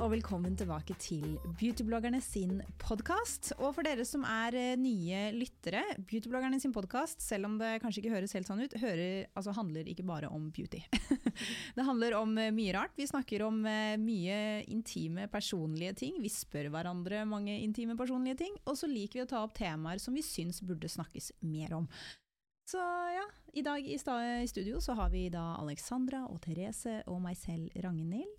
Og 0.00 0.14
velkommen 0.14 0.54
tilbake 0.56 0.94
til 0.96 1.34
Beautybloggerne 1.60 2.22
sin 2.24 2.62
podkast. 2.80 3.50
Og 3.58 3.74
for 3.76 3.84
dere 3.84 4.06
som 4.08 4.22
er 4.24 4.54
eh, 4.56 4.78
nye 4.80 5.26
lyttere, 5.34 5.82
Beautybloggerne 6.08 6.56
sin 6.62 6.72
podkast, 6.72 7.20
selv 7.20 7.50
om 7.50 7.58
det 7.60 7.74
kanskje 7.82 8.00
ikke 8.00 8.14
høres 8.14 8.32
helt 8.32 8.48
sånn 8.48 8.62
ut, 8.64 8.76
hører, 8.80 9.26
altså, 9.36 9.52
handler 9.58 9.90
ikke 9.92 10.06
bare 10.08 10.30
om 10.32 10.46
beauty. 10.56 10.80
det 11.76 11.84
handler 11.84 12.16
om 12.16 12.32
eh, 12.40 12.48
mye 12.56 12.72
rart. 12.78 12.96
Vi 12.96 13.10
snakker 13.10 13.44
om 13.44 13.60
eh, 13.68 13.98
mye 14.00 14.40
intime, 14.72 15.28
personlige 15.28 15.98
ting. 16.00 16.16
Vi 16.24 16.32
spør 16.32 16.70
hverandre 16.72 17.26
mange 17.28 17.58
intime, 17.60 17.98
personlige 18.00 18.40
ting. 18.46 18.56
Og 18.64 18.80
så 18.80 18.88
liker 18.88 19.20
vi 19.20 19.26
å 19.26 19.30
ta 19.34 19.44
opp 19.44 19.52
temaer 19.58 20.00
som 20.00 20.16
vi 20.16 20.24
syns 20.24 20.64
burde 20.64 20.88
snakkes 20.88 21.34
mer 21.44 21.76
om. 21.76 21.90
Så 22.72 22.80
ja, 22.80 23.28
i 23.52 23.66
dag 23.66 23.84
i, 23.84 24.00
studio 24.00 24.80
så 24.80 24.96
har 24.96 25.12
vi 25.12 25.28
da 25.28 25.58
Alexandra 25.60 26.24
og 26.30 26.40
Therese 26.46 27.02
og 27.04 27.20
meg 27.20 27.36
selv, 27.36 27.68
Ragnhild. 27.84 28.38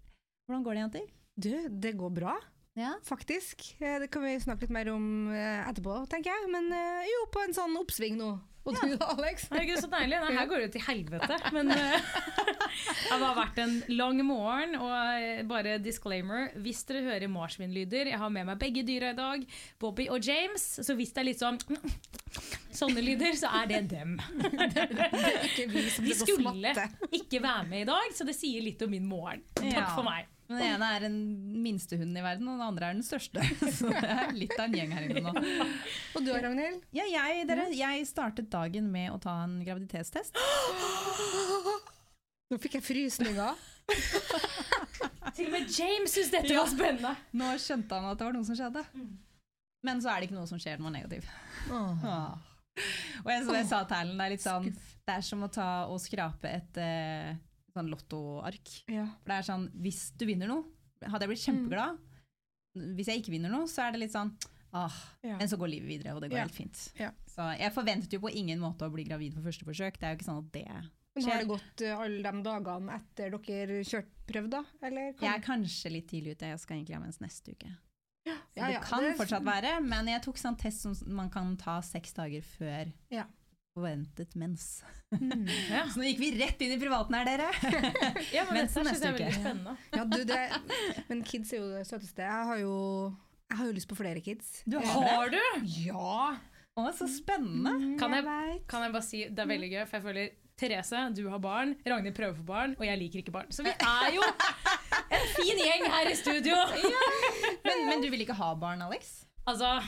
Hvordan 0.50 0.66
går 0.66 0.74
det, 0.74 0.88
jenter? 0.88 1.12
Du, 1.36 1.54
det 1.70 1.92
går 1.98 2.10
bra, 2.14 2.36
Ja. 2.76 2.94
faktisk. 3.04 3.76
Eh, 3.82 4.00
Det 4.00 4.12
kan 4.12 4.24
vi 4.24 4.36
snakke 4.40 4.62
litt 4.68 4.70
mer 4.76 4.90
om 4.94 5.32
eh, 5.32 5.68
etterpå, 5.70 6.08
tenker 6.10 6.32
jeg. 6.32 6.50
Men 6.52 6.72
eh, 6.72 7.04
jo, 7.08 7.26
på 7.32 7.44
en 7.46 7.54
sånn 7.54 7.76
oppsving 7.80 8.18
nå. 8.20 8.40
Og 8.64 8.76
du 8.78 8.92
da, 8.94 9.08
Alex? 9.18 9.48
Herregud, 9.50 9.80
så 9.82 9.88
deilig. 9.90 10.20
Det 10.22 10.36
her 10.38 10.46
går 10.46 10.60
det 10.60 10.66
jo 10.68 10.72
til 10.76 10.84
helvete. 10.86 11.38
Men 11.56 11.72
det 11.74 13.16
har 13.18 13.34
vært 13.34 13.58
en 13.64 13.72
lang 13.90 14.20
morgen. 14.28 14.76
Og 14.78 15.48
bare 15.50 15.80
disclaimer, 15.82 16.52
hvis 16.62 16.84
dere 16.86 17.02
hører 17.08 17.26
marsvinlyder 17.34 18.12
Jeg 18.12 18.20
har 18.22 18.30
med 18.30 18.46
meg 18.52 18.60
begge 18.62 18.84
dyra 18.86 19.10
i 19.16 19.18
dag, 19.18 19.48
Bobby 19.82 20.06
og 20.14 20.22
James. 20.22 20.62
Så 20.86 20.94
hvis 21.00 21.10
det 21.16 21.24
er 21.24 21.28
litt 21.32 21.42
sånn 21.42 21.58
sånne 22.82 23.02
lyder, 23.02 23.34
så 23.42 23.50
er 23.64 23.66
det 23.74 23.82
dem. 23.96 24.14
Ikke 25.50 25.66
vi 25.74 25.88
som 25.90 26.06
De 26.06 26.14
skulle 26.22 26.76
ikke 27.18 27.42
være 27.42 27.66
med 27.68 27.82
i 27.82 27.90
dag, 27.90 28.14
så 28.14 28.30
det 28.30 28.38
sier 28.38 28.62
litt 28.62 28.86
om 28.86 28.94
min 28.94 29.10
morgen. 29.10 29.42
Takk 29.58 29.96
for 29.98 30.06
meg. 30.06 30.30
Men 30.52 30.60
Den 30.60 30.68
ene 30.68 30.88
er 30.92 31.04
den 31.06 31.14
minste 31.64 31.96
hunden 31.96 32.18
i 32.20 32.24
verden, 32.26 32.48
og 32.52 32.58
den 32.60 32.66
andre 32.66 32.88
er 32.90 32.96
den 32.98 33.06
største. 33.08 33.40
Så 33.78 33.88
det 33.88 34.02
er 34.04 34.34
litt 34.36 34.52
av 34.58 34.66
en 34.66 34.74
gjeng 34.76 34.92
her 34.98 35.06
inne 35.08 35.22
nå. 35.24 35.32
Og 36.18 36.26
du, 36.26 36.32
Ragnhild? 36.34 36.82
Ja, 36.96 37.06
jeg, 37.08 37.46
dere, 37.48 37.70
jeg 37.72 38.08
startet 38.10 38.50
dagen 38.52 38.90
med 38.92 39.14
å 39.14 39.20
ta 39.24 39.38
en 39.46 39.62
graviditetstest. 39.64 40.36
Nå 42.52 42.60
fikk 42.60 42.76
jeg 42.82 42.84
frysninger. 42.84 43.54
Til 45.38 45.48
og 45.48 45.54
med 45.54 45.70
James 45.72 46.12
syntes 46.12 46.34
dette 46.34 46.58
var 46.58 46.68
spennende. 46.68 47.14
Nå 47.40 47.54
skjønte 47.64 47.96
han 47.96 48.10
at 48.12 48.20
det 48.20 48.28
var 48.28 48.36
noe 48.36 48.48
som 48.50 48.58
skjedde. 48.60 48.84
Men 49.88 50.04
så 50.04 50.12
er 50.12 50.20
det 50.20 50.28
ikke 50.28 50.40
noe 50.42 50.50
som 50.50 50.60
skjer 50.60 50.76
når 50.82 50.86
man 50.90 50.98
er 50.98 51.06
negativ. 51.06 51.30
Ah. 51.72 52.36
Og 53.24 53.30
jeg, 53.32 53.46
som 53.48 53.56
jeg 53.56 53.70
sa 53.72 53.80
til 53.88 54.02
Erlend, 54.02 54.20
det 54.20 54.26
er 54.26 54.34
litt 54.36 54.44
sånn 54.44 54.68
Det 54.72 55.16
er 55.16 55.24
som 55.26 55.48
å 55.48 55.50
ta 55.52 55.70
og 55.92 56.00
skrape 56.04 56.52
et 56.52 56.78
eh, 56.82 57.32
sånn 57.74 57.90
lottoark. 57.92 58.72
Ja. 58.92 59.06
For 59.22 59.32
det 59.34 59.38
er 59.40 59.48
sånn, 59.48 59.68
Hvis 59.82 60.12
du 60.18 60.26
vinner 60.26 60.48
noe, 60.48 60.64
hadde 61.04 61.26
jeg 61.26 61.30
blitt 61.34 61.46
kjempeglad. 61.46 61.98
Hvis 62.96 63.08
jeg 63.12 63.22
ikke 63.22 63.34
vinner 63.36 63.52
noe, 63.52 63.68
så 63.68 63.84
er 63.88 63.92
det 63.96 64.00
litt 64.06 64.14
sånn 64.16 64.32
ah, 64.74 64.94
Ja. 65.24 65.38
Men 65.38 65.48
så 65.52 65.58
går 65.60 65.68
livet 65.74 65.90
videre, 65.90 66.16
og 66.16 66.22
det 66.22 66.30
går 66.32 66.38
Ja. 66.38 66.44
helt 66.48 66.56
fint. 66.56 66.92
Ja. 67.00 67.12
Så 67.28 67.44
jeg 67.60 67.74
forventet 67.74 68.14
jo 68.14 68.20
på 68.20 68.32
ingen 68.34 68.60
måte 68.60 68.88
å 68.88 68.92
bli 68.94 69.04
gravid 69.04 69.36
på 69.36 69.44
første 69.44 69.66
forsøk. 69.68 69.98
Det 70.00 70.04
er 70.08 70.14
jo 70.16 70.20
ikke 70.20 70.30
sånn 70.30 70.46
at 70.46 70.52
det 70.54 70.66
Men 71.16 71.24
har 71.28 71.40
det 71.42 71.48
gått 71.50 71.82
eh, 71.82 71.98
alle 72.00 72.24
de 72.32 72.44
dagene 72.44 72.94
etter 72.96 73.32
dere 73.36 73.84
kjørte 73.84 74.26
prøv, 74.28 74.50
da? 74.50 74.64
Jeg 74.82 75.28
er 75.28 75.42
kanskje 75.44 75.92
litt 75.92 76.08
tidlig 76.08 76.38
ute, 76.38 76.48
jeg 76.54 76.60
skal 76.60 76.78
egentlig 76.78 76.96
ha 76.96 77.02
mens 77.02 77.20
neste 77.20 77.52
uke. 77.52 77.68
Ja, 78.26 78.38
Ja, 78.56 78.68
det 78.68 78.82
kan 78.84 79.02
det- 79.04 79.18
fortsatt 79.18 79.44
være, 79.44 79.82
men 79.84 80.06
jeg 80.08 80.22
tok 80.22 80.38
sånn 80.38 80.58
test 80.58 80.82
som 80.84 80.96
man 81.14 81.30
kan 81.30 81.58
ta 81.58 81.82
seks 81.82 82.14
dager 82.14 82.42
før 82.42 82.94
Ja. 83.10 83.26
Forventet 83.76 84.36
mens. 84.36 84.84
Mm. 85.16 85.46
Ja. 85.72 85.86
Så 85.92 86.02
nå 86.02 86.08
gikk 86.10 86.20
vi 86.22 86.32
rett 86.40 86.62
inn 86.64 86.76
i 86.76 86.80
privaten 86.82 87.16
her, 87.18 87.28
dere! 87.28 87.50
Ja, 88.36 88.46
men 88.50 88.58
Mensen 88.62 88.88
neste 88.88 89.12
er 89.12 89.18
uke. 89.20 89.32
spennende. 89.38 89.76
Ja, 89.96 90.06
du, 90.08 90.20
det, 90.28 90.40
men 91.10 91.24
kids 91.28 91.54
er 91.56 91.62
jo 91.64 91.70
det 91.72 91.86
søteste. 91.90 92.26
Jeg 92.28 92.50
har 92.52 92.62
jo, 92.62 92.76
jeg 93.52 93.60
har 93.62 93.72
jo 93.72 93.78
lyst 93.80 93.90
på 93.92 94.00
flere 94.00 94.24
kids. 94.24 94.62
Du 94.68 94.78
Har 94.80 95.32
du? 95.34 95.40
Ja! 95.86 96.36
Å, 96.80 96.86
så 96.96 97.08
spennende! 97.12 97.96
Kan 98.00 98.16
jeg, 98.16 98.62
kan 98.72 98.86
jeg 98.86 98.94
bare 98.96 99.06
si, 99.08 99.26
det 99.28 99.44
er 99.44 99.50
veldig 99.50 99.72
gøy, 99.74 99.82
for 99.88 100.00
jeg 100.00 100.06
føler 100.08 100.38
Therese, 100.62 101.00
du 101.18 101.24
har 101.32 101.40
barn, 101.42 101.72
Ragnhild 101.88 102.14
prøver 102.16 102.36
for 102.38 102.46
barn, 102.48 102.76
og 102.78 102.84
jeg 102.86 103.00
liker 103.02 103.24
ikke 103.24 103.34
barn. 103.34 103.50
Så 103.52 103.64
vi 103.66 103.72
er 103.74 104.12
jo 104.14 104.22
en 104.22 105.26
fin 105.34 105.58
gjeng 105.58 105.88
her 105.90 106.12
i 106.12 106.16
studio! 106.20 106.60
Men, 107.66 107.88
men 107.90 108.04
du 108.04 108.12
vil 108.14 108.22
ikke 108.28 108.38
ha 108.38 108.52
barn, 108.62 108.84
Alex? 108.86 109.24
Altså, 109.50 109.80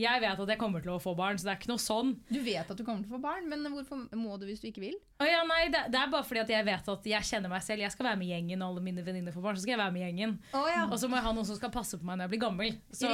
jeg 0.00 0.20
vet 0.22 0.38
at 0.40 0.48
jeg 0.54 0.58
kommer 0.58 0.80
til 0.80 0.94
å 0.94 0.98
få 1.02 1.12
barn, 1.18 1.36
så 1.38 1.44
det 1.46 1.52
er 1.52 1.58
ikke 1.60 1.68
noe 1.72 1.82
sånn. 1.82 2.14
Du 2.32 2.38
vet 2.42 2.64
at 2.70 2.78
du 2.78 2.84
kommer 2.84 3.04
til 3.04 3.12
å 3.12 3.16
få 3.18 3.22
barn, 3.22 3.48
men 3.50 3.60
hvorfor 3.74 4.06
må 4.16 4.38
du 4.40 4.46
hvis 4.48 4.62
du 4.62 4.70
ikke 4.70 4.80
vil? 4.86 4.94
Å 5.22 5.26
ja, 5.28 5.42
nei, 5.46 5.66
det, 5.70 5.84
det 5.92 5.98
er 6.00 6.08
bare 6.10 6.26
fordi 6.26 6.40
at 6.42 6.48
jeg 6.50 6.64
vet 6.66 6.88
at 6.90 7.04
jeg 7.06 7.26
kjenner 7.28 7.52
meg 7.52 7.62
selv. 7.62 7.82
Jeg 7.84 7.92
skal 7.94 8.06
være 8.08 8.18
med 8.18 8.30
gjengen, 8.32 8.62
og 8.64 8.72
alle 8.72 8.82
mine 8.82 9.04
venninner 9.06 9.34
får 9.36 9.44
barn, 9.44 9.58
så 9.58 9.62
skal 9.62 9.74
jeg 9.76 9.80
være 9.82 9.94
med 9.94 10.02
gjengen. 10.06 10.32
Å 10.56 10.62
ja. 10.66 10.86
Og 10.88 10.96
så 10.98 11.10
må 11.12 11.18
jeg 11.20 11.26
ha 11.28 11.32
noen 11.36 11.46
som 11.46 11.58
skal 11.60 11.70
passe 11.74 12.00
på 12.00 12.08
meg 12.08 12.18
når 12.18 12.26
jeg 12.26 12.32
blir 12.32 12.42
gammel. 12.42 12.72
Så, 12.90 13.10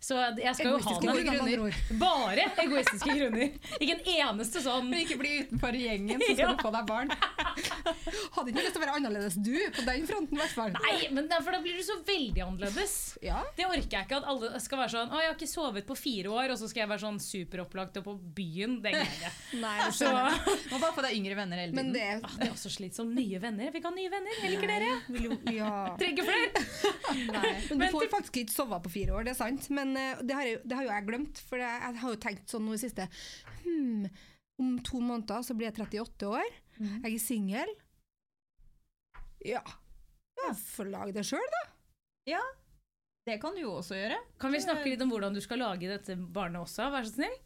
så 0.00 0.20
jeg 0.38 0.54
skal 0.56 0.70
jo 0.70 0.78
ha 0.78 0.94
Egoistiske 0.94 1.10
noen 1.10 1.50
grunner. 1.50 1.82
Bare 2.00 2.46
egoistiske 2.64 3.16
grunner. 3.18 3.58
Ikke 3.80 3.98
en 3.98 4.08
eneste 4.14 4.62
sånn 4.64 4.88
Men 4.88 5.02
ikke 5.04 5.18
bli 5.20 5.34
utenfor 5.44 5.76
gjengen, 5.82 6.22
så 6.22 6.30
skal 6.30 6.44
Ja. 6.44 6.54
du 6.54 6.64
få 6.64 6.72
deg 6.78 6.88
barn. 6.88 7.12
Hadde 8.38 8.54
ikke 8.54 8.64
lyst 8.64 8.74
til 8.76 8.80
å 8.80 8.84
være 8.86 8.96
annerledes 9.00 9.36
du, 9.44 9.52
på 9.76 9.84
den 9.90 10.06
fronten 10.08 10.38
i 10.38 10.40
hvert 10.40 10.54
fall. 10.56 10.72
Nei, 10.78 11.10
men 11.14 11.28
da 11.30 11.42
blir 11.44 11.76
du 11.76 11.84
så 11.84 11.98
veldig 12.06 12.46
annerledes. 12.46 12.96
Ja. 13.24 13.42
Det 13.58 13.66
orker 13.68 13.98
jeg 13.98 14.08
ikke. 14.08 14.22
At 14.22 14.30
alle 14.30 14.62
skal 14.62 14.80
være 14.84 14.94
sånn 14.94 15.12
Å, 15.12 15.20
jeg 15.22 15.32
har 15.32 15.36
ikke 15.38 15.50
sovet 15.50 15.86
på 15.88 15.96
fire 16.04 16.32
år, 16.32 16.52
og 16.54 16.58
så 16.60 16.68
skal 16.70 16.84
jeg 16.84 16.90
være 16.90 17.02
sånn 17.02 17.18
superopplagt 17.22 17.98
og 18.00 18.06
på 18.06 18.14
byen. 18.36 18.76
Det 18.84 18.92
greier 18.94 19.08
jeg 19.08 19.32
ikke. 19.32 19.60
Nei, 19.64 19.74
det 19.80 19.90
Så. 19.98 20.10
Må 20.70 20.80
bare 20.82 20.92
få 20.96 21.04
deg 21.06 21.16
yngre 21.18 21.38
venner 21.38 21.62
hele 21.62 21.74
tiden. 21.74 21.92
Det 21.94 22.04
ah, 22.18 22.36
det 22.40 22.48
er 22.48 22.52
også 22.52 22.72
slitsomt. 22.74 23.14
Nye 23.16 23.40
venner. 23.42 23.72
Vi 23.74 23.82
kan 23.84 23.94
ha 23.94 23.98
nye 23.98 24.12
venner. 24.12 24.40
Jeg 24.42 24.54
liker 24.54 24.72
dere. 24.74 24.90
jo 25.24 25.38
Ja. 25.54 25.72
Trenger 26.00 26.28
flere. 26.28 26.64
Nei. 27.36 27.54
Men 27.70 27.84
du 27.84 27.86
får 27.96 28.10
faktisk 28.12 28.40
ikke 28.42 28.56
sove 28.56 28.80
på 28.84 28.94
fire 28.98 29.16
år, 29.16 29.28
det 29.28 29.34
er 29.34 29.40
sant. 29.40 29.68
Men 29.74 29.94
uh, 29.96 30.22
det 30.22 30.38
har, 30.38 30.50
jeg, 30.50 30.62
det 30.64 30.78
har 30.78 30.86
jo 30.86 30.92
jeg 30.92 31.08
glemt, 31.08 31.44
for 31.48 31.62
jeg, 31.62 31.80
jeg 31.86 32.02
har 32.04 32.16
jo 32.16 32.22
tenkt 32.26 32.54
sånn 32.54 32.66
nå 32.66 32.76
i 32.76 32.82
siste 32.82 33.08
hmm, 33.64 34.08
Om 34.60 34.74
to 34.86 35.00
måneder 35.02 35.46
så 35.46 35.56
blir 35.56 35.70
jeg 35.70 35.78
38 35.82 36.30
år. 36.30 36.58
Mm. 36.80 36.98
Jeg 37.06 37.14
er 37.14 37.22
singel. 37.22 37.78
Ja. 39.44 39.64
ja 40.40 40.52
Får 40.74 40.92
lage 40.92 41.16
det 41.16 41.26
sjøl, 41.28 41.48
da. 41.58 41.64
Det 43.24 43.38
kan 43.40 43.54
du 43.56 43.62
jo 43.62 43.70
også 43.78 43.96
gjøre. 43.96 44.18
Kan 44.40 44.52
vi 44.52 44.58
snakke 44.60 44.90
litt 44.90 45.00
om 45.00 45.08
hvordan 45.08 45.32
du 45.32 45.40
skal 45.40 45.62
lage 45.62 45.88
dette 45.88 46.12
barnet 46.36 46.60
også? 46.60 46.90
Vær 46.92 47.06
så 47.08 47.14
snill. 47.14 47.36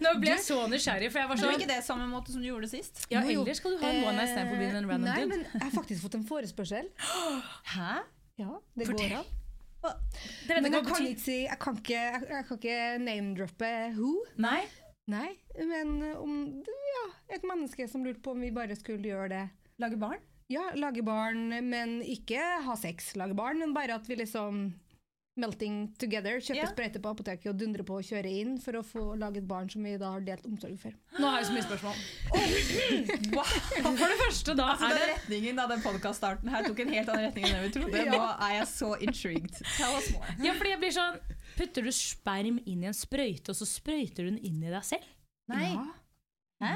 Nå 0.00 0.12
ble 0.22 0.30
jeg 0.30 0.40
så 0.46 0.62
nysgjerrig, 0.72 1.10
for 1.12 1.20
jeg 1.20 1.28
var 1.28 1.36
Gjorde 1.36 1.50
sånn 1.52 1.60
ikke 1.60 1.68
det 1.74 1.82
samme 1.84 2.06
måte 2.08 2.32
som 2.32 2.40
du 2.40 2.48
gjorde 2.48 2.70
sist? 2.70 3.02
Ja, 3.12 3.20
jo. 3.28 3.42
ellers 3.44 3.60
skal 3.60 3.76
du 3.76 3.82
ha 3.82 3.90
en 3.92 4.06
one 4.06 4.14
night 4.16 4.32
stand 4.32 4.54
forbi 4.54 4.68
en 4.70 4.88
random 4.88 5.04
Nei, 5.04 5.18
dude. 5.20 5.28
men 5.34 5.44
jeg 5.50 5.64
har 5.66 5.74
faktisk 5.74 6.06
fått 6.06 6.16
en 6.16 6.24
forespørsel. 6.30 6.88
Hæ? 7.74 7.90
Ja, 8.40 8.54
det 8.78 8.88
Fortell. 8.88 9.12
går 9.12 9.20
an. 9.20 9.34
Det 10.48 10.56
vet 10.56 10.64
Men 10.64 10.74
jeg 10.74 10.86
kan 10.88 11.04
ikke 11.06 11.22
si 11.22 11.36
Jeg 11.44 11.58
kan 11.62 11.76
ikke, 11.78 12.00
jeg, 12.00 12.24
jeg 12.32 12.46
kan 12.48 12.58
ikke 12.58 12.78
name-droppe 13.04 13.70
who. 14.00 14.14
Nei? 14.42 14.62
Nei, 15.08 15.28
men 15.60 15.94
om 16.16 16.32
ja, 16.64 17.04
et 17.36 17.44
menneske 17.48 17.86
som 17.88 18.02
lurte 18.04 18.20
på 18.24 18.32
om 18.34 18.42
vi 18.44 18.50
bare 18.52 18.76
skulle 18.76 19.08
gjøre 19.12 19.28
det. 19.36 19.44
Lage 19.80 20.00
barn? 20.00 20.20
Ja, 20.48 20.70
lage 20.76 21.04
barn, 21.04 21.52
men 21.68 21.98
ikke 22.04 22.40
ha 22.64 22.74
sex, 22.80 23.12
lage 23.20 23.36
barn, 23.36 23.60
men 23.60 23.76
bare 23.76 23.96
at 24.00 24.08
vi 24.08 24.16
liksom 24.20 24.70
melting 25.40 25.74
together, 26.00 26.34
kjøpe 26.42 26.60
yeah. 26.60 26.70
sprøyte 26.72 27.00
på 27.02 27.08
apoteket 27.14 27.48
og 27.52 27.56
dundre 27.60 27.82
på 27.86 27.94
og 28.00 28.06
kjøre 28.06 28.30
inn 28.40 28.52
for 28.62 28.72
å 28.78 28.82
få 28.86 29.02
lage 29.20 29.36
et 29.42 29.48
barn 29.48 29.68
som 29.72 29.80
vi 29.86 29.92
da 30.00 30.08
har 30.16 30.22
delt 30.26 30.44
omsorg 30.48 30.76
for. 30.80 30.92
Nå 31.18 31.30
har 31.30 31.36
jeg 31.40 31.48
så 31.48 31.56
mye 31.56 31.68
spørsmål. 31.68 31.96
For 33.98 34.10
det 34.10 34.18
første, 34.20 34.54
da 34.58 34.64
Altså, 34.74 34.88
er 34.88 34.98
det 34.98 35.06
retningen 35.12 35.58
da 35.58 35.64
den 35.70 35.82
podcaststarten 35.84 36.50
her 36.52 36.60
tok 36.66 36.78
en 36.84 36.92
helt 36.92 37.10
annen 37.12 37.26
retning 37.28 37.44
enn 37.48 37.56
det 37.56 37.64
vi 37.66 37.72
trodde. 37.78 37.98
Nå 38.12 38.20
er 38.48 38.52
jeg 38.58 38.66
så 38.72 38.90
intrigued. 39.04 39.54
Tell 39.76 39.92
us 39.98 40.06
more. 40.14 40.34
Ja, 40.44 40.52
fordi 40.58 40.70
jeg 40.74 40.80
blir 40.84 40.94
sånn 40.94 41.14
Putter 41.58 41.86
du 41.86 41.90
sperm 41.94 42.56
inn 42.70 42.80
i 42.84 42.88
en 42.90 42.94
sprøyte, 42.94 43.50
og 43.50 43.56
så 43.58 43.66
sprøyter 43.66 44.26
du 44.26 44.30
den 44.30 44.42
inn 44.46 44.60
i 44.62 44.70
deg 44.70 44.84
selv? 44.86 45.06
Nei. 45.50 45.72
Ja. 45.72 45.80
Hæ? 46.62 46.74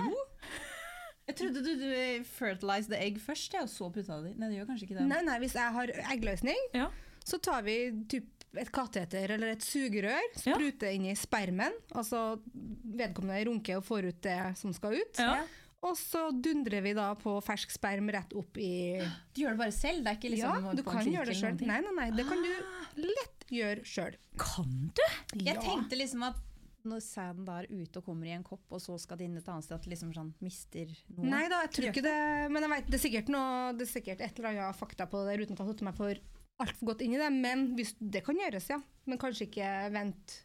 Jeg 1.28 1.36
trodde 1.38 1.62
du, 1.62 1.70
du 1.78 2.24
fertilized 2.26 2.90
the 2.90 2.98
egg 2.98 3.20
først, 3.22 3.54
ja, 3.54 3.62
og 3.62 3.70
så 3.70 3.86
putta 3.94 4.18
det 4.24 4.32
i. 4.32 4.34
Nei, 4.40 4.48
det 4.50 4.58
gjør 4.58 4.72
kanskje 4.72 4.88
ikke 4.88 4.98
det. 4.98 5.04
Nei, 5.10 5.20
nei, 5.26 5.36
hvis 5.42 5.54
jeg 5.54 5.74
har 5.76 5.92
eggløsning, 6.12 6.64
Ja. 6.74 6.88
så 7.24 7.38
tar 7.38 7.62
vi 7.62 7.76
typ 8.10 8.41
et 8.60 8.70
kateter 8.74 9.30
eller 9.36 9.54
et 9.54 9.64
sugerør, 9.64 10.20
Ja. 10.44 10.58
inn 10.92 11.06
i 11.06 11.14
spermen, 11.16 11.72
altså 11.94 12.38
vedkommende 12.52 13.46
runker 13.48 13.76
og 13.80 13.84
får 13.84 14.08
ut 14.10 14.20
det 14.22 14.56
som 14.58 14.72
skal 14.76 14.98
ut. 14.98 15.18
Ja. 15.18 15.44
Og 15.82 15.96
så 15.98 16.28
dundrer 16.30 16.80
vi 16.84 16.92
da 16.94 17.08
på 17.18 17.40
fersk 17.42 17.72
sperm 17.74 18.08
rett 18.14 18.32
opp 18.38 18.56
i 18.56 19.00
Du 19.34 19.40
gjør 19.42 19.56
det 19.56 19.58
bare 19.64 19.72
selv? 19.74 20.04
Det 20.04 20.12
er 20.12 20.18
ikke 20.20 20.36
Ja, 20.38 20.52
liksom 20.54 20.76
du 20.76 20.82
kan 20.86 21.04
gjøre 21.10 21.26
det 21.26 21.36
sjøl. 21.40 21.58
Nei, 21.66 21.80
nei, 21.82 21.94
nei, 21.96 22.10
det 22.14 22.26
kan 22.28 22.38
du 22.44 23.02
lett 23.02 23.44
gjøre 23.50 23.82
sjøl. 23.84 24.14
Kan 24.38 24.92
du? 24.94 25.02
Jeg 25.42 25.58
tenkte 25.58 25.98
liksom 25.98 26.22
at 26.28 26.36
når 26.84 26.98
sæden 27.02 27.44
da 27.46 27.60
er 27.62 27.66
ute 27.70 27.98
og 28.00 28.04
kommer 28.06 28.26
i 28.26 28.32
en 28.34 28.42
kopp, 28.42 28.62
og 28.74 28.80
så 28.82 28.96
skal 28.98 29.16
det 29.18 29.26
inn 29.28 29.36
et 29.38 29.46
annet 29.50 29.64
sted, 29.66 29.76
at 29.78 29.84
det 29.86 29.92
liksom 29.92 30.12
sånn 30.14 30.32
mister 30.42 30.86
noe. 31.14 31.26
Nei 31.30 31.44
da, 31.50 31.60
jeg 31.66 31.70
tror 31.76 31.88
ikke 31.92 32.02
det, 32.02 32.50
men 32.50 32.62
jeg 32.66 32.72
vet, 32.72 32.86
det 32.90 32.98
er 32.98 33.02
sikkert 33.04 33.28
noe, 33.34 33.72
det 33.78 33.86
er 33.86 33.92
sikkert 33.92 34.20
et 34.26 34.38
eller 34.40 34.48
annet 34.50 34.78
fakta 34.80 35.06
på 35.06 35.20
det 35.22 35.28
der, 35.30 35.44
uten 35.44 35.54
at 35.54 35.58
jeg 35.62 35.66
har 35.66 35.72
satt 35.76 35.84
meg 35.86 35.94
for 35.98 36.22
altfor 36.62 36.92
godt 36.92 37.04
inn 37.04 37.16
i 37.16 37.20
det. 37.20 37.28
Men 37.34 37.68
hvis, 37.78 37.94
det 37.98 38.24
kan 38.26 38.38
gjøres, 38.38 38.70
ja. 38.72 38.80
Men 39.10 39.20
kanskje 39.20 39.48
ikke 39.48 39.70
vent 39.94 40.38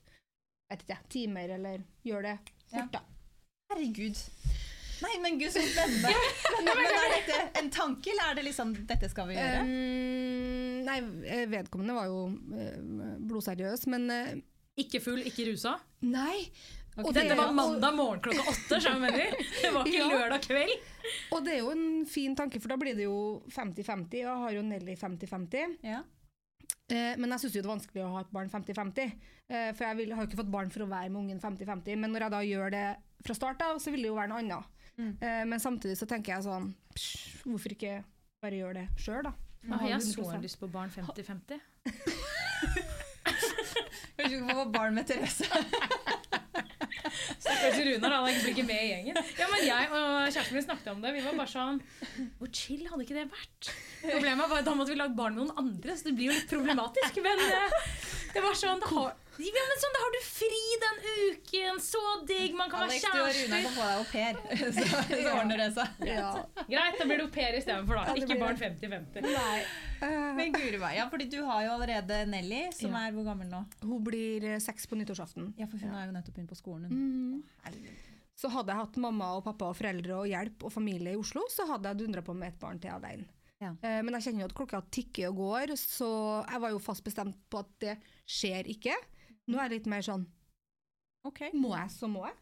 vet 0.67 0.83
ikke, 0.83 0.97
timer, 1.13 1.53
eller 1.57 1.83
gjør 2.05 2.25
det 2.27 2.37
fort, 2.71 2.97
da. 2.97 3.03
Herregud. 3.71 4.23
Nei, 4.97 5.13
men 5.21 5.37
gud, 5.37 5.51
så 5.53 5.61
spennende. 5.61 6.09
men, 6.65 6.69
men 6.71 6.95
er 6.97 7.11
dette 7.13 7.37
en 7.61 7.69
tanke, 7.73 8.11
eller 8.13 8.31
er 8.31 8.39
det 8.39 8.45
liksom 8.47 8.73
dette 8.89 9.09
skal 9.11 9.29
vi 9.29 9.37
gjøre? 9.37 9.61
Um, 9.61 10.79
nei, 10.87 10.97
eh, 11.29 11.43
vedkommende 11.51 11.97
var 11.97 12.09
jo 12.09 12.23
eh, 12.57 12.79
blodseriøs, 13.29 13.85
men 13.93 14.09
uh, 14.09 14.31
Ikke 14.81 15.01
full, 15.03 15.21
ikke 15.29 15.51
rusa? 15.51 15.75
Nei. 16.05 16.47
Og 16.97 17.13
Dette 17.13 17.29
det- 17.29 17.37
var 17.37 17.51
mandag 17.53 17.93
morgen 17.95 18.21
klokka 18.25 18.43
åtte, 18.49 18.79
skjønner 18.81 19.11
du 19.13 19.17
jeg? 19.21 19.45
Det 19.61 19.71
var 19.73 19.85
ikke 19.85 20.05
lørdag 20.13 20.41
kveld. 20.47 20.75
Og 21.35 21.43
det 21.45 21.53
er 21.53 21.59
jo 21.61 21.71
en 21.71 22.05
fin 22.09 22.35
tanke, 22.35 22.59
for 22.63 22.69
da 22.73 22.77
blir 22.81 22.95
det 22.97 23.05
jo 23.05 23.17
50-50, 23.53 24.23
og 24.25 24.31
jeg 24.31 24.41
har 24.43 24.51
jo 24.57 24.61
Nelly 24.65 24.95
50-50. 24.97 25.75
Ja. 25.85 26.01
Eh, 26.89 27.13
men 27.19 27.29
jeg 27.35 27.39
syns 27.43 27.53
det 27.53 27.61
er 27.61 27.69
vanskelig 27.69 28.03
å 28.05 28.11
ha 28.15 28.21
et 28.23 28.31
barn 28.33 28.49
50-50. 28.49 29.11
Eh, 29.49 29.69
for 29.77 29.83
jeg 29.85 29.97
vil, 30.01 30.13
har 30.15 30.23
jo 30.25 30.29
ikke 30.31 30.41
fått 30.41 30.51
barn 30.51 30.71
for 30.73 30.83
å 30.83 30.89
være 30.89 31.09
med 31.13 31.21
ungen 31.25 31.39
50-50, 31.43 31.95
men 32.01 32.11
når 32.15 32.25
jeg 32.27 32.33
da 32.33 32.41
gjør 32.47 32.73
det 32.73 32.85
fra 33.27 33.35
start 33.37 33.61
av, 33.67 33.77
så 33.83 33.91
vil 33.93 34.01
det 34.07 34.09
jo 34.11 34.17
være 34.17 34.31
noe 34.33 34.41
annet. 34.43 34.63
Mm. 34.97 35.11
Eh, 35.21 35.43
men 35.53 35.59
samtidig 35.61 35.97
så 35.99 36.07
tenker 36.09 36.33
jeg 36.33 36.47
sånn 36.47 36.71
psh, 36.95 37.43
Hvorfor 37.45 37.75
ikke 37.75 37.99
bare 38.41 38.57
gjøre 38.57 38.73
det 38.81 38.87
sjøl, 39.03 39.21
da? 39.29 39.33
Nå 39.67 39.77
har 39.81 39.89
jeg 39.93 40.01
så 40.07 40.23
100%. 40.23 40.41
lyst 40.47 40.59
på 40.61 40.67
barn 40.73 40.89
50-50. 40.89 41.61
Kanskje 44.17 44.39
du 44.39 44.47
får 44.47 44.55
få 44.63 44.65
barn 44.73 44.95
med 44.97 45.07
Therese. 45.07 45.45
Stakkars 47.39 47.79
Runar, 47.87 48.15
han 48.17 48.27
blir 48.29 48.51
ikke 48.53 48.65
med 48.67 48.81
i 48.83 48.89
gjengen. 48.91 49.19
Ja, 49.39 49.47
men 49.51 49.65
Jeg 49.67 49.91
og 49.91 50.07
kjæresten 50.31 50.57
min 50.57 50.65
snakket 50.65 50.91
om 50.93 51.03
det. 51.03 51.13
Vi 51.17 51.23
var 51.25 51.37
bare 51.39 51.51
sånn 51.51 51.81
Hvor 52.39 52.51
chill 52.53 52.85
hadde 52.89 53.05
ikke 53.05 53.17
det 53.19 53.27
vært? 53.33 53.71
Problemet 54.01 54.49
var 54.49 54.59
at 54.61 54.65
Da 54.67 54.73
måtte 54.77 54.93
vi 54.93 54.99
lage 54.99 55.15
barn 55.17 55.35
med 55.35 55.45
noen 55.47 55.57
andre, 55.63 55.95
så 55.97 56.09
det 56.09 56.15
blir 56.17 56.31
jo 56.31 56.35
litt 56.37 56.49
problematisk. 56.51 57.21
Men 57.23 57.39
eh, 57.47 57.79
det 58.33 58.43
var 58.43 58.57
sånn 58.59 58.81
da 58.83 58.89
har, 58.91 59.15
ja, 59.37 59.63
men 59.69 59.79
sånn, 59.81 59.93
da 59.95 59.99
har 60.01 60.13
du 60.15 60.19
fri 60.25 60.61
den 60.83 60.97
uken! 61.31 61.79
Så 61.81 62.01
digg! 62.29 62.55
Man 62.57 62.71
kan 62.71 62.85
Alex, 62.87 63.03
være 63.05 63.17
du 63.17 63.23
og 63.23 63.35
Runar 63.37 63.65
kan 63.67 63.75
få 63.75 63.87
deg 63.87 63.97
au 63.97 64.07
pair, 64.11 64.39
så, 64.77 64.85
så 65.11 65.33
ordner 65.33 65.61
det 65.61 65.67
seg. 65.75 66.01
Ja. 66.09 66.31
Greit, 66.69 66.97
da 66.97 67.07
blir 67.09 67.21
det 67.21 67.27
au 67.27 67.31
pair 67.35 67.57
istedenfor, 67.59 67.99
da. 67.99 68.15
Det 68.17 68.23
Ikke 68.25 68.39
barn 68.41 68.57
50-50. 68.61 69.29
Eh, 69.97 70.15
Men 70.37 70.53
guri 70.57 70.81
meg, 70.81 70.97
ja, 70.99 71.05
fordi 71.13 71.29
du 71.33 71.39
har 71.45 71.63
jo 71.67 71.75
allerede 71.77 72.19
Nelly, 72.29 72.63
som 72.77 72.93
Ja. 72.97 73.05
er 73.07 73.15
hvor 73.17 73.25
gammel 73.29 73.49
nå? 73.53 73.63
hun 73.85 74.03
blir 74.05 74.49
eh, 74.55 74.59
seks 74.61 74.89
på 74.89 74.97
nyttårsaften. 74.99 75.53
Ja, 75.57 75.69
for 75.69 75.81
hun 75.81 75.93
har 75.97 76.05
jo 76.09 76.17
nettopp 76.17 76.37
begynt 76.37 76.53
på 76.53 76.57
skolen. 76.59 76.89
Mm. 76.89 77.87
Så 78.37 78.49
hadde 78.53 78.69
jeg 78.73 78.77
hatt 78.83 78.97
mamma 79.01 79.31
og 79.37 79.45
pappa 79.47 79.71
og 79.71 79.77
foreldre 79.79 80.19
og 80.19 80.27
hjelp 80.29 80.65
og 80.67 80.73
familie 80.73 81.15
i 81.15 81.17
Oslo, 81.17 81.45
så 81.49 81.65
hadde 81.71 81.89
jeg 81.89 82.03
dundra 82.03 82.21
på 82.25 82.35
med 82.37 82.53
et 82.53 82.59
barn 82.61 82.77
til 82.81 82.93
alene. 82.93 83.25
Ja. 83.59 83.71
Eh, 83.81 84.01
men 84.05 84.13
jeg 84.17 84.27
kjenner 84.27 84.43
jo 84.45 84.49
at 84.51 84.55
klokka 84.57 84.81
tikker 84.93 85.29
og 85.31 85.39
går, 85.41 85.75
så 85.81 86.09
jeg 86.49 86.61
var 86.61 86.69
jo 86.75 86.79
fast 86.83 87.03
bestemt 87.03 87.37
på 87.49 87.59
at 87.63 87.71
det 87.81 87.95
skjer 88.29 88.67
ikke. 88.69 88.93
Nå 89.49 89.57
er 89.57 89.69
jeg 89.69 89.79
litt 89.79 89.87
mer 89.87 90.01
sånn 90.05 90.27
Ok. 91.27 91.41
Må 91.59 91.73
jeg, 91.75 91.89
så 91.91 92.07
må 92.07 92.21
jeg. 92.27 92.35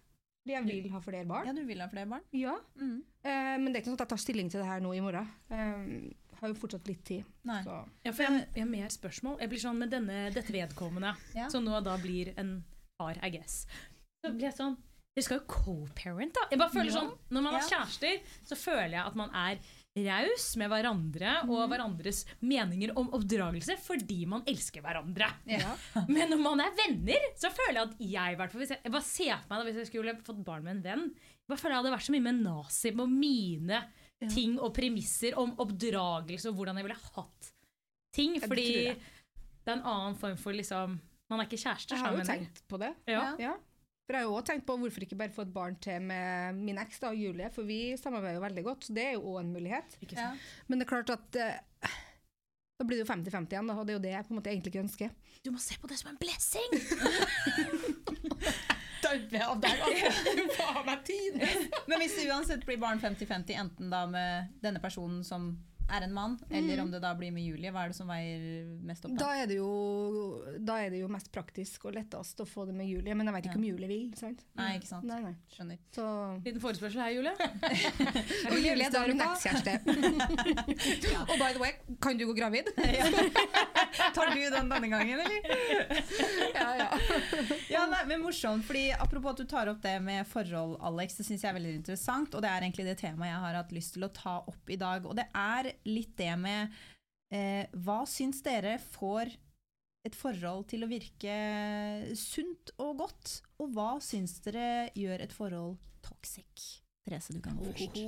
Jeg 0.46 0.62
vil 0.68 0.92
ha 0.94 1.00
flere 1.02 1.26
barn. 1.26 1.48
Ja, 1.50 1.54
du 1.58 1.64
vil 1.66 1.80
ha 1.82 1.88
flere 1.90 2.06
barn? 2.12 2.22
Ja. 2.38 2.52
Mm. 2.78 3.00
Eh, 3.26 3.56
men 3.58 3.72
det 3.72 3.80
er 3.80 3.82
ikke 3.82 3.90
sånn 3.90 3.98
at 3.98 4.04
jeg 4.06 4.12
tar 4.12 4.22
stilling 4.22 4.52
til 4.54 4.62
det 4.62 4.68
her 4.70 4.84
nå 4.84 4.92
i 4.94 5.00
morgen. 5.02 5.32
Jeg 5.50 6.38
har 6.38 6.52
jo 6.52 6.58
fortsatt 6.60 6.86
litt 6.92 7.02
tid. 7.08 7.24
Nei. 7.50 7.62
Så. 7.66 7.80
Ja, 8.06 8.12
for 8.14 8.28
jeg, 8.28 8.44
jeg 8.54 8.62
har 8.62 8.70
mer 8.70 8.92
spørsmål. 8.94 9.40
Jeg 9.42 9.50
blir 9.56 9.64
sånn 9.64 9.80
med 9.82 9.90
denne, 9.96 10.20
dette 10.36 10.54
vedkommende, 10.54 11.16
Ja. 11.34 11.48
som 11.50 11.66
nå 11.66 11.80
da 11.88 11.96
blir 11.98 12.34
en 12.38 12.60
far, 13.00 13.18
I 13.26 13.32
guess. 13.34 13.64
Så 14.22 14.34
blir 14.36 14.50
jeg 14.52 14.58
sånn 14.60 14.78
Dere 15.16 15.24
skal 15.24 15.38
jo 15.40 15.46
co-parent, 15.48 16.34
da. 16.36 16.42
Jeg 16.52 16.60
bare 16.60 16.74
føler 16.76 16.92
Ja. 16.92 17.00
sånn, 17.00 17.12
Når 17.32 17.42
man 17.42 17.54
har 17.56 17.62
kjærester, 17.72 18.22
så 18.44 18.56
føler 18.60 18.92
jeg 19.00 19.06
at 19.08 19.16
man 19.16 19.30
er 19.34 19.58
raus 19.96 20.46
med 20.60 20.68
hverandre 20.70 21.30
Mhm. 21.46 21.50
og 21.56 21.70
hverandres 21.72 22.26
meninger 22.42 22.92
om 23.00 23.08
oppdragelse 23.16 23.78
fordi 23.80 24.26
man 24.28 24.44
elsker 24.46 24.82
hverandre. 24.84 25.30
Ja. 25.48 25.76
Men 26.10 26.30
når 26.34 26.42
man 26.42 26.60
er 26.60 26.74
venner, 26.76 27.30
så 27.40 27.48
føler 27.50 27.80
jeg 27.80 27.88
at 27.88 28.00
jeg 28.00 28.34
i 28.34 28.36
hvert 28.36 28.52
fall 28.52 28.62
hvis 28.62 28.74
jeg, 28.76 28.82
jeg 28.84 28.92
bare 28.92 29.08
ser 29.08 29.38
for 29.38 29.48
meg 29.50 29.58
da, 29.60 29.64
hvis 29.70 29.80
jeg 29.84 29.88
skulle 29.88 30.16
fått 30.26 30.44
barn 30.44 30.64
med 30.64 30.76
en 30.78 30.84
venn 30.84 31.06
Jeg 31.16 31.48
bare 31.48 31.62
føler 31.62 31.76
jeg 31.76 31.84
hadde 31.84 31.94
vært 31.96 32.08
så 32.10 32.16
mye 32.16 32.26
med 32.28 32.42
nazi 32.44 32.92
på 32.92 33.06
mine 33.08 33.84
Ja. 34.22 34.28
ting 34.32 34.58
og 34.60 34.74
premisser 34.74 35.36
om 35.38 35.52
oppdragelse 35.60 36.48
og 36.50 36.56
hvordan 36.56 36.78
jeg 36.80 36.86
ville 36.88 37.00
hatt 37.16 37.50
ting. 38.16 38.36
Ja, 38.36 38.40
det 38.40 38.48
Fordi 38.50 38.68
det 39.66 39.68
er 39.68 39.74
en 39.76 39.82
annen 39.84 40.16
form 40.16 40.38
for 40.38 40.54
liksom 40.54 41.00
Man 41.30 41.40
er 41.42 41.46
ikke 41.48 41.58
kjærester 41.64 41.96
Jeg 41.96 42.04
har 42.04 42.14
jo 42.18 42.24
tenkt 42.28 42.62
på 42.70 42.78
det. 42.80 42.92
Ja. 43.08 43.36
Ja. 43.40 43.56
For 44.06 44.14
jeg 44.14 44.22
har 44.22 44.30
jo 44.30 44.36
også 44.38 44.52
tenkt 44.52 44.68
på 44.68 44.76
hvorfor 44.78 45.02
ikke 45.02 45.18
bare 45.18 45.34
få 45.34 45.42
et 45.48 45.54
barn 45.54 45.78
til 45.82 46.04
med 46.06 46.60
min 46.60 46.78
eks, 46.78 47.00
da, 47.02 47.10
Julie, 47.18 47.48
for 47.54 47.66
vi 47.66 47.80
samarbeider 47.98 48.38
jo 48.38 48.44
veldig 48.44 48.64
godt, 48.68 48.86
så 48.86 48.94
det 48.94 49.06
er 49.06 49.16
jo 49.16 49.32
òg 49.32 49.40
en 49.42 49.54
mulighet. 49.56 49.98
Ikke 50.06 50.20
Ja. 50.20 50.28
Men 50.68 50.80
det 50.80 50.86
er 50.86 50.92
klart 50.94 51.10
at 51.10 51.40
uh, 51.42 51.96
da 52.78 52.86
blir 52.86 53.00
det 53.00 53.08
jo 53.08 53.14
50-50 53.14 53.56
igjen, 53.56 53.72
da, 53.72 53.78
og 53.80 53.88
det 53.88 53.96
er 53.96 53.98
jo 53.98 54.04
det 54.04 54.14
jeg 54.14 54.28
på 54.28 54.34
en 54.34 54.40
måte 54.40 54.52
egentlig 54.54 54.74
ikke 54.74 54.86
ønsker. 54.86 55.10
Du 55.42 55.50
må 55.56 55.62
se 55.64 55.78
på 55.82 55.90
det 55.90 55.98
som 55.98 56.12
en 56.12 56.22
blessing! 56.22 56.70
Men 61.90 62.02
hvis 62.02 62.16
det 62.18 62.28
uansett 62.30 62.66
blir 62.66 62.80
barn 62.82 63.02
50-50, 63.02 63.56
enten 63.62 63.94
da 63.94 64.06
med 64.10 64.54
denne 64.64 64.82
personen 64.84 65.24
som 65.26 65.54
er 65.90 66.02
en 66.08 66.14
mann, 66.14 66.36
eller 66.50 66.80
om 66.82 66.90
det 66.92 67.00
da 67.04 67.12
blir 67.18 67.32
med 67.32 67.44
Julie, 67.46 67.70
hva 67.72 67.84
er 67.86 67.92
det 67.92 67.96
som 67.98 68.08
veier 68.10 68.66
mest 68.86 69.06
opp 69.06 69.12
Da 69.20 69.26
da? 69.28 69.34
er 69.44 69.48
det 69.52 69.58
jo, 69.60 69.68
da 70.66 70.80
er 70.82 70.90
det 70.90 71.00
jo 71.04 71.10
mest 71.14 71.30
praktisk 71.32 71.86
og 71.86 71.94
lettest 71.94 72.40
å 72.42 72.46
få 72.50 72.66
det 72.66 72.74
med 72.74 72.88
Julie, 72.90 73.14
men 73.14 73.28
jeg 73.30 73.36
vet 73.36 73.46
ikke 73.50 73.54
Ja. 73.56 73.62
om 73.62 73.68
Julie 73.70 73.88
vil. 73.92 74.08
sant? 74.18 74.42
Nei, 74.58 74.72
ikke 74.80 74.88
sant. 74.90 75.06
Nei, 75.06 75.20
nei. 75.22 75.34
Skjønner. 75.54 75.78
Så 75.94 76.06
Liten 76.46 76.62
forespørsel 76.64 77.02
her, 77.02 77.12
Julie. 77.14 77.36
Og 78.52 78.58
Julie, 78.64 78.90
da 78.94 79.04
har 79.04 79.14
du 79.14 79.24
ekskjæreste. 79.28 79.74
Og 81.30 81.36
by 81.38 81.52
the 81.54 81.62
way, 81.62 81.72
kan 82.02 82.18
du 82.18 82.26
gå 82.32 82.34
gravid? 82.38 82.72
Tar 82.76 84.34
du 84.34 84.42
den 84.42 84.70
denne 84.74 84.90
gangen, 84.90 85.20
eller? 85.20 85.40
ja, 86.56 86.70
ja. 86.82 86.90
Ja, 87.70 87.86
nei, 87.92 88.02
men 88.10 88.22
morsomt, 88.26 88.66
fordi 88.68 88.88
Apropos 88.96 89.32
at 89.36 89.42
du 89.44 89.46
tar 89.50 89.70
opp 89.72 89.82
det 89.84 89.96
med 90.04 90.26
forhold, 90.28 90.78
Alex. 90.86 91.18
Det 91.20 91.26
synes 91.28 91.44
jeg 91.44 91.50
er 91.52 91.58
veldig 91.60 91.76
interessant, 91.80 92.34
og 92.36 92.42
det 92.46 92.50
er 92.52 92.66
egentlig 92.66 92.86
det 92.90 92.98
temaet 93.02 93.32
jeg 93.32 93.42
har 93.46 93.58
hatt 93.62 93.74
lyst 93.76 93.94
til 93.98 94.08
å 94.08 94.12
ta 94.16 94.38
opp 94.48 94.70
i 94.74 94.78
dag. 94.82 95.06
Og 95.06 95.16
det 95.20 95.28
er 95.36 95.72
litt 95.88 96.16
det 96.20 96.32
med 96.40 96.74
eh, 97.34 97.66
Hva 97.86 98.04
syns 98.10 98.42
dere 98.46 98.78
får 98.80 99.34
et 100.06 100.16
forhold 100.16 100.68
til 100.70 100.86
å 100.86 100.90
virke 100.90 101.36
sunt 102.20 102.76
og 102.78 103.00
godt? 103.04 103.40
Og 103.62 103.74
hva 103.74 103.96
syns 104.04 104.38
dere 104.46 104.92
gjør 104.98 105.26
et 105.26 105.34
forhold 105.34 105.78
toxic? 106.06 106.82
Therese, 107.06 107.34
du 107.34 107.42
kan 107.42 107.58
gå 107.58 107.70
først. 107.72 108.00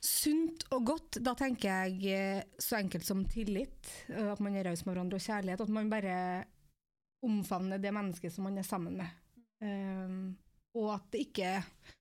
Sunt 0.00 0.62
og 0.72 0.86
godt, 0.88 1.18
da 1.20 1.34
tenker 1.36 1.84
jeg 1.84 2.14
eh, 2.16 2.44
så 2.58 2.78
enkelt 2.78 3.04
som 3.04 3.24
tillit. 3.28 3.90
eh, 4.08 4.30
At 4.32 4.40
man 4.40 4.56
er 4.56 4.70
raus 4.70 4.86
med 4.86 4.94
hverandre 4.94 5.18
og 5.20 5.26
kjærlighet. 5.26 5.64
At 5.66 5.74
man 5.74 5.90
bare 5.92 6.14
omfavner 7.26 7.80
det 7.82 7.92
mennesket 7.92 8.32
som 8.32 8.46
man 8.48 8.56
er 8.58 8.64
sammen 8.64 8.96
med. 8.96 9.18
Um, 9.60 10.38
og 10.72 10.94
at 10.94 11.10
det 11.12 11.26
ikke 11.26 11.48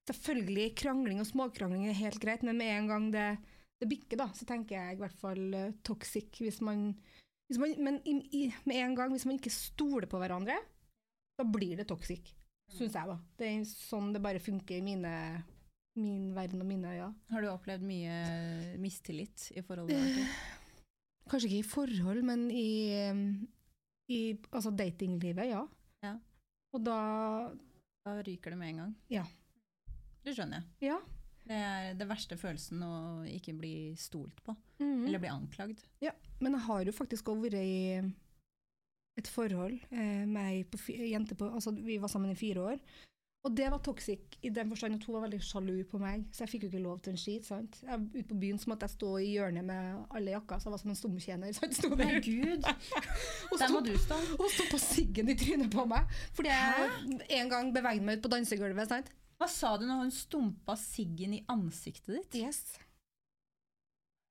Selvfølgelig, 0.07 0.71
krangling 0.79 1.19
og 1.19 1.27
småkrangling 1.27 1.89
er 1.89 1.97
helt 1.99 2.21
greit, 2.23 2.41
men 2.45 2.57
med 2.57 2.71
en 2.71 2.87
gang 2.89 3.09
det, 3.13 3.25
det 3.79 3.87
bikker, 3.87 4.19
da, 4.19 4.27
så 4.35 4.45
tenker 4.47 4.75
jeg 4.75 4.97
i 4.97 4.99
hvert 4.99 5.21
fall 5.21 5.45
uh, 5.55 5.71
toxic. 5.87 6.33
Hvis 6.43 6.59
man, 6.65 6.89
hvis 7.47 7.59
man, 7.61 7.75
men 7.85 8.01
i, 8.03 8.17
i, 8.35 8.41
med 8.67 8.81
en 8.83 8.97
gang, 8.97 9.13
hvis 9.15 9.27
man 9.29 9.39
ikke 9.39 9.53
stoler 9.53 10.09
på 10.11 10.19
hverandre, 10.19 10.57
da 11.39 11.45
blir 11.47 11.79
det 11.79 11.87
toxic. 11.87 12.33
Syns 12.69 12.93
jeg, 12.93 13.07
da. 13.09 13.15
Det 13.39 13.47
er 13.47 13.63
sånn 13.65 14.11
det 14.13 14.21
bare 14.21 14.41
funker 14.43 14.77
i 14.77 14.85
mine, 14.85 15.13
min 15.97 16.35
verden 16.35 16.61
og 16.61 16.67
mine 16.69 16.91
øyne. 16.91 17.13
Har 17.31 17.41
du 17.41 17.49
opplevd 17.49 17.85
mye 17.87 18.17
mistillit 18.81 19.47
i 19.55 19.63
forholdet 19.65 20.19
ditt? 20.19 20.35
Kanskje 21.29 21.49
ikke 21.49 21.63
i 21.63 21.71
forhold, 21.71 22.21
men 22.25 22.45
i, 22.53 22.69
i 24.11 24.19
altså 24.51 24.73
datinglivet, 24.75 25.49
ja. 25.49 25.63
Ja. 26.05 26.15
Og 26.75 26.85
da 26.85 26.99
Da 28.05 28.13
ryker 28.25 28.53
det 28.53 28.57
med 28.57 28.69
en 28.71 28.77
gang. 28.83 28.91
Ja. 29.11 29.25
Det 30.23 30.33
skjønner 30.33 30.61
jeg. 30.61 30.91
Ja. 30.91 30.99
Det 31.49 31.57
er 31.57 31.93
det 31.97 32.05
verste 32.07 32.37
følelsen 32.37 32.83
å 32.85 32.93
ikke 33.25 33.55
bli 33.57 33.73
stolt 33.97 34.37
på, 34.45 34.53
Mm. 34.79 35.07
eller 35.07 35.19
bli 35.19 35.31
anklagd. 35.33 35.79
ja. 36.01 36.11
Men 36.39 36.53
jeg 36.55 36.61
har 36.69 36.83
jo 36.85 36.91
faktisk 36.95 37.25
òg 37.33 37.41
vært 37.43 37.57
i 37.59 38.13
et 39.19 39.27
forhold 39.27 39.73
eh, 39.91 40.25
med 40.29 40.37
ei 40.79 41.09
jente 41.11 41.35
på 41.35 41.49
Altså, 41.51 41.73
vi 41.75 41.97
var 41.99 42.07
sammen 42.07 42.31
i 42.31 42.35
fire 42.39 42.61
år. 42.75 42.79
Og 43.47 43.53
det 43.55 43.69
var 43.71 43.79
toxic 43.79 44.19
i 44.43 44.49
den 44.51 44.67
forstand 44.69 44.95
at 44.97 45.03
hun 45.07 45.15
var 45.15 45.21
veldig 45.29 45.39
sjalu 45.41 45.83
på 45.87 45.97
meg, 45.99 46.25
så 46.35 46.43
jeg 46.43 46.49
fikk 46.51 46.63
jo 46.65 46.69
ikke 46.73 46.81
lov 46.83 46.99
til 47.01 47.13
en 47.13 47.17
skit. 47.17 47.45
sant? 47.47 47.77
Jeg, 47.81 47.99
ute 48.13 48.27
på 48.27 48.39
byen 48.39 48.57
så 48.59 48.67
måtte 48.67 48.83
jeg 48.87 48.97
stå 48.97 49.11
i 49.23 49.29
hjørnet 49.37 49.63
med 49.63 50.05
alle 50.11 50.31
jakka, 50.33 50.57
så 50.59 50.67
jeg 50.67 50.71
var 50.75 50.81
som 50.83 50.89
en 50.91 50.99
stumtjener. 50.99 51.53
sant? 51.55 51.73
Sto 51.79 51.89
der. 51.95 52.03
Herregud, 52.05 52.67
Og 53.51 53.59
der 53.59 53.71
må 53.71 53.79
du 53.85 53.93
stå. 53.97 54.17
Hun 54.37 54.49
sto 54.51 54.63
på 54.71 54.79
siggen 54.83 55.29
i 55.31 55.35
trynet 55.39 55.71
på 55.71 55.85
meg, 55.87 56.07
fordi 56.35 56.49
jeg 56.51 57.21
en 57.39 57.49
gang 57.49 57.71
beveget 57.73 58.03
meg 58.03 58.19
ut 58.19 58.23
på 58.27 58.33
dansegulvet. 58.35 58.87
sant? 58.91 59.07
Hva 59.39 59.47
sa 59.47 59.77
du 59.79 59.85
når 59.87 60.01
hun 60.03 60.11
stumpa 60.11 60.75
siggen 60.75 61.37
i 61.37 61.43
ansiktet 61.51 62.11
ditt? 62.17 62.39
Yes. 62.43 62.61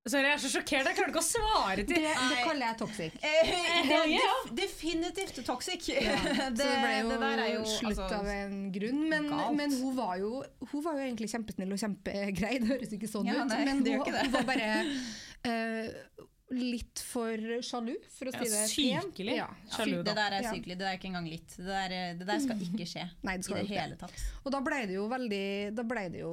Sorry, 0.08 0.24
jeg 0.24 0.36
er 0.38 0.40
så 0.40 0.48
sjokkert. 0.52 0.86
Jeg 0.88 0.96
klarer 0.96 1.10
ikke 1.12 1.20
å 1.20 1.26
svare 1.26 1.84
til 1.84 1.98
det 2.00 2.12
det 2.30 2.36
kaller 2.40 2.64
jeg 2.64 2.78
toxic. 2.80 3.16
Eh, 3.28 3.50
det 3.88 3.96
er 3.98 4.12
Ja. 4.14 4.28
definitivt 4.56 5.40
toxic. 5.44 5.88
Ja, 5.92 6.14
det, 6.24 6.46
det 6.60 6.68
ble 6.68 6.92
jo, 6.94 7.10
det 7.10 7.18
der 7.24 7.42
er 7.44 7.50
jo 7.54 7.64
slutt 7.68 7.90
altså, 8.04 8.20
av 8.20 8.30
en 8.32 8.56
grunn. 8.72 9.02
Men, 9.10 9.28
men 9.58 9.74
hun, 9.80 9.92
var 9.98 10.14
jo, 10.20 10.30
hun 10.72 10.84
var 10.86 10.96
jo 11.00 11.04
egentlig 11.10 11.28
kjempesnill 11.32 11.76
og 11.76 11.82
kjempegrei. 11.82 12.54
Det 12.62 12.70
høres 12.72 12.94
ikke 12.96 13.10
sånn 13.10 13.28
Ja, 13.28 13.42
ut, 13.44 13.52
men 13.68 13.84
hun, 13.84 14.08
hun 14.08 14.32
var 14.36 14.48
bare 14.48 14.70
eh, 15.50 16.26
litt 16.50 17.00
for 17.04 17.36
sjalu, 17.60 17.94
for 18.14 18.30
å 18.30 18.32
si 18.32 18.38
Ja, 18.38 18.52
det 18.54 18.62
sykelig 18.72 19.34
Ja. 19.36 19.48
sjalu, 19.74 19.98
Det 20.04 20.14
der 20.16 20.32
er 20.38 20.46
sykelig. 20.48 20.78
Det 20.78 20.86
er 20.88 20.96
ikke 20.96 21.08
engang 21.10 21.28
litt. 21.28 21.56
Det 21.56 21.66
der, 21.66 21.94
det 22.18 22.26
der 22.26 22.38
skal 22.40 22.56
ikke 22.64 22.86
skje 22.88 23.04
Nei, 23.28 23.36
det 23.36 23.50
i 23.50 23.54
det 23.54 23.64
ikke. 23.66 23.80
hele 23.82 23.96
tatt. 24.00 24.24
Og 24.44 24.52
da 24.52 24.60
ble 24.64 24.86
det 24.86 24.94
jo 24.96 25.08
veldig 25.12 25.74
Da 25.76 25.82
ble 25.82 26.08
det 26.14 26.20
jo 26.22 26.32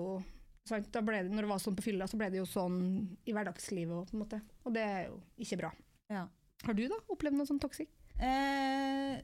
sant? 0.65 0.87
Da 0.91 1.01
ble 1.01 1.23
det, 1.23 1.31
Når 1.35 1.41
det 1.45 1.51
var 1.51 1.59
sånn 1.59 1.75
på 1.75 1.83
fylla, 1.83 2.07
så 2.07 2.17
ble 2.17 2.29
det 2.31 2.39
jo 2.39 2.45
sånn 2.47 2.79
i 3.27 3.33
hverdagslivet 3.35 3.91
òg, 3.93 4.07
på 4.09 4.15
en 4.15 4.23
måte. 4.23 4.41
Og 4.65 4.73
det 4.73 4.81
er 4.87 5.05
jo 5.09 5.19
ikke 5.39 5.57
bra. 5.59 5.71
Ja. 6.09 6.27
Har 6.63 6.73
du 6.73 6.87
da 6.87 6.95
opplevd 7.11 7.35
noe 7.37 7.45
sånn 7.45 7.59
toxic? 7.61 7.89
Eh, 8.17 9.19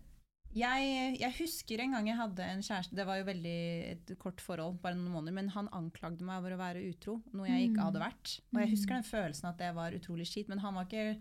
jeg, 0.58 1.15
jeg 1.22 1.36
husker 1.38 1.81
en 1.84 1.96
gang 1.96 2.08
jeg 2.10 2.20
hadde 2.20 2.46
en 2.53 2.63
kjæreste 2.65 2.98
Det 2.98 3.05
var 3.08 3.22
jo 3.22 3.27
veldig 3.29 3.58
et 3.93 4.13
kort 4.20 4.41
forhold, 4.43 4.79
bare 4.84 4.98
noen 4.98 5.15
måneder, 5.15 5.36
men 5.38 5.51
han 5.55 5.70
anklagde 5.75 6.27
meg 6.27 6.43
for 6.43 6.55
å 6.55 6.60
være 6.60 6.86
utro, 6.89 7.17
noe 7.31 7.50
jeg 7.50 7.70
ikke 7.70 7.88
hadde 7.88 8.03
vært. 8.03 8.38
Og 8.51 8.62
jeg 8.63 8.74
husker 8.74 8.98
den 8.98 9.08
følelsen 9.08 9.51
at 9.51 9.62
det 9.62 9.74
var 9.77 9.96
utrolig 9.96 10.27
skit, 10.29 10.51
men 10.51 10.63
han 10.63 10.75
var 10.77 10.89
ikke 10.89 11.20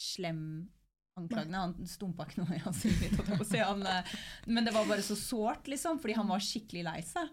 slem 0.00 0.44
anklagende. 1.20 1.64
Han 1.66 1.90
stumpa 1.90 2.26
ikke 2.26 2.42
noe 2.42 2.56
i 2.56 2.62
ansiktet 2.70 3.16
eh, 3.90 4.14
men 4.48 4.66
det 4.66 4.74
var 4.76 4.88
bare 4.88 5.04
så 5.04 5.18
sårt, 5.18 5.68
liksom, 5.70 6.00
fordi 6.00 6.16
han 6.16 6.30
var 6.30 6.44
skikkelig 6.44 6.86
lei 6.86 7.00
seg. 7.06 7.28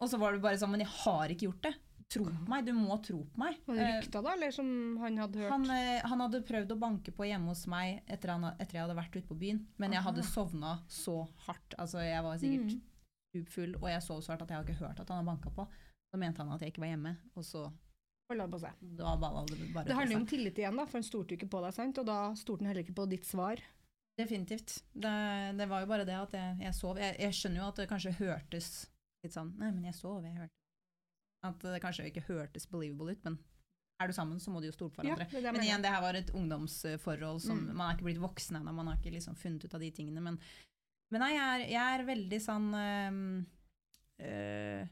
Og 0.00 0.10
så 0.10 0.18
var 0.20 0.34
det 0.34 0.42
bare 0.42 0.58
sånn 0.60 0.72
Men 0.72 0.82
jeg 0.84 0.92
har 1.04 1.32
ikke 1.32 1.46
gjort 1.48 1.66
det. 1.68 1.74
Tro 2.10 2.24
på 2.26 2.46
meg. 2.50 2.64
Du 2.66 2.72
må 2.74 2.96
tro 3.06 3.20
på 3.30 3.38
meg. 3.38 3.58
Var 3.66 3.76
det 3.78 3.84
Eh, 3.86 4.06
da, 4.10 4.32
eller 4.32 4.50
som 4.50 4.70
han 4.98 5.16
hadde 5.22 5.38
hørt? 5.38 5.50
han, 5.52 5.70
eh, 5.70 6.00
han 6.02 6.20
hadde 6.24 6.40
prøvd 6.42 6.72
å 6.74 6.78
banke 6.78 7.12
på 7.14 7.26
hjemme 7.28 7.52
hos 7.52 7.66
meg 7.70 8.00
etter, 8.10 8.32
han, 8.34 8.44
etter 8.58 8.78
jeg 8.78 8.82
hadde 8.82 8.96
vært 8.98 9.14
ute 9.16 9.28
på 9.28 9.38
byen, 9.38 9.60
men 9.78 9.92
jeg 9.94 10.02
hadde 10.02 10.24
sovna 10.26 10.72
så 10.88 11.20
hardt. 11.46 11.76
Altså, 11.78 12.02
jeg 12.02 12.22
var 12.26 12.38
sikkert 12.42 12.74
Mm. 13.30 13.76
og 13.80 13.88
jeg 13.88 14.02
sov 14.02 14.20
så 14.26 14.32
hardt 14.32 14.42
at 14.42 14.48
jeg 14.50 14.56
har 14.58 14.64
ikke 14.66 14.80
hørt 14.88 15.00
at 15.00 15.08
han 15.08 15.24
har 15.24 15.28
banka 15.36 15.50
på. 15.54 15.68
Så 16.10 16.18
mente 16.18 16.42
han 16.42 16.50
at 16.52 16.60
jeg 16.60 16.72
ikke 16.72 16.82
var 16.82 16.90
hjemme, 16.96 17.16
og 17.36 17.44
så 17.44 17.70
han 18.30 18.50
på 18.50 18.58
seg. 18.60 18.72
det 18.80 19.04
bare 19.74 19.84
Det 19.86 19.94
handler 19.94 20.12
jo 20.16 20.20
om 20.20 20.26
tillit 20.26 20.58
igjen, 20.58 20.76
da, 20.76 20.84
for 20.86 20.98
han 20.98 21.02
stolte 21.06 21.30
jo 21.34 21.38
ikke 21.38 21.50
på 21.50 21.62
deg, 21.62 21.74
sant? 21.74 21.98
og 21.98 22.06
da 22.06 22.34
stolte 22.34 22.62
han 22.64 22.68
heller 22.70 22.82
ikke 22.82 22.94
på 22.98 23.08
ditt 23.08 23.24
svar. 23.26 23.62
Definitivt. 24.18 24.82
Det, 24.92 25.56
det 25.56 25.68
var 25.68 25.80
jo 25.80 25.86
bare 25.86 26.04
det 26.04 26.14
at 26.18 26.32
jeg, 26.32 26.58
jeg 26.60 26.74
sov. 26.74 26.98
Jeg, 26.98 27.16
jeg 27.22 27.32
skjønner 27.38 27.62
jo 27.62 27.68
at 27.70 27.76
det 27.80 27.88
kanskje 27.88 28.12
hørtes 28.18 28.68
litt 29.24 29.32
sånn 29.32 29.54
Nei, 29.58 29.70
men 29.70 29.84
jeg 29.84 29.94
sov, 29.94 30.22
jeg 30.24 30.34
hørte 30.36 30.59
At 31.46 31.62
det 31.64 31.80
kanskje 31.82 32.08
ikke 32.10 32.26
hørtes 32.28 32.66
believable 32.68 33.14
ut, 33.14 33.22
men 33.24 33.38
er 34.00 34.08
du 34.08 34.16
sammen, 34.16 34.40
så 34.40 34.52
må 34.52 34.60
du 34.60 34.68
jo 34.68 34.74
stole 34.74 34.92
på 34.92 35.02
hverandre. 35.02 35.26
er 35.28 35.44
det 35.44 35.52
Men 35.52 35.64
igjen, 35.64 35.82
det 35.84 35.92
her 35.92 36.02
var 36.04 36.16
et 36.16 36.30
ungdomsforhold 36.36 37.40
som 37.44 37.58
Mm. 37.58 37.76
Man 37.76 37.86
er 37.86 37.96
ikke 37.96 38.08
blitt 38.08 38.22
voksen 38.22 38.56
ennå, 38.56 38.72
man 38.72 38.88
har 38.88 38.96
ikke 38.96 39.12
liksom 39.12 39.36
funnet 39.36 39.64
ut 39.64 39.74
av 39.74 39.80
de 39.80 39.90
tingene. 39.90 40.20
Men, 40.20 40.38
men 41.12 41.20
nei, 41.20 41.34
jeg 41.34 41.48
er, 41.48 41.66
jeg 41.68 41.98
er 41.98 42.06
veldig 42.08 42.40
sånn 42.40 42.68
eh, 44.20 44.86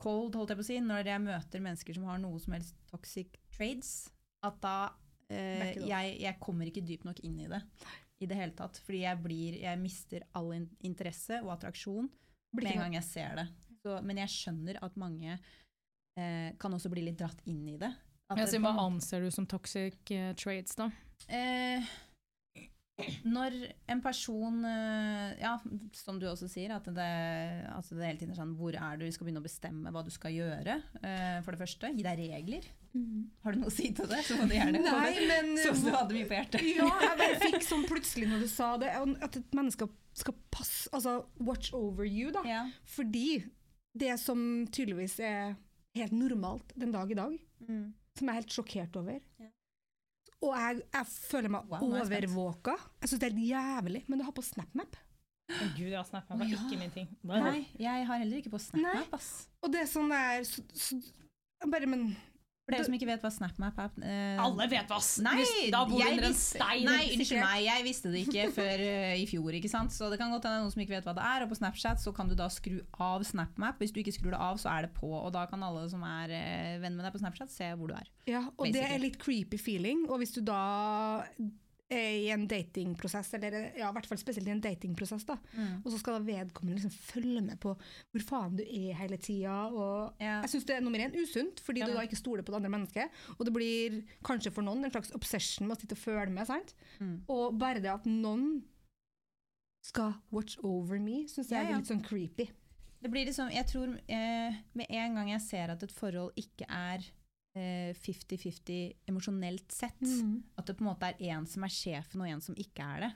cold, 0.00 0.34
holdt 0.34 0.54
jeg 0.54 0.60
på 0.60 0.64
å 0.64 0.70
si, 0.70 0.80
når 0.80 1.12
jeg 1.12 1.24
møter 1.26 1.64
mennesker 1.64 1.94
som 1.94 2.08
har 2.08 2.20
noe 2.22 2.40
som 2.40 2.56
helst 2.56 2.76
toxic 2.88 3.36
trades. 3.52 4.10
At 4.42 4.56
da 4.64 4.76
up. 4.88 5.84
jeg, 5.84 6.14
jeg 6.20 6.38
kommer 6.40 6.66
ikke 6.66 6.82
dypt 6.82 7.04
nok 7.04 7.20
inn 7.22 7.38
i 7.44 7.50
det 7.50 7.60
i 8.20 8.28
det 8.28 8.36
hele 8.36 8.56
tatt. 8.56 8.80
Fordi 8.84 9.04
jeg, 9.04 9.20
blir, 9.24 9.56
jeg 9.62 9.80
mister 9.80 10.24
all 10.36 10.52
interesse 10.56 11.40
og 11.44 11.54
attraksjon 11.56 12.08
med 12.56 12.70
en 12.72 12.84
gang 12.84 12.96
jeg 12.98 13.08
ser 13.08 13.40
det. 13.40 13.46
Så, 13.80 13.96
men 14.04 14.20
jeg 14.20 14.32
skjønner 14.32 14.80
at 14.84 14.96
mange 15.00 15.38
eh, 16.18 16.50
kan 16.60 16.74
også 16.76 16.90
bli 16.92 17.04
litt 17.06 17.18
dratt 17.20 17.40
inn 17.50 17.66
i 17.68 17.76
det. 17.80 17.92
At 18.30 18.38
Jeg 18.38 18.52
det 18.54 18.62
hva 18.62 18.76
anser 18.86 19.24
du 19.26 19.30
som 19.34 19.46
toxic 19.50 19.98
eh, 20.14 20.30
trades, 20.38 20.76
da? 20.78 20.86
Eh, 21.26 21.82
når 23.24 23.54
en 23.90 24.00
person 24.04 24.64
eh, 24.68 25.32
Ja, 25.40 25.54
som 25.96 26.18
du 26.20 26.26
også 26.28 26.48
sier, 26.50 26.72
at 26.76 26.84
det, 26.94 27.06
altså 27.72 27.96
det 27.96 28.06
hele 28.06 28.20
tiden 28.20 28.34
er 28.34 28.38
sånn 28.40 28.54
Hvor 28.58 28.76
er 28.76 28.98
du? 29.00 29.06
Vi 29.06 29.14
skal 29.14 29.26
begynne 29.28 29.42
å 29.42 29.46
bestemme 29.46 29.92
hva 29.94 30.02
du 30.04 30.10
skal 30.14 30.34
gjøre. 30.36 30.76
eh, 31.02 31.38
for 31.44 31.56
det 31.56 31.62
første. 31.62 31.90
Gi 31.96 32.04
deg 32.06 32.20
regler. 32.30 32.68
Har 33.44 33.54
du 33.54 33.60
noe 33.62 33.70
å 33.70 33.74
si 33.74 33.92
til 33.94 34.08
det? 34.10 34.20
Så 34.26 34.36
må 34.36 34.48
du 34.50 34.54
gjerne 34.56 34.82
komme. 34.82 35.06
Nei, 35.06 35.26
men 35.30 35.52
som 35.64 35.78
du 35.86 35.90
hadde 35.94 36.16
mye 36.16 36.28
på 36.28 36.36
hjertet. 36.38 36.66
Ja, 36.76 36.90
jeg 37.06 37.18
bare 37.22 37.40
fikk 37.46 37.66
sånn 37.66 37.86
plutselig 37.88 38.28
når 38.30 38.44
du 38.44 38.50
sa 38.52 38.70
det, 38.82 38.90
at 38.98 39.40
et 39.40 39.56
menneske 39.56 39.88
skal 40.20 40.34
passe 40.50 40.90
Altså 40.92 41.20
watch 41.38 41.70
over 41.76 42.04
you, 42.04 42.32
da. 42.34 42.42
Ja. 42.48 42.62
Fordi 42.96 43.44
det 43.96 44.16
som 44.22 44.66
tydeligvis 44.70 45.16
er 45.24 45.54
helt 45.96 46.12
normalt 46.14 46.72
den 46.78 46.92
dag 46.92 47.10
i 47.10 47.14
dag, 47.18 47.38
Mm. 47.60 47.92
som 48.16 48.26
jeg 48.26 48.32
er 48.32 48.40
helt 48.40 48.54
sjokkert 48.54 48.96
over 48.96 49.20
Ja. 49.38 49.50
Og 50.40 50.54
jeg, 50.56 50.82
jeg 50.94 51.06
føler 51.06 51.50
meg 51.52 51.66
Wow, 51.68 51.92
er 51.94 52.08
jeg 52.14 52.28
overvåka. 52.30 52.72
Jeg 53.02 53.08
syns 53.10 53.20
det 53.20 53.26
er 53.28 53.34
helt 53.36 53.50
jævlig. 53.50 54.04
Men 54.08 54.18
du 54.18 54.24
har 54.24 54.32
på 54.32 54.42
SnapMap. 54.42 54.96
Å 55.50 55.66
gud, 55.76 55.90
ja, 55.92 56.00
SnapMap 56.06 56.38
det 56.38 56.46
er 56.46 56.54
ja. 56.54 56.60
ikke 56.64 56.78
min 56.80 56.90
ting. 56.94 57.08
Nei, 57.28 57.66
jeg 57.78 58.06
har 58.08 58.18
heller 58.22 58.40
ikke 58.40 58.52
på 58.54 58.60
SnapMap. 58.62 59.12
ass. 59.18 59.48
Og 59.60 59.72
det 59.74 59.82
er 59.82 59.90
sånn 59.90 60.08
der 60.08 60.46
så, 60.48 60.64
så, 60.72 60.96
Bare, 61.68 61.84
men 61.86 62.16
For 62.70 62.78
dere 62.78 62.86
som 62.86 62.96
ikke 62.96 63.08
vet 63.08 63.24
hva 63.24 63.30
SnapMap 63.34 63.80
er 63.82 64.06
eh, 64.06 64.40
Alle 64.40 64.68
vet 64.70 64.92
hva 64.92 65.00
Nei, 65.26 65.44
Da 65.74 65.82
bor 65.90 66.00
jeg 66.00 66.20
visste-. 66.22 66.68
Nei, 66.86 67.02
unnskyld 67.16 67.42
meg, 67.42 67.64
jeg 67.66 67.86
visste 67.86 68.12
det 68.14 68.24
ikke 68.26 68.46
før 68.54 68.84
uh, 68.86 69.14
i 69.22 69.26
fjor. 69.30 69.56
ikke 69.58 69.72
sant? 69.72 69.94
Så 69.94 70.10
det 70.12 70.20
kan 70.20 70.32
godt 70.32 70.46
hende 70.48 70.62
noen 70.64 70.74
som 70.74 70.84
ikke 70.84 70.96
vet 70.96 71.08
hva 71.08 71.16
det 71.18 71.26
er. 71.26 71.44
Og 71.44 71.52
på 71.52 71.58
Snapchat 71.58 72.02
så 72.02 72.14
kan 72.16 72.30
du 72.30 72.36
da 72.38 72.48
skru 72.52 72.78
av 73.02 73.24
SnapMap. 73.26 73.80
Hvis 73.82 73.94
du 73.94 74.00
ikke 74.04 74.14
skrur 74.16 74.34
det 74.36 74.40
av, 74.40 74.60
så 74.62 74.70
er 74.72 74.86
det 74.86 74.94
på. 74.96 75.10
Og 75.10 75.32
da 75.34 75.46
kan 75.50 75.64
alle 75.66 75.86
som 75.92 76.04
er 76.06 76.36
uh, 76.36 76.76
venn 76.82 76.94
med 76.96 77.06
deg 77.06 77.16
på 77.16 77.22
Snapchat, 77.24 77.52
se 77.52 77.72
hvor 77.74 77.90
du 77.90 77.96
er. 77.98 78.06
Ja, 78.30 78.46
og 78.54 78.68
det 78.68 78.78
Basically. 78.78 78.94
er 78.94 79.04
litt 79.04 79.18
creepy 79.22 79.60
feeling. 79.60 80.06
Og 80.10 80.22
hvis 80.22 80.36
du 80.36 80.42
da 80.46 80.62
i 81.90 82.28
en 82.30 82.46
datingprosess, 82.46 83.32
eller 83.34 83.72
ja, 83.76 83.88
i 83.90 83.92
hvert 83.96 84.06
fall 84.06 84.18
spesielt 84.18 84.46
i 84.46 84.52
en 84.54 84.60
datingprosess, 84.62 85.24
da, 85.26 85.36
Mm. 85.56 85.82
og 85.84 85.90
så 85.92 85.98
skal 85.98 86.18
da 86.20 86.32
vedkommende 86.32 86.78
liksom 86.78 86.92
følge 86.92 87.40
med 87.42 87.58
på 87.60 87.76
hvor 87.76 88.22
faen 88.22 88.56
du 88.56 88.62
er 88.62 88.94
hele 88.94 89.16
tida. 89.18 89.66
Og 89.72 90.14
Ja. 90.20 90.40
jeg 90.42 90.50
syns 90.50 90.66
det 90.66 90.76
er 90.76 90.80
nummer 90.80 90.98
én 90.98 91.14
usunt, 91.16 91.60
fordi 91.60 91.80
Ja. 91.80 91.86
du 91.86 91.92
da 91.94 92.00
ikke 92.06 92.16
stoler 92.16 92.42
på 92.42 92.52
det 92.52 92.62
andre 92.62 92.70
mennesket. 92.78 93.10
Og 93.38 93.44
det 93.44 93.52
blir 93.52 94.02
kanskje 94.22 94.52
for 94.52 94.62
noen 94.62 94.84
en 94.84 94.90
slags 94.90 95.10
obsession 95.14 95.66
med 95.66 95.76
å 95.76 95.80
sitte 95.80 95.92
og 95.92 95.98
følge 95.98 96.30
med. 96.32 96.46
sant? 96.46 96.74
Mm. 97.00 97.22
Og 97.28 97.58
bare 97.58 97.80
det 97.80 97.90
at 97.90 98.04
noen 98.06 98.62
skal 99.82 100.14
watch 100.30 100.58
over 100.62 100.98
me, 100.98 101.24
syns 101.26 101.48
jeg 101.50 101.66
er 101.66 101.76
litt 101.76 101.86
sånn 101.88 102.04
creepy. 102.04 102.50
Det 103.02 103.10
blir 103.10 103.24
liksom, 103.26 103.50
jeg 103.50 103.64
tror 103.66 103.94
eh, 104.08 104.52
Med 104.74 104.86
en 104.90 105.14
gang 105.14 105.28
jeg 105.30 105.40
ser 105.40 105.70
at 105.70 105.82
et 105.82 105.90
forhold 105.90 106.32
ikke 106.36 106.66
er 106.68 106.98
eh, 106.98 107.04
50-50 107.56 108.92
emosjonelt 109.10 109.72
sett, 109.72 110.00
Mm. 110.00 110.42
at 110.56 110.66
det 110.66 110.76
på 110.76 110.84
en 110.84 110.90
måte 110.94 111.08
er 111.10 111.20
en 111.34 111.46
som 111.46 111.64
er 111.64 111.68
sjefen 111.68 112.20
og 112.20 112.28
en 112.28 112.40
som 112.40 112.54
ikke 112.54 112.82
er 112.96 113.00
det, 113.00 113.12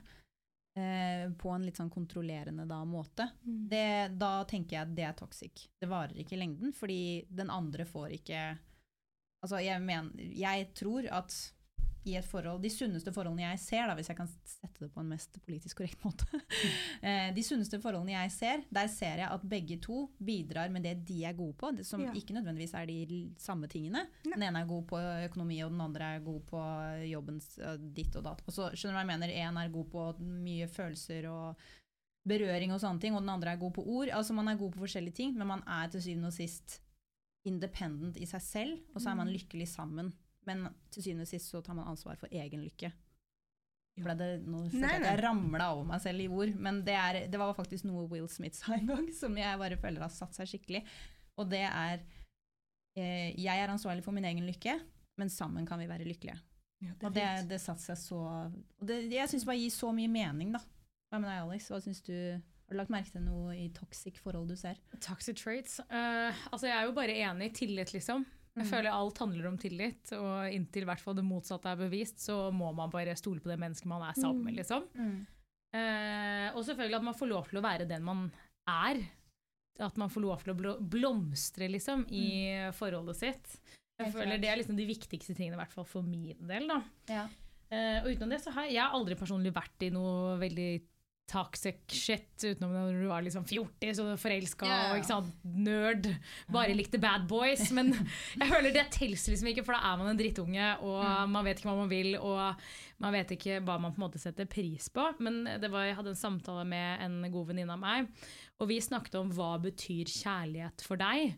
eh, 0.81 1.29
på 1.31 1.53
en 1.55 1.63
litt 1.65 1.77
sånn 1.77 1.89
kontrollerende 1.89 2.67
da, 2.67 2.83
måte, 2.85 3.29
Mm. 3.47 3.69
det, 3.69 4.17
da 4.19 4.43
tenker 4.43 4.71
jeg 4.75 4.81
at 4.81 4.95
det 4.95 5.05
er 5.05 5.13
toxic. 5.13 5.67
Det 5.79 5.87
varer 5.89 6.13
ikke 6.17 6.33
i 6.33 6.39
lengden, 6.39 6.73
fordi 6.73 7.25
den 7.33 7.49
andre 7.49 7.85
får 7.85 8.11
ikke 8.19 8.57
Altså, 9.43 9.59
jeg, 9.63 9.79
mener, 9.79 10.09
jeg 10.33 10.73
tror 10.73 11.05
at 11.11 11.51
i 12.05 12.15
et 12.19 12.25
forhold 12.29 12.61
De 12.61 12.69
sunneste 12.69 13.11
forholdene 13.13 13.47
jeg 13.47 13.59
ser, 13.63 13.87
da, 13.89 13.95
hvis 13.97 14.09
jeg 14.11 14.17
kan 14.19 14.29
sette 14.45 14.83
det 14.83 14.89
på 14.93 15.01
en 15.01 15.09
mest 15.09 15.39
politisk 15.45 15.79
korrekt 15.79 16.03
måte 16.05 16.27
eh, 17.07 17.31
De 17.35 17.43
sunneste 17.45 17.79
forholdene 17.81 18.13
jeg 18.13 18.33
ser, 18.35 18.65
der 18.73 18.89
ser 18.93 19.21
jeg 19.23 19.29
at 19.31 19.45
begge 19.49 19.79
to 19.81 20.03
bidrar 20.21 20.69
med 20.73 20.85
det 20.85 20.95
de 21.07 21.23
er 21.25 21.37
gode 21.37 21.55
på, 21.59 21.71
som 21.87 22.03
Ja. 22.05 22.13
ikke 22.13 22.35
nødvendigvis 22.37 22.75
er 22.77 22.85
de 22.89 23.21
samme 23.41 23.67
tingene. 23.71 24.05
Ne. 24.25 24.35
Den 24.35 24.43
ene 24.49 24.61
er 24.61 24.69
god 24.69 24.85
på 24.91 24.99
økonomi, 25.25 25.57
og 25.65 25.71
den 25.73 25.81
andre 25.81 26.11
er 26.15 26.25
god 26.25 26.41
på 26.51 26.61
jobbens 27.09 27.57
eh, 27.57 27.77
ditt 27.97 28.15
og 28.19 28.27
datt. 28.27 28.43
Og 28.45 28.53
så 28.53 28.69
skjønner 28.73 28.93
du 28.93 28.99
hva 28.99 29.05
jeg 29.05 29.11
mener, 29.15 29.35
En 29.45 29.57
er 29.57 29.73
god 29.73 29.89
på 29.91 30.05
mye 30.21 30.67
følelser 30.71 31.25
og 31.31 31.65
berøring 32.25 32.73
og 32.73 32.81
sånne 32.81 33.01
ting, 33.01 33.15
og 33.17 33.21
den 33.25 33.33
andre 33.33 33.53
er 33.53 33.61
god 33.61 33.73
på 33.77 33.83
ord. 33.85 34.09
Altså 34.13 34.33
Man 34.33 34.47
er 34.49 34.57
god 34.61 34.73
på 34.73 34.83
forskjellige 34.85 35.17
ting, 35.23 35.33
men 35.37 35.47
man 35.47 35.63
er 35.67 35.89
til 35.93 36.01
syvende 36.05 36.29
og 36.31 36.37
sist 36.37 36.79
independent 37.45 38.17
i 38.17 38.25
seg 38.29 38.41
selv, 38.41 38.77
og 38.95 39.01
så 39.01 39.11
er 39.11 39.19
man 39.19 39.29
lykkelig 39.33 39.67
sammen. 39.69 40.13
Men 40.45 40.67
til 40.93 41.05
syvende 41.05 41.25
og 41.25 41.31
sist 41.31 41.51
så 41.51 41.61
tar 41.65 41.77
man 41.77 41.89
ansvar 41.89 42.19
for 42.21 42.31
egen 42.31 42.63
lykke. 42.65 42.91
Ble 43.95 44.15
det, 44.19 44.29
nå 44.43 44.65
følte 44.67 44.89
jeg 44.89 44.99
at 44.99 45.07
jeg 45.07 45.21
ramla 45.23 45.69
over 45.71 45.85
meg 45.87 46.01
selv 46.03 46.19
i 46.19 46.27
ord, 46.27 46.49
men 46.59 46.81
det, 46.83 46.95
er, 46.99 47.19
det 47.31 47.39
var 47.39 47.53
faktisk 47.55 47.85
noe 47.87 48.09
Will 48.11 48.27
Smith 48.27 48.57
sa 48.57 48.73
en 48.75 48.89
gang, 48.91 49.05
som 49.21 49.37
jeg 49.39 49.61
bare 49.61 49.79
føler 49.79 50.03
har 50.03 50.11
satt 50.11 50.35
seg 50.35 50.49
skikkelig. 50.51 50.81
Og 51.39 51.47
det 51.51 51.63
er 51.67 52.01
eh, 52.99 53.31
Jeg 53.39 53.55
er 53.55 53.71
ansvarlig 53.71 54.03
for 54.03 54.15
min 54.15 54.27
egen 54.27 54.43
lykke, 54.47 54.75
men 55.19 55.31
sammen 55.31 55.67
kan 55.67 55.79
vi 55.79 55.87
være 55.87 56.07
lykkelige. 56.07 56.37
Og 57.01 57.07
det, 57.15 57.25
det 57.49 57.61
satte 57.63 57.81
seg 57.81 57.97
så 57.97 58.19
det, 58.83 59.05
Jeg 59.13 59.31
syns 59.31 59.45
bare 59.47 59.57
gir 59.57 59.71
så 59.73 59.93
mye 59.95 60.11
mening, 60.11 60.51
da. 60.53 60.61
Hva 61.09 61.21
med 61.21 61.31
deg, 61.31 61.45
Alex? 61.45 61.69
Hva 61.71 61.79
synes 61.81 62.03
du 62.03 62.13
Har 62.13 62.73
du 62.73 62.79
lagt 62.81 62.91
merke 62.93 63.13
til 63.13 63.23
noe 63.23 63.55
i 63.55 63.69
toxic 63.73 64.19
forhold 64.21 64.49
du 64.51 64.57
ser? 64.59 64.79
Toxic 64.99 65.39
traits. 65.39 65.79
Uh, 65.87 66.33
altså, 66.51 66.67
jeg 66.67 66.75
er 66.75 66.89
jo 66.89 66.95
bare 66.97 67.15
enig. 67.15 67.51
i 67.51 67.55
Tillit, 67.61 67.93
liksom. 67.95 68.25
Jeg 68.55 68.63
Mm. 68.65 68.69
føler 68.71 68.91
alt 68.95 69.17
handler 69.19 69.47
om 69.49 69.57
tillit, 69.57 70.11
og 70.15 70.47
inntil 70.53 70.85
hvert 70.87 71.01
fall 71.03 71.13
det 71.17 71.25
motsatte 71.27 71.65
er 71.67 71.75
bevist, 71.75 72.19
så 72.23 72.51
må 72.55 72.73
man 72.73 72.89
bare 72.89 73.15
stole 73.19 73.41
på 73.43 73.49
det 73.51 73.59
mennesket 73.59 73.85
man 73.91 74.01
er 74.07 74.13
sammen 74.15 74.43
med, 74.45 74.55
liksom. 74.55 74.85
Eh, 75.75 76.49
og 76.55 76.63
selvfølgelig 76.63 76.95
at 77.01 77.03
man 77.03 77.17
får 77.19 77.27
lov 77.27 77.49
til 77.49 77.59
å 77.59 77.63
være 77.65 77.87
den 77.89 78.03
man 78.03 78.31
er. 78.67 79.01
At 79.83 79.97
man 79.99 80.07
får 80.09 80.21
lov 80.23 80.43
til 80.43 80.53
å 80.53 80.57
blo- 80.57 80.79
blomstre, 80.79 81.67
liksom, 81.69 82.05
i 82.15 82.71
forholdet 82.71 83.15
sitt. 83.19 83.57
Jeg 83.99 84.07
Helt 84.07 84.15
føler 84.15 84.31
klart. 84.37 84.41
Det 84.41 84.49
er 84.49 84.57
liksom 84.61 84.77
de 84.77 84.87
viktigste 84.87 85.35
tingene, 85.35 85.55
i 85.57 85.61
hvert 85.63 85.73
fall 85.75 85.83
for 85.89 86.01
min 86.03 86.47
del. 86.47 86.67
da. 86.67 86.81
Ja. 87.09 87.27
Uh, 87.71 88.05
og 88.05 88.11
utenom 88.15 88.29
det 88.29 88.39
så 88.43 88.51
har 88.53 88.63
jeg, 88.67 88.75
jeg 88.77 88.83
har 88.85 88.93
aldri 88.95 89.15
personlig 89.19 89.51
vært 89.51 89.83
i 89.83 89.89
noe 89.89 90.37
veldig 90.39 90.81
toxic 91.29 91.79
shit, 91.89 92.27
utenom 92.43 92.73
når 92.75 92.99
du 93.01 93.07
var 93.09 93.23
liksom 93.25 93.45
40 93.49 94.01
og 94.03 94.11
forelska 94.21 94.67
ja. 94.69 94.77
og 94.91 94.99
ikke 94.99 95.09
sant, 95.09 95.31
nerd. 95.43 96.05
Bare 96.53 96.75
likte 96.77 96.99
bad 97.01 97.25
boys. 97.29 97.63
Men 97.75 97.89
jeg 97.93 98.49
føler 98.51 98.75
det 98.75 98.85
telles 98.93 99.25
liksom 99.31 99.49
ikke, 99.51 99.63
for 99.65 99.73
da 99.77 99.81
er 99.89 99.99
man 100.01 100.11
en 100.13 100.19
drittunge, 100.21 100.69
og 100.85 101.01
Mm. 101.05 101.33
man 101.33 101.45
vet 101.47 101.59
ikke 101.59 101.69
hva 101.71 101.77
man 101.81 101.91
vil, 101.91 102.15
og 102.19 102.61
man 103.03 103.13
vet 103.17 103.35
ikke 103.35 103.59
hva 103.65 103.79
man 103.81 103.93
på 103.95 103.99
en 104.01 104.05
måte 104.07 104.21
setter 104.21 104.47
pris 104.49 104.87
på. 104.93 105.07
Men 105.19 105.43
det 105.61 105.69
var, 105.73 105.87
jeg 105.89 105.97
hadde 105.97 106.13
en 106.13 106.21
samtale 106.21 106.65
med 106.69 107.01
en 107.05 107.19
god 107.33 107.49
venninne 107.51 107.73
av 107.73 107.81
meg, 107.81 108.09
og 108.61 108.69
vi 108.71 108.79
snakket 108.81 109.17
om 109.19 109.33
hva 109.35 109.55
betyr 109.65 110.05
kjærlighet 110.11 110.85
for 110.85 111.01
deg. 111.01 111.35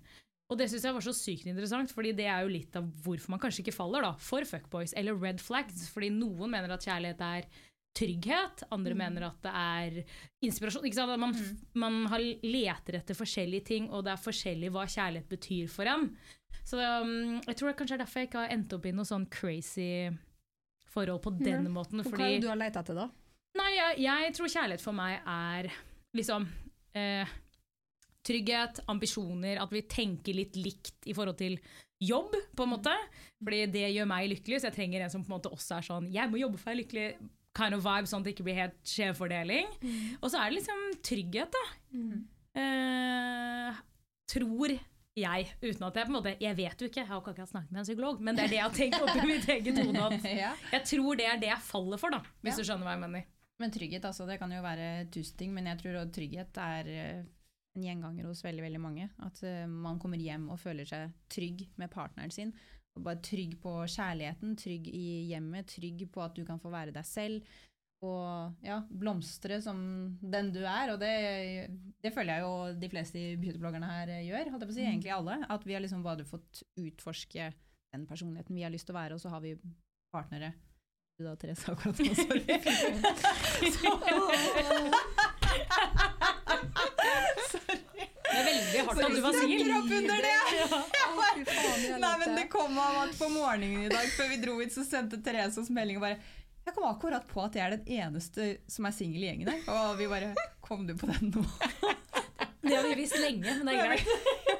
Og 0.48 0.56
det 0.60 0.70
syns 0.72 0.86
jeg 0.88 0.96
var 0.96 1.04
så 1.04 1.12
sykt 1.16 1.48
interessant, 1.50 1.92
fordi 1.92 2.14
det 2.16 2.28
er 2.32 2.46
jo 2.46 2.52
litt 2.54 2.76
av 2.80 2.86
hvorfor 3.04 3.34
man 3.34 3.42
kanskje 3.44 3.66
ikke 3.66 3.76
faller 3.76 4.06
da, 4.06 4.14
for 4.16 4.46
fuckboys 4.48 4.94
eller 4.96 5.18
red 5.20 5.42
flags. 5.44 5.90
Fordi 5.92 6.08
noen 6.14 6.54
mener 6.54 6.72
at 6.72 6.86
kjærlighet 6.88 7.24
er 7.26 7.50
trygghet, 7.98 8.66
andre 8.74 8.98
mener 8.98 9.28
at 9.30 9.40
det 9.46 9.54
er 9.58 9.98
inspirasjon. 10.46 10.86
Man, 11.20 11.34
man 11.78 12.00
har 12.12 12.24
leter 12.46 13.00
etter 13.00 13.18
forskjellige 13.18 13.68
ting, 13.72 13.90
og 13.90 14.06
det 14.06 14.14
er 14.14 14.22
forskjellig 14.22 14.72
hva 14.76 14.86
kjærlighet 14.86 15.30
betyr 15.32 15.72
for 15.72 15.90
en. 15.90 16.12
Så 16.68 16.80
um, 16.80 17.40
jeg 17.48 17.58
tror 17.58 17.72
det 17.72 17.78
kanskje 17.80 17.98
er 17.98 18.04
derfor 18.04 18.22
jeg 18.22 18.30
ikke 18.30 18.44
har 18.44 18.54
endt 18.54 18.76
opp 18.76 18.86
i 18.86 18.94
noe 18.96 19.08
sånn 19.08 19.28
crazy 19.32 19.90
forhold 20.92 21.24
på 21.24 21.34
den 21.40 21.70
måten. 21.74 22.04
Hva 22.04 22.20
er 22.20 22.38
det 22.38 22.46
du 22.46 22.52
har 22.52 22.60
leita 22.60 22.84
etter, 22.84 22.98
da? 22.98 23.10
Nei, 23.58 23.72
jeg, 23.74 24.00
jeg 24.06 24.38
tror 24.38 24.54
kjærlighet 24.54 24.84
for 24.84 24.98
meg 24.98 25.18
er 25.24 25.70
liksom 26.18 26.46
eh, 26.98 27.36
trygghet, 28.28 28.84
ambisjoner, 28.92 29.62
at 29.64 29.74
vi 29.74 29.84
tenker 29.90 30.38
litt 30.38 30.58
likt 30.60 31.08
i 31.08 31.16
forhold 31.18 31.40
til 31.40 31.58
jobb, 32.04 32.36
på 32.56 32.66
en 32.66 32.74
måte. 32.76 32.94
Fordi 33.42 33.64
det 33.74 33.88
gjør 33.96 34.10
meg 34.10 34.30
lykkelig, 34.34 34.62
så 34.62 34.70
jeg 34.70 34.78
trenger 34.78 35.06
en 35.06 35.14
som 35.14 35.24
på 35.24 35.32
en 35.32 35.38
måte 35.38 35.52
også 35.54 35.78
er 35.78 35.86
sånn 35.88 36.12
Jeg 36.14 36.30
må 36.32 36.40
jobbe 36.42 36.60
for 36.60 36.70
å 36.70 36.74
være 36.74 36.82
lykkelig. 36.84 37.08
Kind 37.58 37.74
of 37.78 37.82
vibe, 37.86 38.06
sånn 38.10 38.22
at 38.22 38.28
det 38.30 38.36
ikke 38.36 38.46
blir 38.46 38.60
helt 38.62 38.78
skjevfordeling. 38.86 39.72
Og 40.22 40.30
så 40.30 40.38
er 40.44 40.52
det 40.52 40.60
liksom 40.60 40.84
trygghet, 41.10 41.56
da. 41.58 41.64
Eh, 42.58 43.80
tror 44.30 44.74
jeg, 45.18 45.48
uten 45.64 45.86
at 45.88 45.96
jeg 45.98 46.06
på 46.06 46.12
en 46.12 46.16
måte 46.18 46.34
Jeg 46.42 46.58
vet 46.58 46.82
jo 46.84 46.88
ikke, 46.90 47.00
jeg 47.02 47.08
har 47.10 47.22
ikke 47.22 47.32
akkurat 47.34 47.50
snakket 47.52 47.72
med 47.74 47.80
en 47.82 47.88
psykolog, 47.88 48.20
men 48.22 48.38
det 48.38 48.44
er 48.46 48.52
det 48.52 48.58
jeg 48.60 48.66
har 48.68 48.76
tenkt 48.78 49.00
oppi 49.02 49.24
mitt 49.26 49.48
eget 49.50 49.80
hode. 49.82 50.20
Jeg 50.76 50.84
tror 50.92 51.18
det 51.18 51.26
er 51.26 51.40
det 51.42 51.50
jeg 51.50 51.64
faller 51.66 51.98
for, 52.02 52.14
da, 52.14 52.20
hvis 52.46 52.54
Ja. 52.54 52.62
du 52.62 52.68
skjønner 52.70 52.86
hva 52.90 52.94
jeg 52.98 53.02
mener. 53.06 53.26
Men 53.58 53.74
trygghet, 53.74 54.06
altså, 54.06 54.28
det 54.30 54.38
kan 54.38 54.52
jo 54.54 54.62
være 54.62 55.08
tusen 55.10 55.38
ting, 55.40 55.54
men 55.56 55.66
jeg 55.66 55.80
tror 55.82 55.98
trygghet 56.14 56.60
er 56.62 56.90
eh, 56.94 57.24
en 57.78 57.82
gjenganger 57.88 58.28
hos 58.30 58.44
veldig, 58.46 58.62
veldig 58.68 58.82
mange. 58.84 59.08
At 59.26 59.42
eh, 59.50 59.64
man 59.66 59.98
kommer 60.02 60.22
hjem 60.22 60.50
og 60.54 60.60
føler 60.62 60.86
seg 60.86 61.16
trygg 61.34 61.64
med 61.82 61.90
partneren 61.90 62.30
sin. 62.34 62.54
Bare 63.04 63.22
trygg 63.24 63.56
på 63.62 63.72
kjærligheten, 63.86 64.56
trygg 64.60 64.90
i 64.92 65.08
hjemmet, 65.32 65.70
trygg 65.74 66.06
på 66.14 66.24
at 66.24 66.36
du 66.38 66.44
kan 66.48 66.60
få 66.62 66.72
være 66.74 66.96
deg 66.96 67.06
selv. 67.08 67.58
Og 68.06 68.54
ja, 68.62 68.78
blomstre 68.90 69.58
som 69.64 69.80
den 70.22 70.52
du 70.54 70.62
er. 70.62 70.94
Og 70.94 71.00
det, 71.02 71.14
det 72.04 72.14
føler 72.14 72.38
jeg 72.38 72.46
jo 72.46 72.80
de 72.84 72.90
fleste 72.94 73.24
beautybloggerne 73.42 73.90
her 73.90 74.14
gjør. 74.28 74.52
Holdt 74.54 74.64
jeg 74.64 74.70
på 74.70 74.76
å 74.76 74.78
si, 74.78 74.86
Egentlig 74.86 75.14
alle. 75.16 75.40
At 75.50 75.66
vi 75.66 75.74
har 75.78 75.84
liksom 75.84 76.06
bare 76.06 76.28
fått 76.28 76.62
utforske 76.78 77.52
den 77.96 78.06
personligheten 78.10 78.56
vi 78.58 78.66
har 78.68 78.74
lyst 78.74 78.86
til 78.90 78.96
å 78.96 79.00
være, 79.00 79.18
og 79.18 79.24
så 79.24 79.30
har 79.34 79.42
vi 79.42 79.56
partnere. 80.14 80.54
Du 81.18 81.26
da, 81.26 81.34
Therese, 81.40 81.66
akkurat 81.74 81.98
nå. 81.98 82.14
Sorry. 82.14 82.46
Det 88.72 88.84
veldig 88.84 88.88
hardt 88.88 89.04
at 89.04 89.16
du 89.16 89.22
var 89.24 89.38
singel. 89.38 89.72
Opp 89.78 89.92
under 90.00 90.26
det! 90.28 90.34
Fy 91.38 91.46
faen, 91.46 92.02
Nei, 92.02 92.14
men 92.24 92.36
det 92.36 92.48
kom 92.52 92.80
av 92.82 92.98
at 93.04 93.14
på 93.20 93.30
morgenen 93.32 93.86
i 93.86 93.92
dag, 93.92 94.10
før 94.18 94.32
vi 94.32 94.40
dro 94.42 94.58
hit, 94.62 94.74
så 94.76 94.86
sendte 94.88 95.22
Therese 95.24 95.62
oss 95.62 95.72
melding 95.74 96.00
og 96.00 96.08
bare 96.08 96.18
Jeg 96.68 96.76
kom 96.76 96.88
akkurat 96.90 97.28
på 97.30 97.44
at 97.46 97.56
jeg 97.56 97.64
er 97.66 97.78
den 97.78 97.92
eneste 98.02 98.50
som 98.72 98.90
er 98.90 98.96
singel 98.96 99.24
i 99.24 99.30
gjengen 99.30 99.52
her. 99.54 99.62
Og 99.72 99.98
vi 100.02 100.10
bare 100.12 100.34
Kom 100.66 100.88
du 100.90 100.96
på 101.00 101.10
den 101.14 101.32
nå? 101.36 101.46
Det 102.68 102.76
har 102.76 102.84
vi 102.84 102.96
visst 103.00 103.16
lenge, 103.22 103.48
men 103.62 103.70
det 103.70 103.76
er 103.78 103.94
greit. 103.94 104.57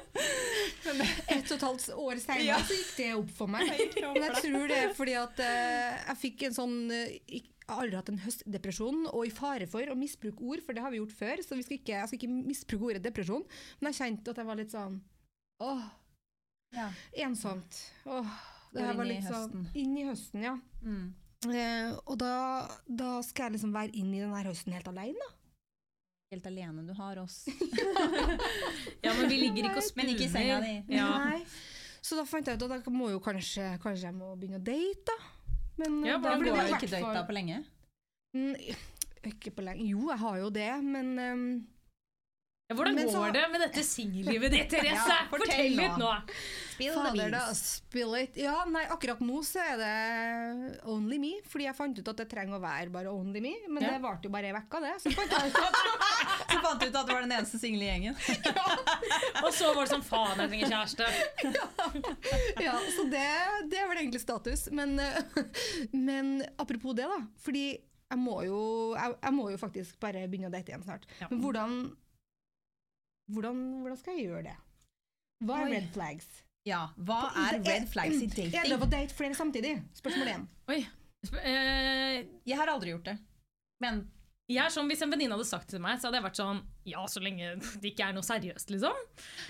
Et 0.96 1.44
og 1.52 1.54
et 1.58 1.64
halvt 1.68 1.86
år 1.94 2.20
senere 2.22 2.44
Ja. 2.46 2.58
så 2.64 2.76
gikk 2.78 2.96
det 2.96 3.08
opp 3.18 3.30
for 3.36 3.46
meg. 3.52 3.68
Men 4.00 4.22
jeg 4.28 4.42
tror 4.44 4.66
det 4.70 4.78
er 4.86 4.94
fordi 4.96 5.14
at 5.20 5.40
eh, 5.44 6.00
jeg 6.08 6.20
fikk 6.24 6.42
en 6.48 6.56
sånn 6.58 6.76
eh, 6.94 7.14
Jeg 7.28 7.44
har 7.68 7.82
aldri 7.84 7.98
hatt 8.00 8.08
en 8.14 8.20
høstdepresjon, 8.24 9.00
og 9.12 9.26
i 9.28 9.32
fare 9.34 9.66
for 9.68 9.84
å 9.92 9.96
misbruke 9.98 10.40
ord, 10.40 10.62
for 10.64 10.72
det 10.72 10.80
har 10.80 10.90
vi 10.94 11.02
gjort 11.02 11.12
før, 11.18 11.42
så 11.44 11.56
vi 11.58 11.64
skal 11.66 11.76
ikke, 11.76 11.96
jeg 11.98 12.08
skal 12.08 12.18
ikke 12.22 12.36
misbruke 12.48 12.86
ordet 12.94 13.02
depresjon. 13.04 13.44
Men 13.82 13.92
jeg 13.92 13.98
kjente 14.00 14.32
at 14.32 14.40
jeg 14.40 14.48
var 14.48 14.56
litt 14.62 14.72
sånn 14.72 15.00
åh, 15.60 15.82
Ja. 16.72 16.86
ensomt. 17.26 17.82
Åh, 18.08 18.30
det 18.72 18.84
her 18.86 18.96
var 18.96 19.08
litt. 19.08 19.24
Sånn, 19.28 19.66
inn 19.76 19.96
i 20.00 20.06
høsten, 20.08 20.42
ja. 20.44 20.54
Mm. 20.82 21.10
Eh, 21.52 21.92
og 22.08 22.16
da, 22.18 22.32
da 22.88 23.18
skal 23.22 23.48
jeg 23.50 23.58
liksom 23.58 23.72
være 23.76 23.92
inn 24.00 24.10
i 24.16 24.20
den 24.24 24.32
her 24.34 24.48
høsten 24.50 24.72
helt 24.74 24.88
alene. 24.90 25.28
Helt 26.30 26.46
alene. 26.46 26.82
Du 26.86 26.92
har 26.92 27.18
oss. 27.22 27.46
Ja, 29.02 29.14
men 29.14 29.28
vi 29.30 29.36
ligger 29.40 29.68
ikke 29.70 29.80
og. 29.80 29.90
Men 29.96 30.10
ikke 30.12 30.26
i 30.26 30.30
senga 30.32 30.58
di. 30.60 30.74
Ja. 30.92 31.08
Nei. 31.22 31.38
Så 32.04 32.16
da 32.18 32.24
fant 32.28 32.46
jeg 32.48 32.58
ut 32.58 32.64
at 32.66 32.74
jeg 32.76 32.92
må 32.94 33.08
jo 33.12 33.20
kanskje, 33.22 33.64
kanskje 33.82 34.08
jeg 34.08 34.16
må 34.16 34.32
begynne 34.38 34.60
å 34.60 34.64
date, 34.64 35.08
da. 35.08 35.16
Men 35.78 35.98
Ja, 36.06 36.16
eh, 36.16 36.22
da 36.24 36.34
Du 36.34 36.42
blir 36.42 36.54
det 36.58 36.68
ikke 36.76 36.90
data 36.92 37.22
på 37.28 37.34
lenge. 37.36 37.62
Mm, 38.36 38.54
Ikke 39.30 39.50
på 39.56 39.64
lenge. 39.64 39.84
Jo, 39.88 40.08
jeg 40.12 40.18
har 40.22 40.38
jo 40.42 40.48
det, 40.54 40.70
men 40.84 41.08
um, 41.18 41.44
Ja, 42.68 42.76
hvordan 42.76 42.94
Men 42.98 43.06
går 43.08 43.12
så- 43.14 43.32
det 43.32 43.44
med 43.52 43.60
dette 43.64 43.84
singellivet 43.86 44.50
ditt, 44.52 44.68
Therese? 44.72 45.08
Ja, 45.08 45.20
fortell 45.30 45.48
fortell 45.48 45.76
nå. 45.76 45.82
litt 45.82 45.98
nå. 46.02 46.12
Spill 46.78 46.94
the 46.94 47.02
Fader, 47.10 47.30
da. 47.34 47.40
Spill 47.58 48.12
it. 48.20 48.36
Ja, 48.38 48.52
nei, 48.70 48.84
akkurat 48.94 49.18
nå 49.26 49.40
så 49.42 49.58
er 49.58 49.80
det 49.80 50.78
only 50.86 51.18
me, 51.18 51.30
fordi 51.50 51.66
jeg 51.66 51.74
fant 51.74 51.98
ut 51.98 52.10
at 52.12 52.20
det 52.22 52.28
trenger 52.30 52.54
å 52.54 52.62
være 52.62 52.92
bare 52.94 53.10
only 53.10 53.42
me. 53.42 53.54
Men 53.66 53.82
Ja. 53.82 53.90
det 53.96 54.02
varte 54.04 54.28
jo 54.28 54.30
bare 54.30 54.52
ei 54.52 54.54
uke, 54.54 54.80
det. 54.84 54.92
Så 55.02 55.10
fant 55.16 55.32
jeg 55.34 55.50
ut 55.50 55.58
at 55.58 55.74
Så 56.52 56.60
fant 56.62 56.84
ut 56.86 56.94
at 57.02 57.10
du 57.10 57.12
var 57.16 57.26
den 57.26 57.34
eneste 57.34 57.58
single 57.58 57.82
i 57.82 57.90
gjengen. 57.90 58.14
Og 59.44 59.50
så 59.58 59.72
var 59.74 59.82
det 59.84 59.90
sånn 59.96 60.06
faen, 60.06 60.38
jeg 60.44 60.54
trenger 60.54 60.72
kjæreste. 60.76 61.10
Ja, 62.68 62.74
så 62.94 63.04
det, 63.10 63.26
det 63.72 63.78
er 63.82 63.90
vel 63.90 64.00
egentlig 64.04 64.22
status. 64.22 64.68
Men, 64.74 64.94
men 65.92 66.32
apropos 66.62 66.94
det, 66.98 67.06
da. 67.10 67.18
Fordi 67.42 67.66
jeg 67.74 68.18
må 68.22 68.38
jo, 68.46 68.60
jeg, 68.96 69.18
jeg 69.20 69.34
må 69.36 69.50
jo 69.52 69.58
faktisk 69.60 69.98
bare 70.00 70.22
begynne 70.30 70.48
å 70.48 70.54
date 70.54 70.72
igjen 70.72 70.86
snart. 70.86 71.04
Ja. 71.20 71.28
Men 71.32 71.42
hvordan, 71.44 71.74
hvordan, 73.34 73.58
hvordan 73.82 73.98
skal 74.00 74.16
jeg 74.16 74.30
gjøre 74.30 74.46
det? 74.48 74.56
Hva 75.44 75.58
er 75.60 75.68
Oi. 75.68 75.72
red 75.76 75.90
flags? 75.94 76.28
Ja, 76.66 76.88
Hva 76.98 77.30
er 77.46 77.60
red 77.64 77.86
flags 77.88 78.18
i 78.22 78.26
Er 78.28 78.34
det 78.34 78.52
dating? 78.52 78.72
lov 78.72 78.82
å 78.86 78.90
date 78.90 79.14
flere 79.14 79.34
samtidig? 79.38 79.76
Spørsmål 79.96 80.28
én. 80.34 80.46
Oi. 80.68 80.80
Sp- 81.26 81.40
eh, 81.42 82.26
Jeg 82.46 82.56
har 82.58 82.66
aldri 82.72 82.90
gjort 82.92 83.04
det. 83.12 83.18
Men 83.80 84.02
jeg 84.48 84.64
er 84.64 84.72
sånn, 84.72 84.88
Hvis 84.88 85.02
en 85.04 85.12
venninne 85.12 85.36
hadde 85.36 85.46
sagt 85.48 85.68
det 85.68 85.76
til 85.76 85.82
meg, 85.84 85.98
så 86.00 86.08
hadde 86.08 86.20
jeg 86.20 86.24
vært 86.24 86.38
sånn 86.40 86.60
Ja, 86.88 87.02
så 87.10 87.20
lenge 87.20 87.50
det 87.82 87.90
ikke 87.90 88.06
er 88.08 88.14
noe 88.16 88.24
seriøst, 88.24 88.70
liksom. 88.72 89.02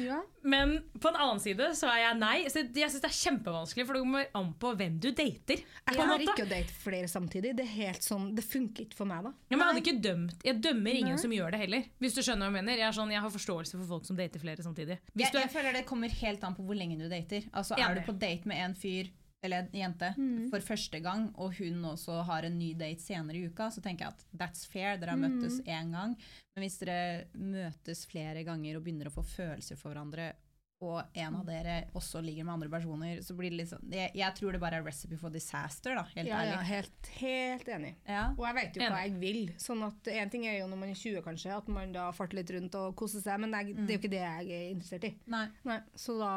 Ja. 0.03 0.19
Men 0.43 0.79
på 0.99 1.13
en 1.13 1.19
annen 1.23 1.43
side 1.43 1.69
så 1.79 1.91
er 1.93 2.01
jeg 2.03 2.19
nei. 2.19 2.37
Så 2.51 2.65
jeg 2.65 2.91
syns 2.91 3.05
det 3.05 3.11
er 3.11 3.19
kjempevanskelig, 3.19 3.87
for 3.87 3.95
det 3.95 4.03
kommer 4.03 4.31
an 4.41 4.49
på 4.59 4.73
hvem 4.81 4.97
du 4.99 5.11
dater. 5.13 5.63
Jeg 5.63 5.87
har 5.87 5.99
klarer 5.99 6.25
ikke 6.27 6.47
å 6.47 6.51
date 6.51 6.75
flere 6.83 7.11
samtidig. 7.11 7.55
Det 7.59 7.67
er 7.67 7.75
helt 7.77 8.07
sånn, 8.07 8.33
det 8.35 8.43
funker 8.47 8.89
ikke 8.89 8.99
for 8.99 9.11
meg, 9.11 9.29
da. 9.29 9.35
Ja, 9.47 9.55
men 9.55 9.63
jeg 9.63 9.69
hadde 9.71 9.85
ikke 9.85 10.03
dømt 10.09 10.47
Jeg 10.49 10.61
dømmer 10.67 10.99
ingen 10.99 11.15
Nei. 11.15 11.23
som 11.23 11.37
gjør 11.37 11.55
det 11.55 11.63
heller. 11.63 11.87
Hvis 12.03 12.19
du 12.19 12.23
skjønner 12.25 12.49
hva 12.49 12.51
jeg 12.51 12.59
mener. 12.59 12.83
Jeg, 12.83 12.89
er 12.89 12.99
sånn, 12.99 13.15
jeg 13.15 13.23
har 13.23 13.35
forståelse 13.39 13.79
for 13.79 13.93
folk 13.95 14.11
som 14.11 14.19
dater 14.19 14.43
flere 14.43 14.67
samtidig. 14.67 14.99
Hvis 15.15 15.29
jeg, 15.29 15.35
du 15.35 15.39
er, 15.39 15.47
jeg 15.47 15.55
føler 15.55 15.79
det 15.79 15.87
kommer 15.89 16.19
helt 16.25 16.49
an 16.49 16.59
på 16.59 16.67
hvor 16.67 16.79
lenge 16.79 16.99
du 16.99 17.07
dater. 17.07 17.47
Altså 17.53 17.79
Er 17.79 17.95
du 17.95 18.03
på 18.09 18.17
date 18.19 18.51
med 18.51 18.65
en 18.67 18.75
fyr 18.79 19.13
eller 19.45 19.63
en 19.63 19.79
jente 19.81 20.09
for 20.51 20.65
første 20.67 20.99
gang, 21.05 21.29
og 21.39 21.55
hun 21.61 21.85
også 21.93 22.23
har 22.27 22.47
en 22.49 22.59
ny 22.59 22.73
date 22.79 23.05
senere 23.05 23.39
i 23.39 23.47
uka, 23.47 23.69
så 23.71 23.83
tenker 23.85 24.09
jeg 24.09 24.17
at 24.17 24.27
that's 24.41 24.67
fair. 24.67 24.99
Dere 24.99 25.15
har 25.15 25.21
møttes 25.21 25.61
én 25.63 25.93
gang. 25.95 26.17
Men 26.55 26.65
hvis 26.65 26.79
dere 26.83 27.29
møtes 27.35 28.05
flere 28.11 28.43
ganger 28.47 28.79
og 28.79 28.85
begynner 28.87 29.11
å 29.11 29.15
få 29.15 29.23
følelser 29.23 29.79
for 29.79 29.93
hverandre, 29.93 30.33
og 30.79 31.17
en 31.19 31.37
av 31.41 31.47
dere 31.49 31.77
også 31.99 32.21
ligger 32.23 32.47
med 32.47 32.53
andre 32.55 32.69
personer, 32.71 33.23
så 33.27 33.35
blir 33.35 33.51
det 33.51 33.59
litt 33.59 33.71
sånn 33.73 33.91
Jeg, 33.91 34.13
jeg 34.15 34.35
tror 34.39 34.55
det 34.55 34.61
bare 34.63 34.79
er 34.79 34.85
recipe 34.87 35.17
for 35.19 35.35
disaster, 35.35 35.97
da. 35.99 36.05
Helt 36.13 36.31
Ja, 36.31 36.43
ja, 36.47 36.61
helt, 36.69 37.09
helt 37.19 37.71
enig. 37.75 37.91
Ja. 38.07 38.29
Og 38.37 38.45
jeg 38.47 38.57
vet 38.61 38.79
jo 38.79 38.85
hva 38.85 39.01
jeg 39.03 39.17
vil. 39.19 39.41
Sånn 39.59 39.83
at 39.89 40.11
En 40.15 40.31
ting 40.31 40.47
er 40.47 40.61
jo 40.61 40.69
når 40.71 40.81
man 40.85 40.93
er 40.93 41.01
20, 41.01 41.25
kanskje, 41.25 41.57
at 41.57 41.73
man 41.75 41.95
da 41.97 42.07
farter 42.15 42.39
litt 42.39 42.53
rundt 42.55 42.79
og 42.79 42.95
koser 42.99 43.25
seg, 43.25 43.43
men 43.43 43.57
jeg, 43.59 43.75
det 43.81 43.89
er 43.89 43.97
jo 43.97 44.03
ikke 44.05 44.13
det 44.13 44.23
jeg 44.23 44.53
er 44.61 44.69
interessert 44.77 45.09
i. 45.09 45.13
Nei. 45.35 45.43
Nei, 45.67 45.81
så 45.99 46.15
da 46.21 46.31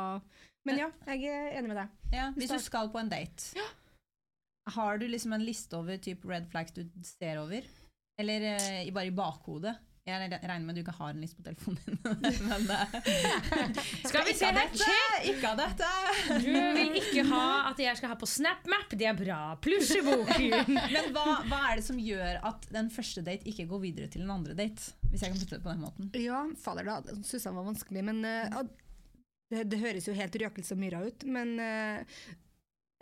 Men 0.66 0.82
ja, 0.82 0.90
jeg 1.14 1.30
er 1.30 1.60
enig 1.60 1.74
med 1.74 1.82
deg. 1.84 1.94
Ja, 2.18 2.32
hvis 2.38 2.56
du 2.56 2.66
skal 2.66 2.90
på 2.94 3.02
en 3.02 3.14
date, 3.14 3.54
ja. 3.58 3.68
har 4.74 4.98
du 4.98 5.06
liksom 5.06 5.38
en 5.38 5.46
liste 5.46 5.78
over 5.78 6.02
type 6.02 6.26
red 6.30 6.50
flags 6.50 6.74
du 6.74 6.82
ser 7.06 7.44
over? 7.44 7.70
Eller 8.22 8.50
eh, 8.56 8.90
bare 8.94 9.14
i 9.14 9.16
bakhodet? 9.16 9.78
Jeg 10.12 10.32
regner 10.44 10.66
med 10.66 10.78
du 10.78 10.82
ikke 10.84 10.96
har 10.98 11.14
en 11.14 11.22
liste 11.24 11.38
på 11.40 11.46
telefonen 11.46 11.80
din. 11.86 12.00
Men, 12.50 12.68
eh, 12.76 13.80
Skal 14.10 14.26
vi 14.28 14.36
se 14.38 14.50
her, 14.50 14.58
dette! 14.58 14.90
Ikke 15.32 15.54
av 15.54 15.62
dette! 15.62 15.92
Du 16.44 16.50
vil 16.78 16.98
ikke 17.00 17.26
ha 17.32 17.46
at 17.72 17.82
jeg 17.82 18.00
skal 18.00 18.14
ha 18.14 18.18
på 18.20 18.30
SnapMap, 18.30 18.96
det 18.98 19.08
er 19.10 19.18
bra. 19.18 19.40
Plysjeboken. 19.64 20.76
Men 20.96 21.10
hva, 21.16 21.26
hva 21.48 21.62
er 21.70 21.80
det 21.82 21.88
som 21.88 22.00
gjør 22.02 22.42
at 22.52 22.68
den 22.74 22.92
første 22.94 23.24
date 23.26 23.48
ikke 23.50 23.68
går 23.72 23.84
videre 23.86 24.12
til 24.12 24.26
en 24.26 24.36
andre 24.38 24.58
date? 24.58 24.92
Hvis 25.12 25.24
jeg 25.26 25.34
kan 25.34 25.42
putte 25.42 25.58
det 25.58 25.64
på 25.66 25.74
den 25.74 25.86
måten. 25.86 26.12
Ja, 26.20 26.44
fader 26.62 26.88
da, 26.88 27.00
det 27.08 27.18
synes 27.28 27.48
jeg 27.48 27.58
var 27.58 27.68
vanskelig, 27.68 28.04
men 28.08 28.22
uh, 28.24 28.62
det, 29.52 29.66
det 29.72 29.82
høres 29.82 30.08
jo 30.08 30.16
helt 30.16 30.38
røkelse 30.44 30.78
og 30.78 30.82
myra 30.82 31.02
ut, 31.04 31.26
men 31.28 31.58
uh, 31.60 32.22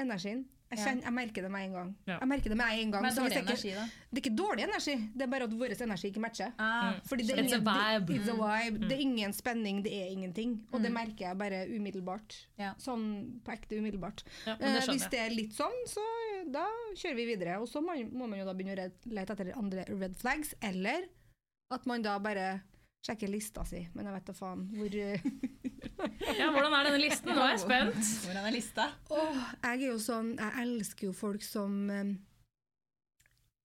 energien, 0.01 0.47
jeg, 0.69 0.77
kjenner, 0.83 1.01
jeg 1.07 1.13
merker 1.13 1.41
det 1.45 1.49
med 1.51 1.63
en 1.65 1.71
gang. 1.73 1.87
Ja. 2.05 2.17
Jeg 2.21 2.27
merker 2.29 2.49
det 2.53 2.57
med 2.59 2.79
en 2.83 2.91
gang. 2.93 3.01
Men 3.05 3.15
dårlig 3.17 3.37
energi, 3.41 3.71
da? 3.73 3.85
Det 4.09 4.17
er 4.19 4.21
ikke 4.23 4.35
dårlig 4.37 4.63
energi, 4.67 4.95
det 5.15 5.25
er 5.25 5.31
bare 5.33 5.47
at 5.49 5.55
vår 5.61 5.73
energi 5.85 6.07
ikke 6.11 6.21
matcher. 6.21 6.51
Ah, 6.61 6.91
Fordi 7.09 7.23
det 7.25 7.33
er 7.35 7.41
It's 7.43 7.53
a 7.53 7.57
ingen, 7.57 7.65
vibe. 7.69 8.05
Det, 8.13 8.19
it's 8.19 8.29
a 8.29 8.35
vibe. 8.43 8.79
Det 8.87 8.97
er 8.97 9.01
ingen 9.05 9.33
spenning, 9.33 9.81
det 9.83 9.93
er 10.01 10.11
ingenting. 10.13 10.53
Og 10.71 10.81
det 10.83 10.91
Mm. 10.91 10.97
merker 10.99 11.25
jeg 11.27 11.37
bare 11.37 11.59
umiddelbart. 11.73 12.37
Ja. 12.61 12.73
Sånn 12.77 13.07
på 13.45 13.51
ekte 13.51 13.79
umiddelbart. 13.81 14.23
Ja, 14.45 14.55
men 14.59 14.75
det 14.75 14.83
Eh, 14.83 14.93
hvis 14.93 15.09
det 15.09 15.19
er 15.19 15.29
litt 15.33 15.53
sånn, 15.57 15.77
så 15.87 16.05
eh, 16.37 16.43
da 16.51 16.65
kjører 16.95 17.15
vi 17.15 17.25
videre. 17.25 17.59
Og 17.61 17.67
så 17.67 17.81
må, 17.81 17.97
må 18.13 18.27
man 18.29 18.37
jo 18.39 18.45
da 18.45 18.53
begynne 18.53 18.77
å 18.77 18.91
lete 19.09 19.33
etter 19.33 19.53
andre 19.57 19.85
red 19.89 20.15
flags, 20.15 20.53
eller 20.61 21.09
at 21.71 21.85
man 21.85 22.01
da 22.01 22.19
bare 22.19 22.61
sjekker 23.05 23.29
lista 23.29 23.63
si. 23.65 23.87
Men 23.95 24.05
jeg 24.05 24.13
vet 24.13 24.25
da 24.25 24.33
faen 24.33 24.67
hvor 24.75 24.95
eh, 24.95 25.19
Ja, 26.39 26.49
hvordan 26.51 26.73
er 26.75 26.89
denne 26.89 26.99
listen? 27.01 27.31
Nå 27.35 27.43
er 27.43 27.53
jeg 27.55 27.61
spent. 27.63 28.09
Hvordan 28.25 28.45
er 28.49 28.55
lista? 28.55 28.89
Åh, 29.11 29.39
jeg 29.63 29.77
er 29.83 29.85
jo 29.87 29.97
sånn 30.01 30.33
Jeg 30.39 30.65
elsker 30.65 31.07
jo 31.09 31.13
folk 31.15 31.45
som 31.45 31.77
eh, 31.93 32.11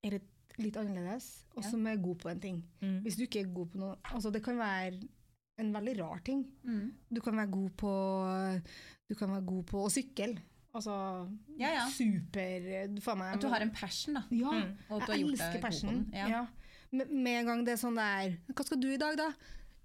er 0.04 0.18
litt, 0.60 0.76
annerledes, 0.78 1.28
og 1.56 1.64
som 1.66 1.84
er 1.90 1.98
god 2.02 2.20
på 2.22 2.30
en 2.30 2.40
ting. 2.42 2.62
Mm. 2.82 2.98
Hvis 3.04 3.16
du 3.18 3.24
ikke 3.26 3.42
er 3.42 3.52
god 3.54 3.70
på 3.72 3.80
noe 3.82 3.96
Altså, 4.12 4.30
det 4.34 4.42
kan 4.44 4.58
være 4.60 5.00
en 5.62 5.70
veldig 5.74 5.94
rar 6.00 6.22
ting. 6.26 6.44
Mm. 6.66 6.90
Du 7.14 7.20
kan 7.22 7.36
være 7.38 7.50
god 7.54 7.70
på 7.78 7.94
Du 9.08 9.14
kan 9.18 9.32
være 9.34 9.46
god 9.46 9.64
på 9.70 9.84
å 9.86 9.90
sykle. 9.92 10.34
Altså 10.74 10.94
Ja, 11.58 11.70
ja. 11.70 11.84
super 11.94 12.88
du 12.90 13.00
meg 13.14 13.34
At 13.36 13.42
du 13.42 13.48
har 13.48 13.62
en 13.62 13.70
passion, 13.74 14.14
da. 14.18 14.24
Ja, 14.30 14.50
Mm. 14.50 14.76
Og 14.90 15.00
at 15.00 15.06
du 15.06 15.12
har 15.12 15.18
jeg 15.18 15.24
gjort 15.24 15.34
elsker 15.34 15.52
god 15.52 15.60
på 15.60 15.66
passion. 15.66 15.90
den. 15.90 16.10
Ja. 16.14 16.28
Ja. 16.28 16.46
Med, 16.90 17.10
med 17.10 17.40
en 17.40 17.46
gang 17.46 17.64
det 17.66 17.74
er 17.74 17.82
sånn 17.82 17.98
der 17.98 18.36
Hva 18.54 18.66
skal 18.66 18.80
du 18.80 18.88
i 18.92 18.98
dag, 18.98 19.16
da? 19.18 19.32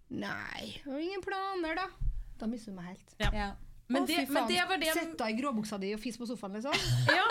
Nei, 0.10 0.64
jeg 0.74 0.86
har 0.90 1.00
ingen 1.00 1.22
planer, 1.22 1.76
da. 1.78 2.09
Da 2.40 2.48
mister 2.48 2.72
du 2.72 2.78
meg 2.80 2.94
helt. 2.94 3.14
Ja. 3.20 3.50
Men 3.90 4.04
Å, 4.04 4.08
det, 4.08 4.18
men 4.30 4.48
det 4.48 4.64
var 4.70 4.78
det 4.82 4.94
Sett 4.94 5.16
deg 5.18 5.34
i 5.34 5.42
gråbuksa 5.42 5.80
di 5.82 5.94
og 5.96 6.00
fis 6.02 6.18
på 6.22 6.28
sofaen, 6.30 6.54
liksom. 6.60 6.74
Ja, 7.20 7.26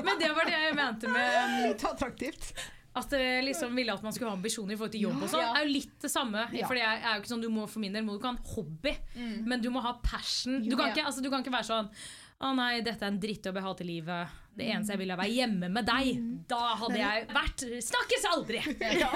men 0.00 0.18
det 0.18 0.30
var 0.36 0.48
det 0.48 0.54
jeg 0.56 0.76
mente 0.78 1.10
med 1.12 1.56
Litt 1.68 1.84
attraktivt. 1.84 2.52
at 2.96 3.10
dere 3.12 3.42
liksom 3.46 3.76
ville 3.78 3.92
at 3.94 4.02
man 4.02 4.12
skulle 4.16 4.30
ha 4.32 4.36
ambisjoner 4.38 4.74
i 4.74 4.78
forhold 4.80 4.94
til 4.96 5.04
jobb 5.04 5.20
og 5.22 5.28
sånn. 5.30 5.44
Ja. 5.44 5.52
er 5.60 5.66
jo 5.68 5.74
litt 5.76 5.92
det 6.02 6.10
samme. 6.10 6.46
Ja. 6.56 6.66
For 6.66 6.74
det 6.74 6.82
er 6.88 7.04
jo 7.04 7.20
ikke 7.20 7.30
sånn, 7.34 7.44
du 7.44 7.50
må 7.52 7.68
for 7.70 7.84
min 7.84 7.92
del 7.94 8.02
må 8.06 8.16
du 8.16 8.18
ikke 8.18 8.32
ha 8.32 8.34
en 8.38 8.48
hobby, 8.56 8.94
Mm. 9.14 9.36
men 9.52 9.60
du 9.62 9.68
må 9.70 9.82
ha 9.84 9.92
passion. 10.02 10.56
Du 10.64 10.74
kan, 10.74 10.88
Ja. 10.88 10.94
ikke, 10.96 11.04
altså, 11.06 11.22
du 11.22 11.28
kan 11.30 11.44
ikke 11.44 11.52
være 11.54 11.68
sånn 11.70 11.90
å 12.40 12.50
nei, 12.56 12.80
dette 12.80 13.04
er 13.04 13.10
en 13.12 13.18
drittjobb 13.20 13.58
jeg 13.58 13.64
har 13.66 13.74
til 13.76 13.88
livet. 13.90 14.36
Det 14.60 14.66
eneste 14.66 14.92
jeg 14.94 15.00
vil 15.00 15.10
er 15.12 15.16
å 15.16 15.20
være 15.20 15.32
hjemme 15.34 15.68
med 15.72 15.86
deg. 15.88 16.08
Da 16.50 16.60
hadde 16.80 16.96
jeg 16.98 17.26
vært 17.30 17.62
Snakkes 17.86 18.24
aldri! 18.32 18.60
Ja, 19.00 19.10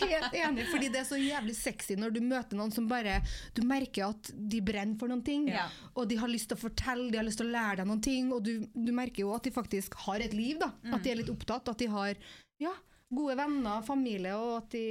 helt 0.00 0.34
enig, 0.36 0.64
fordi 0.72 0.88
det 0.92 1.02
er 1.02 1.06
så 1.08 1.18
jævlig 1.20 1.54
sexy 1.56 1.96
når 2.00 2.14
du 2.16 2.20
møter 2.24 2.58
noen 2.58 2.72
som 2.74 2.88
bare 2.90 3.18
Du 3.56 3.62
merker 3.68 4.08
at 4.10 4.32
de 4.34 4.60
brenner 4.64 4.98
for 5.00 5.12
noen 5.12 5.22
ting, 5.24 5.46
Ja. 5.52 5.66
og 5.94 6.08
de 6.10 6.18
har 6.20 6.28
lyst 6.32 6.50
til 6.50 6.58
å 6.58 6.62
fortelle, 6.64 7.10
de 7.12 7.20
har 7.20 7.26
lyst 7.28 7.40
til 7.40 7.48
å 7.48 7.54
lære 7.54 7.82
deg 7.82 7.90
noen 7.92 8.02
ting, 8.04 8.32
og 8.34 8.42
du, 8.44 8.66
du 8.74 8.90
merker 8.96 9.24
jo 9.24 9.34
at 9.36 9.44
de 9.46 9.52
faktisk 9.54 9.94
har 10.06 10.24
et 10.24 10.34
liv, 10.36 10.58
da. 10.60 10.72
At 10.92 11.04
de 11.04 11.12
er 11.14 11.20
litt 11.20 11.32
opptatt, 11.32 11.68
at 11.70 11.84
de 11.84 11.88
har 11.92 12.16
ja, 12.64 12.72
gode 13.14 13.36
venner, 13.38 13.84
familie, 13.86 14.34
og 14.40 14.56
at 14.64 14.74
de 14.74 14.86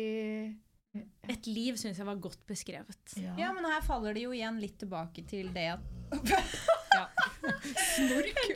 Et 1.27 1.47
liv 1.49 1.73
syns 1.81 1.97
jeg 1.97 2.05
var 2.05 2.19
godt 2.21 2.41
beskrevet. 2.47 3.17
ja, 3.17 3.49
men 3.53 3.65
her 3.65 3.81
faller 3.81 4.13
det 4.13 4.27
jo 4.27 4.33
igjen 4.35 4.59
litt 4.61 4.77
tilbake 4.81 5.25
til 5.25 5.49
det 5.55 5.71
at 5.73 5.81
Ja. 6.93 7.05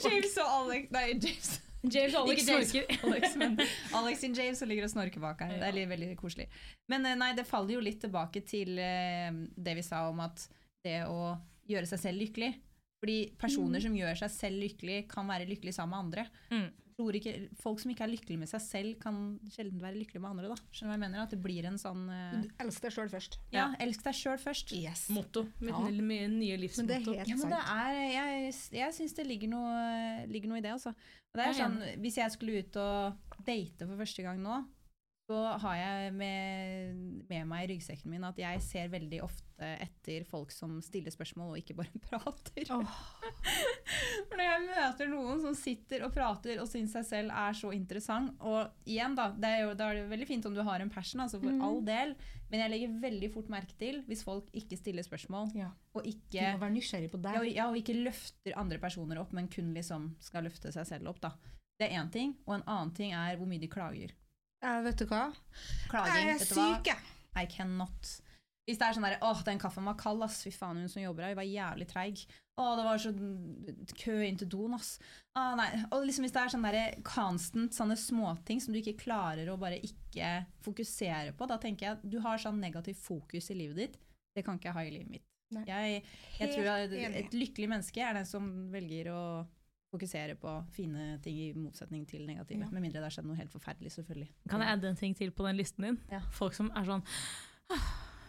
James 0.03 0.37
og 0.41 0.51
Alex 0.51 0.93
Nei, 0.93 1.07
James. 1.15 1.49
James 1.87 2.15
og 2.17 2.27
Alex 2.27 2.47
James 2.47 2.71
snorker. 2.71 2.95
Alex, 3.07 3.35
men 3.39 3.57
Alex 3.99 4.23
og 4.25 4.39
James 4.41 4.61
ligger 4.69 4.87
og 4.87 4.93
snorker 4.93 5.23
bak 5.23 5.43
her. 5.45 5.57
Det 5.61 5.83
er 5.83 5.91
veldig 5.91 6.13
koselig. 6.19 6.47
Men 6.91 7.05
eh, 7.07 7.17
nei, 7.19 7.33
det 7.37 7.47
faller 7.47 7.77
jo 7.77 7.83
litt 7.83 7.99
tilbake 8.03 8.43
til 8.47 8.79
eh, 8.81 9.29
det 9.55 9.77
vi 9.77 9.85
sa 9.85 10.07
om 10.09 10.23
at 10.25 10.47
det 10.85 11.03
å 11.09 11.35
gjøre 11.69 11.89
seg 11.89 12.03
selv 12.07 12.23
lykkelig. 12.23 12.53
Fordi 12.97 13.17
personer 13.37 13.83
som 13.83 13.95
gjør 13.95 14.17
seg 14.23 14.33
selv 14.33 14.63
lykkelig, 14.63 15.03
kan 15.11 15.27
være 15.29 15.45
lykkelig 15.49 15.75
sammen 15.75 15.93
med 15.93 16.05
andre. 16.07 16.27
Mm. 16.49 16.69
Tror 16.97 17.13
ikke, 17.13 17.31
folk 17.61 17.77
som 17.77 17.91
ikke 17.93 18.01
er 18.07 18.09
lykkelige 18.09 18.39
med 18.41 18.49
seg 18.49 18.61
selv, 18.63 18.95
kan 19.03 19.17
sjelden 19.53 19.77
være 19.83 19.99
lykkelige 19.99 20.21
med 20.23 20.31
andre. 20.31 20.47
da. 20.49 20.55
Skjønner 20.73 20.87
du 20.87 20.89
hva 20.89 20.95
jeg 20.97 21.03
mener? 21.03 21.21
At 21.27 21.33
det 21.35 21.39
blir 21.43 21.67
en 21.69 21.77
sånn 21.77 22.07
uh... 22.09 22.47
Elsk 22.63 22.81
deg 22.87 22.95
sjøl 22.95 23.11
først. 23.11 23.37
Ja, 23.53 23.67
elsk 23.85 24.01
deg 24.07 24.17
sjøl 24.17 24.39
først. 24.41 24.73
Yes. 24.73 25.03
Motto. 25.13 25.43
Mitt 25.61 25.75
Ja. 25.75 25.83
nye- 25.93 26.01
nye 26.01 26.25
Men 26.25 26.39
det 26.39 26.55
er 26.55 26.63
livsmotto. 26.63 27.13
helt 27.13 27.29
Ja, 27.29 27.35
men 27.37 27.53
det 27.53 27.61
er, 27.61 27.99
jeg 28.15 28.55
jeg 28.79 28.93
syns 28.97 29.13
det 29.13 29.27
ligger 29.29 29.47
noe, 29.53 30.25
ligger 30.33 30.49
noe 30.49 30.57
i 30.57 30.65
det. 30.65 30.71
Altså. 30.73 30.95
Det 31.37 31.45
er 31.45 31.53
sånn, 31.53 31.77
hvis 32.01 32.17
jeg 32.17 32.31
skulle 32.33 32.63
ut 32.65 32.75
og 32.81 33.43
date 33.45 33.85
for 33.85 33.95
første 34.01 34.23
gang 34.25 34.41
nå, 34.41 34.57
så 35.27 35.37
har 35.59 35.75
jeg 35.75 36.11
med, 36.15 36.99
med 37.27 37.47
meg 37.49 37.65
i 37.65 37.73
ryggsekken 37.73 38.11
min 38.13 38.23
at 38.23 38.37
jeg 38.39 38.61
ser 38.63 38.91
veldig 38.91 39.17
ofte 39.25 39.71
etter 39.83 40.23
folk 40.27 40.53
som 40.55 40.77
stiller 40.83 41.11
spørsmål 41.11 41.51
og 41.51 41.59
ikke 41.59 41.75
bare 41.75 41.99
prater. 42.07 42.69
Oh. 42.71 42.85
For 44.29 44.35
når 44.39 44.45
jeg 44.45 44.65
møter 44.69 45.09
noen 45.11 45.41
som 45.43 45.57
sitter 45.57 46.05
og 46.07 46.13
prater 46.15 46.61
og 46.63 46.69
syns 46.71 46.95
seg 46.95 47.07
selv 47.09 47.35
er 47.35 47.57
så 47.57 47.73
interessant 47.75 48.39
Og 48.39 48.87
igjen, 48.87 49.17
da, 49.17 49.27
det 49.35 49.49
er 49.51 49.65
jo, 49.65 49.73
det 49.75 49.87
er 49.87 50.11
veldig 50.13 50.27
fint 50.29 50.47
om 50.47 50.55
du 50.55 50.61
har 50.63 50.83
en 50.83 50.93
passion, 50.93 51.23
altså 51.25 51.41
for 51.41 51.51
mm. 51.51 51.65
all 51.67 51.81
del, 51.87 52.13
men 52.47 52.63
jeg 52.63 52.73
legger 52.73 52.95
veldig 53.03 53.31
fort 53.33 53.51
merke 53.51 53.75
til 53.81 53.99
hvis 54.07 54.23
folk 54.27 54.47
ikke 54.55 54.79
stiller 54.79 55.03
spørsmål, 55.03 55.51
Ja. 55.57 55.73
og 55.91 56.07
Du 56.07 56.11
ikke 56.13 56.53
må 56.53 56.63
være 56.63 56.75
nysgjerrig 56.77 57.11
på 57.11 57.19
ja, 57.19 57.25
deg. 57.27 57.41
og, 57.41 57.49
ja, 57.51 57.67
og 57.67 57.81
ikke 57.81 57.97
løfter 57.99 58.55
andre 58.55 58.79
personer 58.79 59.19
opp, 59.19 59.35
men 59.35 59.51
kun 59.51 59.73
liksom 59.75 60.13
skal 60.23 60.47
løfte 60.47 60.71
seg 60.71 60.87
selv 60.87 61.11
opp. 61.11 61.19
da. 61.25 61.33
Det 61.77 61.91
er 61.91 61.99
én 61.99 62.07
ting, 62.13 62.37
og 62.47 62.55
en 62.55 62.65
annen 62.65 62.95
ting 62.95 63.11
er 63.13 63.35
hvor 63.37 63.49
mye 63.49 63.61
de 63.61 63.69
klager. 63.69 64.15
Ja, 64.63 64.79
vet 64.85 64.97
du 65.01 65.05
hva? 65.09 65.27
Klaging, 65.91 66.15
Jeg 66.15 66.23
er 66.23 66.39
vet 66.39 66.49
du 66.49 66.55
hva? 66.57 66.69
syk, 66.77 66.89
jeg. 66.93 67.13
I 67.37 67.45
cannot. 67.51 68.13
Hvis 68.67 68.79
det 68.81 68.83
er 68.87 68.95
sånn 68.97 69.05
der, 69.07 69.15
åh, 69.23 69.39
den 69.47 69.59
kaffen 69.61 69.85
var 69.87 69.95
kald, 69.95 70.23
ass. 70.25 70.41
Fy 70.43 70.51
faen, 70.51 70.81
hun 70.81 70.89
som 70.91 70.99
jobber 71.03 71.23
her, 71.23 71.35
hun 71.35 71.39
var 71.39 71.47
jævlig 71.47 71.87
treig. 71.87 72.23
Åh, 72.59 72.71
det 72.75 72.83
var 72.87 72.99
så 72.99 73.11
kø 74.01 74.15
inn 74.25 74.39
til 74.41 74.49
doen, 74.51 74.73
ass. 74.75 74.97
Åh, 75.37 75.53
nei. 75.59 75.67
Og 75.93 76.03
liksom 76.03 76.25
hvis 76.25 76.33
det 76.35 76.41
er 76.41 76.51
sånn 76.51 76.65
der 76.67 76.97
constant 77.05 77.77
sånne 77.77 77.95
småting 78.01 78.59
som 78.63 78.73
du 78.75 78.81
ikke 78.81 78.97
klarer 79.05 79.47
å 79.53 79.59
bare 79.61 79.77
ikke 79.79 80.33
fokusere 80.65 81.31
på, 81.37 81.47
da 81.47 81.59
tenker 81.61 81.85
jeg 81.85 81.99
at 81.99 82.07
du 82.09 82.17
har 82.25 82.41
sånn 82.41 82.59
negativ 82.59 82.97
fokus 82.99 83.51
i 83.53 83.59
livet 83.61 83.77
ditt. 83.83 83.99
Det 84.35 84.43
kan 84.43 84.57
ikke 84.59 84.71
jeg 84.71 84.77
ha 84.79 84.83
i 84.89 84.93
livet 84.97 85.13
mitt. 85.15 85.23
Jeg, 85.63 86.01
jeg 86.41 86.51
tror 86.51 86.67
at 86.73 86.91
et 86.91 87.31
lykkelig 87.37 87.69
menneske 87.71 88.01
er 88.03 88.17
den 88.17 88.27
som 88.27 88.49
velger 88.73 89.13
å 89.13 89.21
fokusere 89.91 90.35
på 90.39 90.53
fine 90.75 91.13
ting 91.23 91.37
i 91.39 91.47
motsetning 91.55 92.03
til 92.09 92.25
negative. 92.27 92.65
Ja. 92.65 92.71
Med 92.73 92.83
mindre 92.83 92.99
det 92.99 93.07
har 93.07 93.15
skjedd 93.15 93.29
noe 93.29 93.39
helt 93.39 93.53
forferdelig, 93.53 93.93
selvfølgelig. 93.95 94.29
Kan 94.51 94.63
jeg 94.63 94.75
adde 94.75 94.91
en 94.91 94.99
ting 94.99 95.15
til 95.17 95.31
på 95.31 95.47
den 95.47 95.59
listen 95.59 95.87
din? 95.87 96.01
Ja. 96.11 96.21
Folk 96.35 96.57
som 96.57 96.71
er 96.75 96.87
sånn 96.87 97.05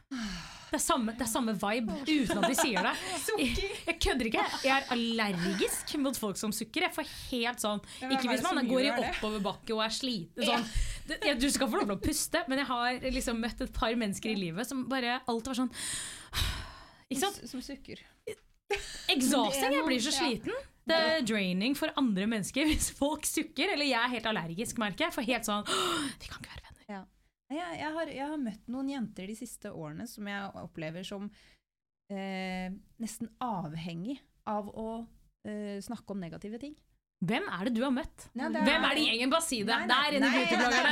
det 0.09 0.77
er, 0.77 0.81
samme, 0.81 1.13
det 1.17 1.25
er 1.25 1.29
samme 1.29 1.53
vibe, 1.57 1.95
uten 2.09 2.39
at 2.41 2.47
de 2.49 2.55
sier 2.57 2.85
det. 2.85 2.93
Jeg, 3.39 3.67
jeg 3.87 3.97
kødder 4.03 4.29
ikke. 4.29 4.45
Jeg 4.65 4.73
er 4.73 4.87
allergisk 4.95 5.93
mot 6.01 6.17
folk 6.19 6.39
som 6.41 6.53
sukker. 6.53 6.87
Jeg 6.87 6.95
får 6.97 7.11
helt 7.31 7.63
sånn 7.63 7.83
Ikke 8.09 8.31
hvis 8.31 8.43
man 8.45 8.67
går 8.69 8.87
i 8.87 8.91
oppoverbakke 8.93 9.77
og 9.77 9.83
er 9.85 9.95
sliten. 9.95 10.49
Sånn. 10.49 10.65
Du 11.41 11.47
skal 11.53 11.71
få 11.71 11.81
lov 11.81 11.91
til 11.91 11.97
å 11.97 12.01
puste, 12.03 12.43
men 12.51 12.63
jeg 12.63 12.69
har 12.69 13.05
liksom 13.17 13.41
møtt 13.45 13.63
et 13.65 13.73
par 13.77 13.95
mennesker 14.01 14.33
i 14.33 14.39
livet 14.41 14.69
som 14.69 14.87
bare 14.91 15.21
alltid 15.25 15.53
var 15.53 15.61
sånn 15.63 15.73
Ikke 17.09 17.23
sant? 17.23 17.41
Som 17.53 17.65
sukker. 17.65 18.03
Exhausting. 19.13 19.79
Jeg 19.79 19.87
blir 19.89 20.05
så 20.05 20.17
sliten. 20.19 20.57
Det 20.89 20.99
er 21.13 21.27
draining 21.29 21.77
for 21.79 21.93
andre 22.01 22.27
mennesker 22.31 22.67
hvis 22.71 22.91
folk 22.97 23.27
sukker. 23.29 23.75
Eller 23.75 23.89
jeg 23.91 24.01
er 24.01 24.15
helt 24.17 24.27
allergisk, 24.33 24.81
merker 24.83 25.07
jeg. 25.09 25.15
For 25.19 25.27
helt 25.29 25.49
sånn 25.49 25.65
Vi 25.69 26.27
kan 26.31 26.41
ikke 26.41 26.55
være 26.55 26.65
venner. 26.65 27.07
Jeg, 27.49 27.79
jeg, 27.81 27.93
har, 27.95 28.11
jeg 28.13 28.27
har 28.29 28.41
møtt 28.43 28.67
noen 28.69 28.91
jenter 28.93 29.31
de 29.31 29.35
siste 29.39 29.71
årene 29.73 30.05
som 30.11 30.27
jeg 30.29 30.51
opplever 30.61 31.07
som 31.09 31.31
eh, 32.13 32.69
nesten 33.01 33.31
avhengig 33.41 34.19
av 34.49 34.69
å 34.69 34.89
eh, 35.49 35.79
snakke 35.85 36.13
om 36.13 36.21
negative 36.21 36.61
ting. 36.61 36.75
Hvem 37.25 37.49
er 37.51 37.65
det 37.67 37.73
du 37.75 37.81
har 37.83 37.91
møtt? 37.91 38.29
Nei, 38.39 38.47
er- 38.53 38.67
Hvem 38.69 38.85
er 38.87 38.95
det 38.95 39.01
i 39.03 39.07
gjengen? 39.09 39.31
Bare 39.33 39.43
si 39.49 39.57
det. 39.67 39.73
Nei, 39.75 39.87
nei, 39.91 40.03
Der 40.05 40.19
inne 40.21 40.29
i 40.29 40.45
nei, 40.45 40.69
nei, 40.69 40.83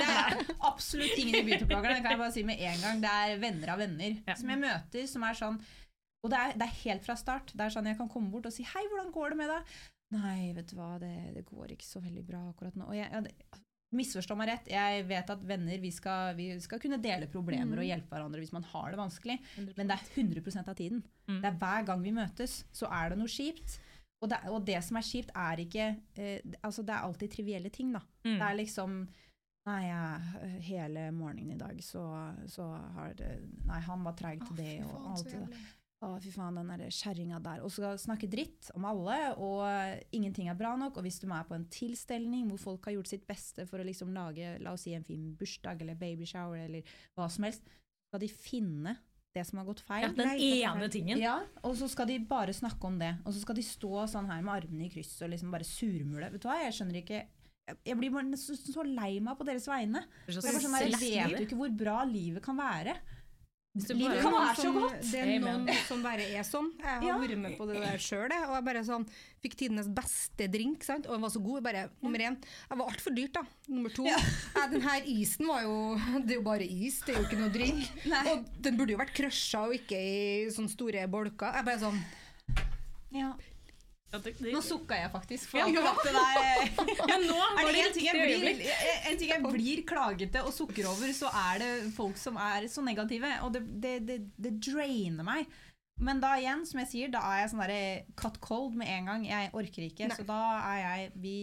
Det 0.41 0.57
er 0.57 0.65
absolutt 0.73 1.21
ingen 1.23 1.37
i 1.39 1.45
beautybloggerne, 1.47 1.95
det 2.01 2.03
kan 2.03 2.17
jeg 2.17 2.23
bare 2.25 2.35
si 2.35 2.43
med 2.49 2.65
en 2.73 2.81
gang. 2.83 3.03
Det 3.05 3.13
er 3.21 3.37
venner 3.45 3.73
av 3.77 3.83
venner 3.85 4.17
Ja. 4.27 4.35
som 4.41 4.51
jeg 4.51 4.63
møter, 4.65 5.07
som 5.13 5.23
er 5.29 5.39
sånn 5.39 5.61
Og 6.25 6.33
det 6.33 6.39
er, 6.39 6.57
det 6.59 6.67
er 6.67 6.81
helt 6.85 7.05
fra 7.05 7.15
start. 7.19 7.53
Det 7.55 7.61
er 7.67 7.71
sånn 7.75 7.87
Jeg 7.87 7.99
kan 7.99 8.09
komme 8.11 8.31
bort 8.33 8.47
og 8.49 8.53
si 8.53 8.65
'hei, 8.65 8.85
hvordan 8.91 9.13
går 9.13 9.31
det 9.31 9.37
med 9.43 9.49
deg?' 9.53 9.77
Nei, 10.17 10.53
vet 10.55 10.69
du 10.71 10.77
hva, 10.79 10.99
det, 11.03 11.35
det 11.35 11.45
går 11.47 11.73
ikke 11.75 11.85
så 11.87 12.01
veldig 12.01 12.23
bra 12.27 12.41
akkurat 12.49 12.77
nå. 12.79 12.87
Og 12.87 12.95
jeg, 12.97 13.11
jeg, 13.11 13.63
Misforstå 13.95 14.35
meg 14.37 14.49
rett, 14.51 14.67
jeg 14.69 15.05
vet 15.07 15.29
at 15.31 15.43
venner 15.47 15.79
vi 15.79 15.91
skal, 15.95 16.35
vi 16.35 16.49
skal 16.61 16.81
kunne 16.83 16.99
dele 17.01 17.29
problemer 17.31 17.77
Mm. 17.77 17.79
og 17.79 17.87
hjelpe 17.87 18.11
hverandre 18.11 18.41
hvis 18.43 18.53
man 18.53 18.65
har 18.65 18.91
det 18.91 18.99
vanskelig, 18.99 19.37
men 19.77 19.87
det 19.87 19.95
er 19.95 20.03
100 20.17 20.69
av 20.69 20.75
tiden. 20.75 21.05
Mm. 21.29 21.41
Det 21.41 21.45
er 21.53 21.59
Hver 21.61 21.87
gang 21.87 22.03
vi 22.03 22.11
møtes, 22.11 22.65
så 22.73 22.91
er 22.91 23.11
det 23.11 23.19
noe 23.19 23.31
kjipt. 23.31 23.79
Og 24.23 24.29
det, 24.31 24.41
og 24.49 24.67
det 24.67 24.83
som 24.83 24.97
er 24.97 25.07
kjipt, 25.07 25.31
er 25.37 25.57
ikke 25.63 25.87
eh, 26.17 26.41
altså 26.65 26.83
Det 26.83 26.95
er 26.95 27.05
alltid 27.07 27.31
trivielle 27.31 27.71
ting, 27.71 27.93
da. 27.93 28.01
Mm. 28.25 28.39
Det 28.39 28.43
er 28.43 28.55
liksom 28.55 29.09
Nei, 29.67 29.83
jeg, 29.83 30.61
hele 30.63 31.11
morgenen 31.11 31.51
i 31.51 31.59
dag 31.59 31.81
så, 31.83 32.03
så 32.47 32.69
har 32.95 33.15
det 33.19 33.33
Nei, 33.67 33.81
han 33.81 34.05
var 34.07 34.15
treig 34.15 34.45
til 34.47 34.57
det 34.57 34.85
og 34.85 35.13
alt 35.13 35.25
det 35.27 35.41
der. 35.41 35.65
Å, 36.05 36.11
fy 36.21 36.29
faen, 36.35 36.59
den 36.59 36.91
kjerringa 36.93 37.39
der. 37.41 37.63
Og 37.65 37.71
skal 37.73 37.97
snakke 37.99 38.29
dritt 38.29 38.69
om 38.77 38.85
alle, 38.85 39.17
og 39.41 39.65
ingenting 40.13 40.51
er 40.53 40.59
bra 40.59 40.75
nok. 40.77 40.99
Og 41.01 41.07
hvis 41.07 41.19
du 41.23 41.27
er 41.33 41.47
på 41.49 41.57
en 41.57 41.65
tilstelning 41.73 42.51
hvor 42.51 42.61
folk 42.61 42.85
har 42.91 42.99
gjort 42.99 43.09
sitt 43.15 43.25
beste 43.27 43.65
for 43.71 43.81
å 43.81 43.87
liksom 43.89 44.13
lage 44.13 44.59
la 44.61 44.75
oss 44.77 44.85
si 44.85 44.93
en 44.97 45.07
fin 45.09 45.31
bursdag 45.41 45.81
eller 45.83 45.97
babyshower 45.97 46.67
eller 46.67 46.83
hva 47.17 47.31
som 47.33 47.49
helst, 47.49 47.65
skal 48.11 48.21
de 48.21 48.29
finne 48.29 48.97
det 49.37 49.45
som 49.49 49.59
har 49.61 49.67
gått 49.69 49.81
feil. 49.85 50.05
Ja, 50.05 50.13
den 50.17 50.29
ene 50.77 50.91
tingen. 50.93 51.19
Ja, 51.21 51.39
og 51.65 51.75
så 51.81 51.89
skal 51.93 52.09
de 52.13 52.19
bare 52.29 52.53
snakke 52.57 52.89
om 52.89 53.01
det. 53.01 53.15
Og 53.25 53.33
så 53.37 53.41
skal 53.43 53.57
de 53.59 53.65
stå 53.65 54.05
sånn 54.13 54.29
her 54.31 54.45
med 54.45 54.53
armene 54.65 54.87
i 54.87 54.93
kryss 54.93 55.17
og 55.25 55.33
liksom 55.33 55.51
bare 55.53 55.65
surmule. 55.69 56.29
Vet 56.33 56.45
du 56.45 56.49
hva, 56.49 56.61
jeg 56.65 56.77
skjønner 56.77 57.01
ikke 57.03 57.23
jeg- 57.67 57.79
Jeg 57.85 57.97
blir 57.99 58.11
bare 58.15 58.37
så, 58.39 58.55
så 58.55 58.85
lei 58.87 59.19
meg 59.19 59.37
på 59.41 59.45
deres 59.45 59.65
vegne. 59.67 59.99
Er 59.99 60.53
bare 60.53 60.61
sånn 60.63 60.83
jeg 60.87 60.93
vet 61.33 61.41
jo 61.41 61.47
ikke 61.49 61.57
hvor 61.59 61.77
bra 61.77 62.05
livet 62.05 62.43
kan 62.45 62.57
være. 62.57 62.95
Livet 63.77 64.23
kan 64.25 64.33
være 64.33 64.57
så 64.57 64.71
godt. 64.73 65.01
Det 65.13 65.21
er 65.21 65.41
noen 65.43 65.67
som 65.87 66.03
bare 66.05 66.25
er 66.33 66.45
sånn. 66.49 66.71
Jeg 66.81 66.87
har 66.89 67.03
Ja. 67.05 67.17
vært 67.21 67.39
med 67.39 67.57
på 67.59 67.67
det 67.69 67.81
der 67.83 67.99
sjøl. 68.01 68.33
Og 68.33 68.55
jeg 68.57 68.65
bare 68.65 68.83
sånn, 68.85 69.05
fikk 69.45 69.55
tidenes 69.61 69.89
beste 69.93 70.49
drink, 70.51 70.83
sant? 70.85 71.07
og 71.07 71.13
den 71.13 71.21
var 71.27 71.29
så 71.35 71.43
god. 71.45 71.63
Bare, 71.63 71.91
nummer 72.03 72.19
én, 72.19 72.37
jeg 72.71 72.79
var 72.79 72.87
altfor 72.89 73.15
dyrt, 73.15 73.33
da. 73.35 73.43
Nummer 73.69 73.91
to, 73.93 74.05
ja. 74.09 74.17
den 74.73 74.81
her 74.81 75.03
isen 75.05 75.47
var 75.47 75.63
jo 75.63 75.77
Det 76.25 76.31
er 76.31 76.41
jo 76.41 76.43
bare 76.43 76.65
is, 76.65 77.01
det 77.05 77.15
er 77.15 77.21
jo 77.21 77.27
ikke 77.29 77.41
noe 77.43 77.53
drink. 77.53 77.91
Og 78.33 78.47
den 78.63 78.77
burde 78.79 78.93
jo 78.97 78.99
vært 78.99 79.15
crusha 79.15 79.67
og 79.67 79.75
ikke 79.77 79.99
i 80.01 80.49
sånne 80.51 80.71
store 80.73 81.07
bolker. 81.09 81.53
Jeg 81.55 81.65
bare 81.65 81.79
sånn 81.85 82.01
Ja. 83.13 83.35
Ja, 84.13 84.19
det- 84.23 84.39
det- 84.39 84.53
Nå 84.55 84.61
sukka 84.63 84.95
jeg 84.97 85.11
faktisk. 85.13 85.49
For 85.51 85.59
Ja. 85.59 85.67
akkurat 85.67 86.03
det 86.05 86.13
der. 86.15 87.07
Men 87.11 87.27
nå 87.29 87.37
Er 87.37 87.63
var 87.65 87.73
det 87.73 87.85
en 87.87 87.93
ting, 87.93 88.11
blir, 88.13 88.71
en 89.11 89.19
ting 89.19 89.29
jeg 89.29 89.43
blir 89.43 89.83
klagete 89.85 90.43
og 90.47 90.53
sukker 90.55 90.87
over, 90.87 91.13
så 91.13 91.29
er 91.35 91.59
det 91.59 91.93
folk 91.95 92.17
som 92.17 92.37
er 92.37 92.69
så 92.69 92.83
negative. 92.87 93.33
Og 93.43 93.53
det, 93.53 93.65
det, 93.83 93.95
det, 94.07 94.19
det 94.39 94.55
drainer 94.61 95.25
meg. 95.27 95.47
Men 95.99 96.21
da 96.21 96.35
igjen, 96.37 96.65
som 96.69 96.79
jeg 96.81 96.89
sier, 96.89 97.09
da 97.11 97.21
er 97.25 97.41
jeg 97.43 97.51
sånn 97.55 97.63
derre 97.65 98.05
cut 98.21 98.39
cold 98.45 98.75
med 98.77 98.89
en 98.89 99.07
gang. 99.07 99.27
Jeg 99.27 99.51
orker 99.53 99.83
ikke. 99.89 100.09
Nei. 100.09 100.17
Så 100.17 100.27
da 100.29 100.41
er 100.61 100.79
jeg 100.85 101.13
Vi 101.17 101.37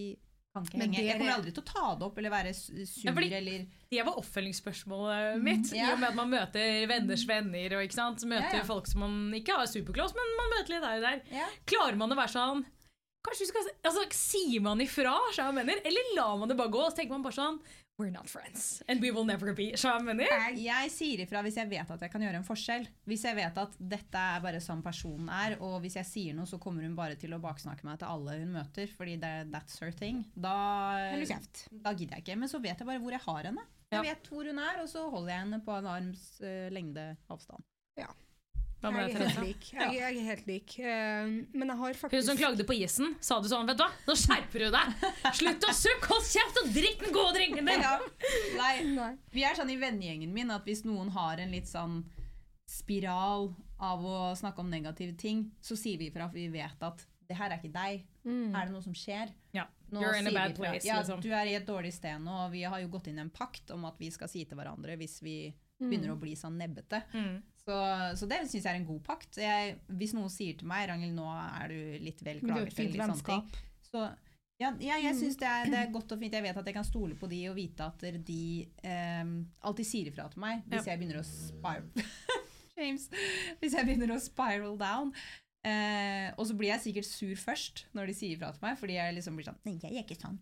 Men 0.54 0.66
henge. 0.70 0.96
det 0.98 1.06
Jeg 1.06 1.18
kommer 1.18 1.32
er- 1.32 1.36
aldri 1.40 1.52
til 1.54 1.64
å 1.64 1.66
ta 1.66 1.96
det 1.96 2.04
opp 2.06 2.18
eller 2.18 2.30
være 2.30 2.54
sur 2.54 3.06
Ja, 3.08 3.12
fordi- 3.12 3.32
eller 3.34 3.66
Det 3.90 4.06
var 4.06 4.14
oppfølgingsspørsmålet 4.22 5.42
mitt. 5.42 5.72
Ja. 5.74 5.90
I 5.90 5.94
og 5.94 6.00
med 6.00 6.10
at 6.10 6.16
man 6.16 6.30
møter 6.30 6.88
venners 6.88 7.26
venner 7.28 7.76
og 7.78 7.84
ikke 7.88 7.94
sant? 7.94 8.24
møter 8.26 8.54
Ja, 8.54 8.58
ja. 8.62 8.64
folk 8.64 8.88
som 8.88 9.02
man 9.02 9.34
ikke 9.34 9.56
har 9.56 9.66
superclose, 9.66 10.14
men 10.14 10.38
man 10.38 10.54
møter 10.58 10.70
litt 10.70 10.84
her 10.84 10.96
og 10.98 11.02
der. 11.02 11.22
Ja. 11.32 11.48
Klarer 11.66 11.98
man 11.98 12.10
å 12.12 12.16
være 12.16 12.34
sånn 12.34 12.66
Kanskje 13.24 13.46
vi 13.46 13.52
skal, 13.54 13.70
altså, 13.88 14.04
Sier 14.18 14.64
man 14.66 14.82
ifra, 14.84 15.14
så 15.32 15.46
jeg 15.48 15.56
mener, 15.56 15.80
eller 15.88 16.12
lar 16.18 16.36
man 16.42 16.52
det 16.52 16.58
bare 16.60 16.74
gå? 16.74 16.82
Og 16.84 16.92
så 16.92 17.00
tenker 17.00 17.16
man 17.16 17.24
bare 17.26 17.38
sånn 17.38 17.62
We're 18.02 18.10
not 18.10 18.28
friends, 18.28 18.82
and 18.90 19.00
we 19.02 19.12
will 19.12 19.26
never 19.26 19.54
be. 19.54 19.68
Så 19.78 19.92
jeg 19.92 20.02
mener. 20.08 20.26
Jeg 20.58 20.90
sier 20.90 21.22
ifra 21.22 21.44
hvis 21.46 21.60
jeg 21.62 21.70
vet 21.70 21.92
at 21.94 22.02
jeg 22.02 22.10
kan 22.10 22.24
gjøre 22.26 22.40
en 22.40 22.48
forskjell. 22.48 22.88
Hvis 23.06 23.26
jeg 23.28 23.38
vet 23.38 23.60
at 23.62 23.76
dette 23.78 24.24
er 24.34 24.42
bare 24.42 24.62
sånn 24.66 24.82
personen 24.82 25.30
er, 25.30 25.60
og 25.62 25.76
hvis 25.84 26.00
jeg 26.00 26.10
sier 26.10 26.34
noe, 26.34 26.50
så 26.50 26.58
kommer 26.62 26.88
hun 26.88 26.96
bare 26.98 27.20
til 27.22 27.36
å 27.38 27.40
baksnakke 27.44 27.86
meg 27.86 28.02
til 28.02 28.10
alle 28.10 28.40
hun 28.40 28.56
møter, 28.56 28.90
fordi 28.98 29.20
det 29.22 29.34
that's 29.54 29.78
her 29.84 29.94
thing, 29.94 30.24
da, 30.34 30.58
kjeft. 31.22 31.68
da 31.86 31.94
gidder 31.94 32.18
jeg 32.18 32.26
ikke. 32.26 32.40
Men 32.42 32.50
så 32.50 32.64
vet 32.66 32.82
jeg 32.82 32.90
bare 32.90 33.04
hvor 33.04 33.14
jeg 33.14 33.26
har 33.28 33.52
henne. 33.52 33.68
Ja. 33.94 34.00
Jeg 34.00 34.08
vet 34.10 34.34
hvor 34.34 34.50
hun 34.50 34.64
er, 34.66 34.82
og 34.82 34.90
så 34.90 35.06
holder 35.14 35.36
jeg 35.36 35.46
henne 35.46 35.62
på 35.62 35.78
en 35.78 35.92
arms 35.94 36.26
uh, 36.42 36.68
lengde 36.74 37.12
avstand. 37.30 37.70
Hva 38.84 38.92
med 38.92 39.06
Jeg 39.06 39.14
deg, 39.14 39.16
er 39.16 39.24
helt 39.24 39.36
Therese? 39.38 39.48
lik. 39.48 39.68
Jeg, 39.72 39.94
jeg 39.96 40.18
er 40.20 40.26
helt 40.28 40.48
lik. 40.50 40.74
Eh, 40.84 41.34
men 41.56 41.70
jeg 41.72 41.78
har 41.80 41.94
faktisk 42.02 42.18
Hun 42.20 42.26
som 42.28 42.40
klagde 42.42 42.66
på 42.68 42.76
isen, 42.76 43.14
sa 43.24 43.38
du 43.40 43.48
sånn, 43.48 43.70
vet 43.70 43.80
du 43.80 43.84
hva, 43.86 43.92
nå 44.10 44.16
skjerper 44.20 44.66
du 44.66 44.68
deg! 44.76 45.06
Slutt 45.40 45.68
å 45.70 45.76
sukke, 45.78 46.10
hold 46.12 46.28
kjeft 46.28 46.60
og 46.64 46.68
drikk 46.76 47.06
den 47.06 47.16
gode 47.16 47.32
drinken 47.40 47.72
din! 47.72 47.86
Ja. 47.88 47.96
Nei, 48.60 48.74
Nei. 48.98 49.12
vi 49.32 49.46
er 49.48 49.56
sånn 49.56 49.72
i 49.72 49.80
vennegjengen 49.80 50.36
min 50.36 50.52
at 50.52 50.68
hvis 50.68 50.84
noen 50.84 51.14
har 51.16 51.40
en 51.40 51.56
litt 51.56 51.72
sånn 51.72 52.02
spiral 52.70 53.54
av 53.84 54.04
å 54.06 54.18
snakke 54.40 54.64
om 54.64 54.70
negative 54.72 55.16
ting, 55.20 55.48
så 55.64 55.76
sier 55.80 56.00
vi 56.00 56.08
ifra, 56.12 56.28
for 56.30 56.40
vi 56.40 56.48
vet 56.54 56.84
at 56.86 57.04
det 57.28 57.38
her 57.40 57.54
er 57.56 57.60
ikke 57.62 57.74
deg. 57.74 58.04
Mm. 58.28 58.52
Er 58.56 58.68
det 58.68 58.74
noe 58.76 58.84
som 58.84 58.96
skjer? 58.96 59.32
Ja, 59.56 59.66
Nå 59.94 60.02
you're 60.04 60.18
in 60.20 60.28
a 60.28 60.34
bad 60.36 60.56
place, 60.58 60.84
Ja, 60.88 61.00
liksom. 61.02 61.22
Du 61.24 61.30
er 61.36 61.48
i 61.50 61.56
et 61.58 61.68
dårlig 61.68 61.94
sted 61.96 62.20
nå, 62.24 62.34
og 62.48 62.52
vi 62.56 62.64
har 62.68 62.80
jo 62.84 62.90
gått 62.92 63.08
inn 63.12 63.20
i 63.20 63.24
en 63.24 63.32
pakt 63.34 63.72
om 63.76 63.86
at 63.88 64.00
vi 64.02 64.10
skal 64.14 64.32
si 64.32 64.44
til 64.48 64.60
hverandre 64.60 64.96
hvis 65.00 65.20
vi 65.24 65.38
begynner 65.84 66.14
å 66.14 66.20
bli 66.20 66.36
sånn 66.40 66.56
nebbete. 66.60 67.02
Mm. 67.14 67.42
Så, 67.64 67.76
så 68.20 68.28
det 68.28 68.42
syns 68.44 68.66
jeg 68.66 68.70
er 68.74 68.80
en 68.82 68.88
god 68.90 69.00
pakt. 69.06 69.40
Jeg, 69.40 69.78
hvis 70.00 70.12
noen 70.18 70.32
sier 70.32 70.58
til 70.60 70.68
meg 70.68 70.90
Rangel, 70.90 71.14
nå 71.16 71.28
er 71.32 71.72
du 71.72 72.04
litt 72.04 72.20
vel 72.26 72.42
Men 72.44 72.58
det 72.58 72.62
jo 72.62 72.68
et 72.68 72.76
klagete, 72.76 72.80
fint 72.82 72.96
eller 72.98 73.14
litt 73.14 73.24
sånne 73.24 73.30
ting, 73.30 73.68
så 73.88 74.08
ja, 74.62 74.70
ja 74.84 74.98
jeg 75.02 75.18
syns 75.18 75.38
det, 75.42 75.52
det 75.72 75.80
er 75.80 75.94
godt 75.94 76.14
og 76.16 76.22
fint. 76.22 76.36
Jeg 76.36 76.46
vet 76.46 76.60
at 76.60 76.70
jeg 76.70 76.76
kan 76.76 76.88
stole 76.88 77.18
på 77.20 77.30
de 77.32 77.40
og 77.52 77.58
vite 77.58 77.88
at 77.88 78.06
de 78.28 78.44
eh, 78.84 79.32
alltid 79.66 79.90
sier 79.90 80.12
ifra 80.12 80.28
til 80.32 80.44
meg 80.44 80.64
hvis 80.72 80.90
jeg 80.92 81.00
begynner 81.00 81.22
å 81.24 81.26
spiral 81.28 81.90
James, 82.78 83.06
hvis 83.62 83.76
jeg 83.78 83.86
begynner 83.86 84.16
å 84.16 84.22
spiral 84.22 84.78
down. 84.80 85.14
Eh, 85.64 86.30
og 86.36 86.48
så 86.50 86.56
blir 86.60 86.74
jeg 86.74 86.84
sikkert 86.90 87.08
sur 87.08 87.36
først 87.40 87.86
når 87.96 88.12
de 88.12 88.18
sier 88.18 88.36
ifra 88.36 88.52
til 88.56 88.66
meg, 88.66 88.80
fordi 88.82 88.98
jeg 89.00 89.20
liksom 89.20 89.38
blir 89.40 89.48
sånn 89.48 89.62
Nei, 89.68 89.78
jeg 89.80 89.94
er 89.94 90.04
ikke 90.04 90.20
sånn. 90.20 90.42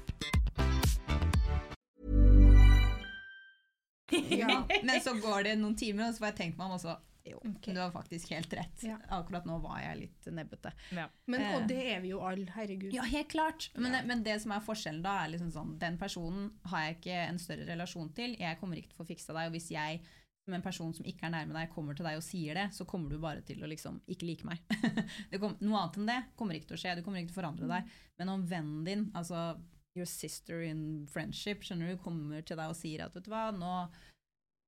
Ja, 4.41 4.61
men 4.83 5.01
så 5.03 5.13
går 5.21 5.47
det 5.49 5.55
noen 5.61 5.75
timer, 5.79 6.09
og 6.09 6.15
så 6.15 6.23
får 6.25 6.31
jeg 6.33 6.37
tenkt 6.41 6.59
meg 6.59 6.67
om, 6.69 6.75
og 6.77 6.83
så 6.83 6.97
Jo, 7.27 7.37
du 7.61 7.77
har 7.77 7.91
faktisk 7.93 8.31
helt 8.33 8.53
rett. 8.57 8.81
Ja. 8.81 8.95
Akkurat 9.13 9.45
nå 9.45 9.59
var 9.61 9.77
jeg 9.83 9.99
litt 9.99 10.29
nebbete. 10.33 10.71
Men, 11.29 11.41
Eh. 11.43 11.51
og 11.55 11.67
det 11.69 11.77
er 11.93 11.99
vi 12.01 12.09
jo 12.15 12.21
alle, 12.25 12.47
herregud. 12.55 12.89
Ja, 12.95 13.03
helt 13.05 13.29
klart. 13.29 13.67
Men, 13.77 13.93
men 14.09 14.23
det 14.25 14.39
som 14.41 14.51
er 14.55 14.63
forskjellen 14.65 15.03
da, 15.05 15.19
er 15.21 15.29
liksom 15.35 15.51
sånn 15.53 15.75
Den 15.79 15.99
personen 16.01 16.49
har 16.71 16.87
jeg 16.87 16.97
ikke 16.97 17.19
en 17.27 17.37
større 17.39 17.67
relasjon 17.69 18.09
til. 18.17 18.33
Jeg 18.41 18.57
kommer 18.59 18.81
ikke 18.81 18.89
til 18.89 18.97
å 18.97 19.03
få 19.03 19.07
fiksa 19.13 19.37
deg. 19.37 19.51
Og 19.51 19.53
hvis 19.53 19.69
jeg 19.69 20.01
som 20.41 20.55
en 20.57 20.63
person 20.65 20.89
som 20.97 21.05
ikke 21.05 21.27
er 21.27 21.35
nærme 21.35 21.53
deg, 21.53 21.69
kommer 21.69 21.93
til 21.93 22.07
deg 22.09 22.17
og 22.17 22.23
sier 22.25 22.57
det, 22.57 22.63
så 22.73 22.87
kommer 22.89 23.13
du 23.13 23.19
bare 23.21 23.43
til 23.45 23.61
å 23.61 23.69
liksom 23.69 23.99
ikke 24.09 24.25
like 24.25 24.47
meg. 24.49 24.57
det 25.29 25.37
kom, 25.43 25.53
noe 25.61 25.83
annet 25.83 25.99
enn 26.01 26.09
det 26.09 26.19
kommer 26.39 26.57
ikke 26.57 26.71
til 26.71 26.79
å 26.79 26.81
skje. 26.81 26.95
Du 26.97 27.03
kommer 27.05 27.21
ikke 27.21 27.29
til 27.29 27.37
å 27.37 27.41
forandre 27.43 27.69
deg. 27.69 27.91
Men 28.17 28.33
om 28.33 28.47
vennen 28.49 28.81
din, 28.87 29.03
altså 29.13 29.51
your 29.97 30.07
sister 30.07 30.61
in 30.63 31.07
friendship, 31.11 31.65
skjønner 31.65 31.91
du, 31.91 31.99
kommer 32.03 32.45
til 32.45 32.59
deg 32.59 32.71
og 32.71 32.77
sier 32.77 33.05
at 33.05 33.15
vet 33.15 33.25
du 33.25 33.31
hva, 33.33 33.49
nå, 33.55 33.73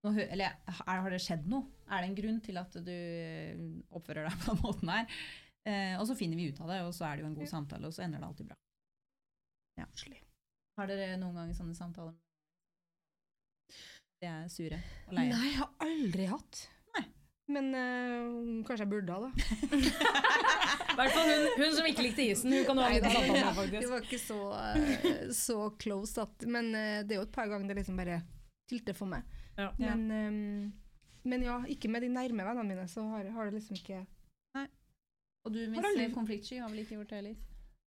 nå 0.03 0.13
eller 0.25 0.49
er, 0.49 0.81
har 0.83 1.09
det 1.13 1.21
skjedd 1.23 1.47
noe? 1.51 1.69
Er 1.87 2.03
det 2.03 2.11
en 2.11 2.17
grunn 2.17 2.41
til 2.43 2.59
at 2.59 2.75
du 2.75 2.91
eh, 2.91 3.63
oppfører 3.95 4.27
deg 4.27 4.37
på 4.43 4.51
den 4.51 4.61
måten 4.65 4.91
her? 4.91 5.23
Eh, 5.63 5.95
og 5.95 6.05
så 6.09 6.17
finner 6.19 6.39
vi 6.39 6.49
ut 6.51 6.59
av 6.59 6.73
det, 6.73 6.81
og 6.83 6.91
så 6.95 7.07
er 7.07 7.17
det 7.17 7.25
jo 7.25 7.31
en 7.31 7.39
god 7.39 7.51
samtale, 7.53 7.87
og 7.87 7.95
så 7.95 8.03
ender 8.05 8.19
det 8.19 8.29
alltid 8.29 8.51
bra. 8.51 8.59
Ja. 9.79 9.87
Har 10.77 10.89
dere 10.89 11.15
noen 11.21 11.39
ganger 11.39 11.55
sånne 11.57 11.77
samtaler? 11.77 12.17
De 14.21 14.29
er 14.29 14.47
sure 14.51 14.79
og 15.07 15.15
leie. 15.17 15.31
Nei, 15.31 15.49
jeg 15.49 15.59
har 15.59 15.71
aldri 15.83 16.27
hatt. 16.31 16.67
Nei. 17.47 17.53
Men 17.53 17.75
øh, 17.75 18.65
kanskje 18.67 18.85
jeg 18.85 18.89
burde 18.89 19.13
ha, 19.13 19.19
da. 19.19 19.31
I 20.93 20.95
hvert 20.95 21.15
fall 21.15 21.27
hun, 21.27 21.47
hun 21.57 21.75
som 21.75 21.87
ikke 21.89 22.05
likte 22.05 22.25
isen. 22.31 22.53
Hun 22.53 22.65
kan 22.67 22.79
jo 22.79 22.85
ha 22.85 22.91
litt 22.93 23.07
samtale 23.07 23.33
med, 23.33 23.41
Det 23.43 23.55
faktisk. 23.57 23.89
var 23.91 24.05
ikke 24.07 24.21
så, 24.21 24.39
uh, 24.53 25.31
så 25.35 25.57
close, 25.81 26.21
at, 26.21 26.45
men 26.47 26.69
uh, 26.71 27.01
det 27.03 27.17
er 27.17 27.19
jo 27.19 27.27
et 27.27 27.35
par 27.35 27.49
ganger 27.51 27.67
det 27.71 27.81
liksom 27.81 27.97
bare 27.99 28.21
tilter 28.71 28.95
for 28.95 29.11
meg. 29.11 29.27
Ja. 29.57 29.71
Men, 29.77 30.05
um, 30.11 30.73
men 31.27 31.43
ja, 31.45 31.57
ikke 31.69 31.91
med 31.91 32.05
de 32.05 32.11
nærme 32.13 32.45
vennene 32.47 32.69
mine, 32.69 32.87
så 32.91 33.03
har, 33.11 33.27
har 33.35 33.49
det 33.49 33.59
liksom 33.59 33.77
ikke 33.79 34.05
Og 35.43 35.51
du, 35.51 35.59
Har 35.75 35.97
Miss 35.97 36.13
Konfliktsky, 36.15 36.61
har 36.61 36.69
vel 36.71 36.85
ikke 36.85 36.95
gjort 36.95 37.09
det 37.11 37.19
heller? 37.19 37.35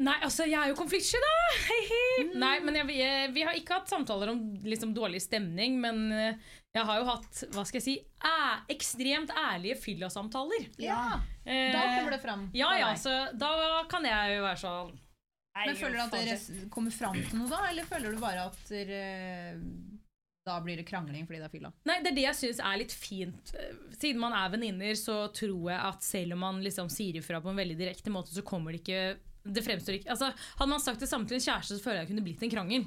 Nei, 0.05 0.13
altså, 0.27 0.45
jeg 0.45 0.59
er 0.61 0.69
jo 0.69 0.77
konfliktsky, 0.77 1.17
da! 1.25 1.31
Hei. 1.71 2.25
Nei, 2.37 2.57
men 2.61 2.77
jeg, 2.77 2.87
vi- 2.91 3.33
vi 3.33 3.45
har 3.49 3.57
ikke 3.57 3.79
hatt 3.79 3.89
samtaler 3.89 4.29
om 4.35 4.43
liksom, 4.69 4.93
dårlig 4.97 5.23
stemning, 5.25 5.79
men 5.81 6.03
eh, 6.13 6.35
jeg 6.77 6.85
har 6.85 6.99
jo 7.01 7.07
hatt, 7.09 7.41
hva 7.55 7.65
skal 7.65 7.81
jeg 7.81 7.85
si, 7.87 7.95
æ, 8.21 8.35
ekstremt 8.75 9.33
ærlige 9.33 9.79
fyllasamtaler. 9.87 10.69
Ja, 10.85 11.21
Eh, 11.47 11.71
da 11.71 11.79
kommer 11.95 12.11
det 12.11 12.19
fram. 12.25 12.41
Ja, 12.59 12.73
ja, 12.75 12.89
så 12.99 13.11
da 13.39 13.53
kan 13.87 14.03
jeg 14.03 14.33
jo 14.35 14.41
være 14.43 14.59
sånn 14.59 14.89
Men 15.61 15.77
føler 15.79 15.95
du 15.95 16.01
at 16.03 16.15
dere 16.17 16.65
kommer 16.75 16.91
fram 16.91 17.15
til 17.23 17.39
noe 17.39 17.47
da, 17.53 17.61
eller 17.71 17.87
føler 17.87 18.17
du 18.17 18.19
bare 18.19 18.49
at 18.49 18.57
dere, 18.67 18.99
da 20.45 20.57
blir 20.65 20.81
det 20.83 20.89
krangling 20.89 21.23
fordi 21.29 21.39
det 21.39 21.47
er 21.47 21.53
fylla? 21.55 21.71
Nei, 21.87 22.01
det 22.03 22.11
er 22.11 22.17
det 22.19 22.25
jeg 22.27 22.39
syns 22.41 22.59
er 22.67 22.81
litt 22.83 22.93
fint. 22.99 23.55
Eh, 23.55 23.79
Siden 23.95 24.19
man 24.25 24.35
er 24.35 24.51
venninner, 24.57 24.99
så 24.99 25.21
tror 25.39 25.71
jeg 25.71 25.79
at 25.93 26.03
selv 26.11 26.35
om 26.35 26.43
man 26.49 26.59
liksom 26.67 26.91
sier 26.93 27.21
ifra 27.23 27.39
på 27.41 27.55
en 27.55 27.63
veldig 27.63 27.79
direkte 27.79 28.11
måte, 28.13 28.35
så 28.35 28.43
kommer 28.47 28.75
det 28.75 28.83
ikke 28.83 29.01
det 29.55 29.65
fremstår 29.67 29.99
ikke 29.99 30.13
altså, 30.15 30.33
Hadde 30.59 30.71
man 30.71 30.83
sagt 30.83 31.03
det 31.03 31.11
samme 31.11 31.29
til 31.29 31.39
en 31.39 31.45
kjæreste, 31.45 31.77
så 31.77 31.85
føler 31.85 32.01
jeg 32.01 32.07
det 32.07 32.15
kunne 32.15 32.27
blitt 32.27 32.47
en 32.47 32.53
krangel. 32.53 32.87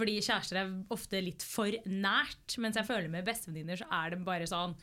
Fordi 0.00 0.16
kjærester 0.24 0.60
er 0.60 0.72
ofte 0.94 1.20
litt 1.22 1.44
for 1.44 1.76
nært. 1.86 2.56
Mens 2.62 2.78
jeg 2.78 2.88
føler 2.88 3.10
med 3.12 3.26
bestevenninner, 3.26 3.80
så 3.80 3.88
er 4.00 4.14
det 4.14 4.22
bare 4.26 4.48
sånn 4.48 4.76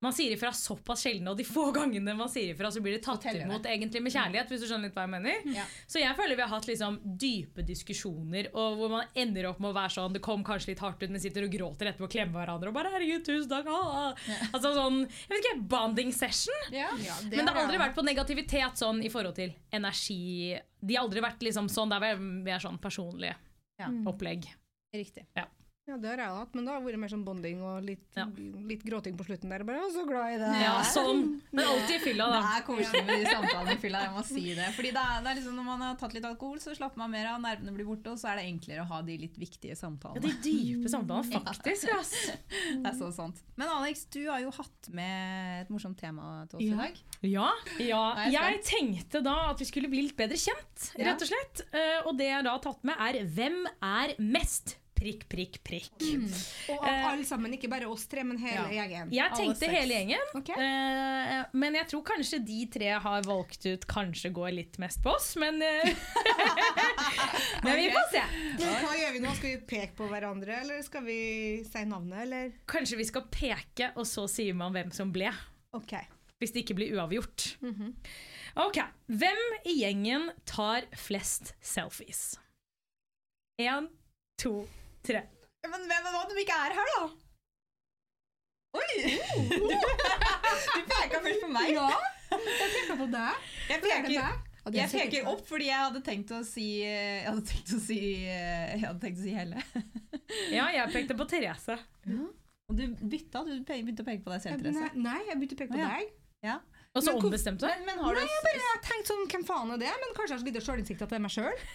Man 0.00 0.14
sier 0.16 0.32
ifra 0.32 0.48
såpass 0.56 1.02
sjelden, 1.04 1.28
og 1.28 1.36
de 1.36 1.44
få 1.44 1.66
gangene 1.76 2.14
man 2.16 2.28
sier 2.32 2.54
ifra, 2.54 2.70
så 2.72 2.80
blir 2.80 2.94
det 2.96 3.02
tatt 3.04 3.26
imot 3.36 3.66
egentlig 3.68 4.00
med 4.00 4.14
kjærlighet. 4.14 4.48
Hvis 4.48 4.62
du 4.62 4.66
skjønner 4.70 4.88
litt 4.88 4.94
hva 4.96 5.02
jeg 5.04 5.12
mener. 5.12 5.42
Ja. 5.52 5.64
Så 5.86 6.00
jeg 6.00 6.16
føler 6.16 6.38
vi 6.38 6.44
har 6.46 6.48
hatt 6.54 6.68
liksom 6.70 6.96
dype 7.20 7.64
diskusjoner, 7.68 8.48
og 8.56 8.78
hvor 8.80 8.88
man 8.94 9.10
ender 9.14 9.50
opp 9.50 9.60
med 9.60 9.70
å 9.70 9.76
være 9.76 9.92
sånn 9.98 10.16
Det 10.16 10.22
kom 10.24 10.40
kanskje 10.46 10.72
litt 10.72 10.80
hardt 10.80 11.02
ut, 11.04 11.10
men 11.12 11.20
sitter 11.20 11.44
og 11.44 11.52
gråter 11.52 11.90
etterpå 11.90 12.08
og 12.08 12.14
klemmer 12.14 12.40
hverandre 12.40 12.72
og 12.72 12.78
bare 12.78 12.94
'herregud, 12.94 13.24
tusen 13.28 13.50
takk'. 13.52 13.68
ah». 13.68 14.16
Altså 14.54 14.72
sånn 14.72 15.02
Jeg 15.04 15.28
vet 15.34 15.44
ikke, 15.44 15.68
bonding 15.68 16.12
session. 16.16 16.54
Men 16.72 17.44
det 17.44 17.52
har 17.52 17.62
aldri 17.66 17.78
vært 17.78 17.94
på 17.94 18.04
negativitet 18.06 18.80
sånn 18.80 19.04
i 19.04 19.08
forhold 19.12 19.34
til 19.36 19.52
energi. 19.70 20.58
De 20.80 20.94
har 20.96 21.04
aldri 21.04 21.20
vært 21.20 21.44
liksom 21.44 21.68
sånn 21.68 21.90
der 21.92 22.16
vi 22.16 22.50
er 22.50 22.58
sånn 22.58 22.80
personlige 22.80 23.36
Ja. 23.78 23.88
opplegg. 24.08 24.48
Riktig. 24.94 25.26
Ja, 25.36 25.44
det 25.86 26.06
har 26.06 26.20
jeg 26.22 26.30
hatt, 26.36 26.52
men 26.54 26.66
det 26.66 26.70
har 26.70 26.82
vært 26.84 26.98
mer 27.02 27.10
sånn 27.10 27.22
bonding 27.26 27.62
og 27.66 27.82
litt, 27.82 28.04
Ja. 28.14 28.26
litt 28.68 28.82
gråting 28.86 29.16
på 29.18 29.24
slutten 29.26 29.48
der. 29.50 29.64
Bare, 29.64 29.80
«Å, 29.82 29.90
så 29.90 30.04
glad 30.06 30.34
i 30.34 30.38
det. 30.38 30.50
Ja, 30.62 30.82
sånn. 30.86 31.40
Men 31.50 31.64
alltid 31.66 31.96
i 31.96 31.98
fylla, 32.04 32.26
da. 32.30 32.40
Det 32.40 32.52
er 32.60 32.66
koselig 32.68 33.00
med 33.06 33.18
de 33.18 33.26
samtalene 33.26 33.72
i 33.74 33.80
fylla, 33.82 34.02
jeg 34.04 34.12
må 34.14 34.22
si 34.24 34.54
det. 34.54 34.68
Fordi 34.76 34.92
det 34.94 35.02
er, 35.02 35.22
det 35.24 35.30
er 35.32 35.34
liksom 35.40 35.56
Når 35.56 35.64
man 35.66 35.80
har 35.82 35.96
tatt 35.96 36.14
litt 36.14 36.24
alkohol, 36.24 36.58
så 36.62 36.76
slapper 36.76 36.96
man 37.02 37.10
mer 37.10 37.26
av, 37.32 37.40
nervene 37.42 37.74
blir 37.74 37.86
borte, 37.88 38.06
og 38.12 38.18
så 38.22 38.30
er 38.30 38.36
det 38.38 38.44
enklere 38.52 38.84
å 38.84 38.88
ha 38.92 39.00
de 39.02 39.16
litt 39.18 39.36
viktige 39.36 39.74
samtalene. 39.74 40.22
Ja, 40.22 40.30
de 40.30 40.32
dype 40.46 40.88
samtalene, 40.88 41.42
faktisk. 41.48 41.88
Ass. 41.98 42.14
Det 42.46 42.86
er 42.86 42.94
så 43.00 43.10
sant. 43.12 43.42
Men 43.56 43.68
Alex, 43.68 44.04
du 44.14 44.20
har 44.30 44.40
jo 44.44 44.50
hatt 44.54 44.90
med 44.94 45.62
et 45.64 45.70
morsomt 45.74 45.98
tema 45.98 46.46
til 46.48 46.60
oss 46.60 46.62
Ja. 46.62 46.74
i 46.74 46.76
dag. 46.76 47.02
Ja, 47.22 47.50
ja. 47.80 48.04
Jeg 48.30 48.32
Jeg 48.40 48.62
tenkte 48.64 49.22
da 49.24 49.50
at 49.50 49.58
vi 49.58 49.64
skulle 49.66 49.90
bli 49.90 50.02
litt 50.06 50.16
bedre 50.16 50.38
kjent, 50.38 50.92
rett 50.96 51.20
og 51.20 51.28
slett. 51.28 51.66
Eh, 51.74 52.00
Og 52.06 52.16
det 52.16 52.30
jeg 52.30 52.44
da 52.44 52.50
har 52.54 52.62
tatt 52.62 52.84
med, 52.84 52.94
er 52.96 53.24
hvem 53.26 53.66
er 53.82 54.14
mest 54.18 54.76
prikk, 55.00 55.24
prikk, 55.32 55.58
prikk. 55.64 56.04
Og 56.74 56.84
alle 56.86 57.24
sammen, 57.28 57.54
ikke 57.56 57.70
bare 57.72 57.88
oss 57.88 58.04
tre, 58.10 58.24
men 58.26 58.38
hele 58.40 58.68
gjengen. 58.74 59.12
Jeg 59.14 59.32
tenkte 59.36 59.70
hele 59.72 59.96
gjengen, 59.96 60.34
okay. 60.36 60.60
uh, 60.60 61.48
men 61.56 61.78
jeg 61.80 61.88
tror 61.92 62.04
kanskje 62.12 62.40
de 62.44 62.60
tre 62.72 62.92
har 63.00 63.26
valgt 63.26 63.66
ut 63.66 63.86
kanskje 63.90 64.32
går 64.36 64.52
litt 64.58 64.80
mest 64.82 65.02
på 65.04 65.14
oss, 65.14 65.32
men 65.40 65.62
uh, 65.64 65.90
Men 67.64 67.76
vi 67.76 67.88
får 67.92 68.08
se. 68.12 68.22
Men 68.60 68.76
hva 68.84 68.94
gjør 68.96 69.12
vi 69.14 69.22
nå? 69.24 69.34
Skal 69.36 69.52
vi 69.52 69.58
peke 69.72 69.96
på 69.98 70.08
hverandre, 70.10 70.60
eller 70.64 70.82
skal 70.86 71.04
vi 71.06 71.20
si 71.66 71.84
navnet, 71.88 72.24
eller? 72.26 72.52
Kanskje 72.70 73.00
vi 73.00 73.08
skal 73.08 73.26
peke, 73.32 73.92
og 73.96 74.08
så 74.08 74.26
sier 74.30 74.56
man 74.56 74.74
hvem 74.76 74.92
som 74.94 75.12
ble. 75.14 75.32
Okay. 75.76 76.08
Hvis 76.40 76.54
det 76.54 76.64
ikke 76.64 76.78
blir 76.80 76.98
uavgjort. 76.98 77.54
Mhm. 77.64 77.94
Ok, 78.58 78.80
Hvem 79.06 79.40
i 79.64 79.76
gjengen 79.78 80.30
tar 80.44 80.88
flest 80.98 81.52
selfies? 81.62 82.34
Én, 83.62 83.86
to, 84.40 84.64
tre. 85.06 85.24
Men 85.66 85.84
hvem 85.90 86.06
var 86.08 86.22
det 86.24 86.32
som 86.32 86.40
ikke 86.44 86.60
er 86.66 86.76
her, 86.78 86.94
da? 86.94 87.02
Oi! 88.80 88.92
Du 90.50 90.80
peka 90.86 91.18
først 91.22 91.42
på 91.42 91.48
meg. 91.52 91.72
Ja, 91.74 91.88
jeg 92.30 92.70
peker 92.74 92.98
på 92.98 93.06
deg. 93.10 93.50
Jeg 93.70 93.76
Er 93.76 93.82
peker? 93.84 94.12
Ja, 94.14 94.28
er 94.66 94.76
jeg 94.76 94.90
peker 94.92 95.28
opp 95.30 95.42
fordi 95.48 95.70
jeg 95.70 95.80
hadde 95.80 96.02
tenkt 96.04 96.32
å 96.36 96.40
si 96.46 96.66
Jeg 96.82 97.24
hadde 97.26 97.44
tenkt 97.48 97.72
å 97.74 97.80
si, 97.80 97.98
jeg 98.26 98.82
hadde 98.82 99.00
tenkt 99.02 99.22
å 99.22 99.24
si 99.24 99.34
Helle. 99.36 99.64
Ja, 100.54 100.68
jeg 100.70 100.92
pekte 100.94 101.16
på 101.18 101.26
Therese. 101.30 101.74
Og 102.70 102.76
du 102.78 102.84
bytta, 103.10 103.42
du 103.46 103.64
begynte 103.66 104.04
å 104.04 104.06
peke 104.06 104.22
på 104.22 104.30
deg 104.30 104.44
selv, 104.44 104.62
Therese. 104.62 104.92
nei, 104.94 105.18
jeg 105.26 105.40
begynte 105.40 105.56
å 105.56 105.62
peke 105.64 105.74
på 105.74 105.80
ja. 105.80 105.88
deg. 105.90 106.12
Ja. 106.46 106.58
Og 106.90 107.04
så 107.06 107.12
ombestemte 107.14 107.62
du 107.62 107.68
deg. 107.70 107.84
Men, 107.86 107.94
men 107.94 108.00
har 108.02 108.16
du 108.16 108.18
Nei, 108.18 108.26
jeg 108.26 108.42
bare 108.64 108.78
tenkte 108.82 109.12
sånn, 109.12 109.26
hvem 109.30 109.44
faen 109.46 109.68
er 109.76 109.78
det? 109.78 109.90
Men 110.02 110.14
kanskje 110.16 110.32
jeg 110.32 110.34
har 110.34 110.40
så 110.42 110.46
lite 110.48 110.62
sjølinnsikt 110.64 111.04
at 111.04 111.12
det 111.12 111.18
er 111.20 111.22
meg 111.22 111.34
sjøl? 111.36 111.60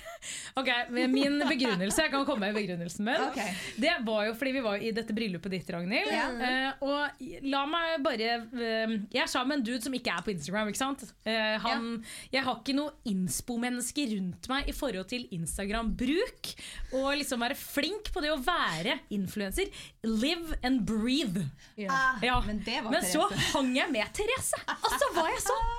Ok, 0.60 0.70
Min 1.14 1.36
begrunnelse 1.46 2.02
Jeg 2.02 2.10
kan 2.10 2.24
komme 2.26 2.48
med 2.48 2.56
begrunnelsen 2.58 3.06
min. 3.06 3.22
Okay. 3.30 3.54
Det 3.80 3.94
var 4.08 4.24
jo 4.26 4.34
fordi 4.36 4.54
vi 4.56 4.64
var 4.66 4.82
i 4.82 4.90
dette 4.96 5.14
bryllupet 5.16 5.54
ditt, 5.54 5.70
Ragnhild. 5.72 6.10
Ja. 6.12 6.26
Uh, 6.34 6.88
og 6.88 7.28
la 7.46 7.62
meg 7.70 8.02
bare 8.04 8.32
uh, 8.50 8.96
Jeg 9.14 9.22
er 9.22 9.30
sammen 9.32 9.54
med 9.54 9.62
en 9.62 9.66
dude 9.70 9.86
som 9.86 9.96
ikke 9.96 10.16
er 10.18 10.26
på 10.26 10.34
Instagram. 10.34 10.72
ikke 10.74 10.82
sant? 10.82 11.06
Uh, 11.28 11.56
han, 11.64 11.88
Jeg 12.34 12.44
har 12.48 12.60
ikke 12.60 12.76
noe 12.76 12.96
innspo-menneske 13.12 14.08
rundt 14.16 14.50
meg 14.52 14.72
i 14.72 14.76
forhold 14.76 15.08
til 15.14 15.28
Instagram-bruk. 15.38 16.52
Og 16.98 17.10
liksom 17.22 17.46
være 17.46 17.60
flink 17.60 18.12
på 18.16 18.26
det 18.26 18.34
å 18.34 18.40
være 18.42 18.98
influenser. 19.16 19.72
Live 20.04 20.58
and 20.66 20.84
breathe. 20.90 21.48
Ah, 21.88 22.20
Ja. 22.26 22.40
Men 22.46 22.60
det 22.66 22.82
var 22.84 22.92
Men 22.98 23.06
så 23.08 23.30
hang 23.54 23.72
jeg 23.78 23.94
med 23.94 24.12
Therese! 24.18 24.60
Og 24.86 25.05
så 25.06 25.16
var 25.18 25.34
jeg 25.34 25.44
sånn 25.46 25.74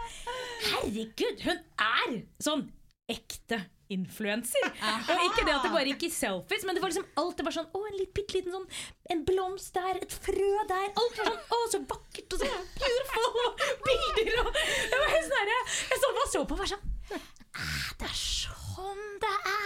Herregud, 0.67 1.43
hun 1.47 1.59
er 1.87 2.21
sånn 2.43 2.69
ekte 3.11 3.61
influenser. 3.93 4.65
Og 4.67 5.25
ikke 5.29 5.45
det 5.47 5.55
at 5.55 5.65
det 5.65 5.71
bare 5.71 5.93
gikk 5.93 6.09
i 6.09 6.11
selfies, 6.11 6.65
men 6.67 6.75
det 6.75 6.83
var 6.83 6.91
liksom 6.91 7.07
alt. 7.23 7.37
Det 7.39 7.47
var 7.47 7.55
sånn, 7.55 7.69
å, 7.71 7.83
en 7.87 7.99
bitte 8.17 8.39
liten 8.39 8.55
sånn 8.55 8.67
En 9.15 9.23
blomst 9.29 9.77
der, 9.77 10.01
et 10.03 10.17
frø 10.27 10.53
der. 10.71 10.89
Alt 10.91 11.21
var 11.21 11.31
sånn, 11.31 11.45
å, 11.55 11.61
så 11.71 11.83
vakkert 11.95 12.37
og 12.37 12.43
så 12.43 12.51
beautiful! 12.81 13.29
Og 13.47 13.65
bilder 13.87 14.43
og 14.43 14.53
Jeg 14.59 15.01
var 15.03 15.15
helt 15.15 15.29
sånn 15.29 15.41
herre 15.41 15.59
jeg, 15.61 16.01
så 16.03 16.45
på 16.45 16.57
og 16.57 16.63
var 16.63 16.73
sånn 16.75 16.87
ah, 17.15 17.91
Det 18.01 18.11
er 18.11 18.19
sånn 18.77 19.05
det 19.23 19.33
er! 19.33 19.57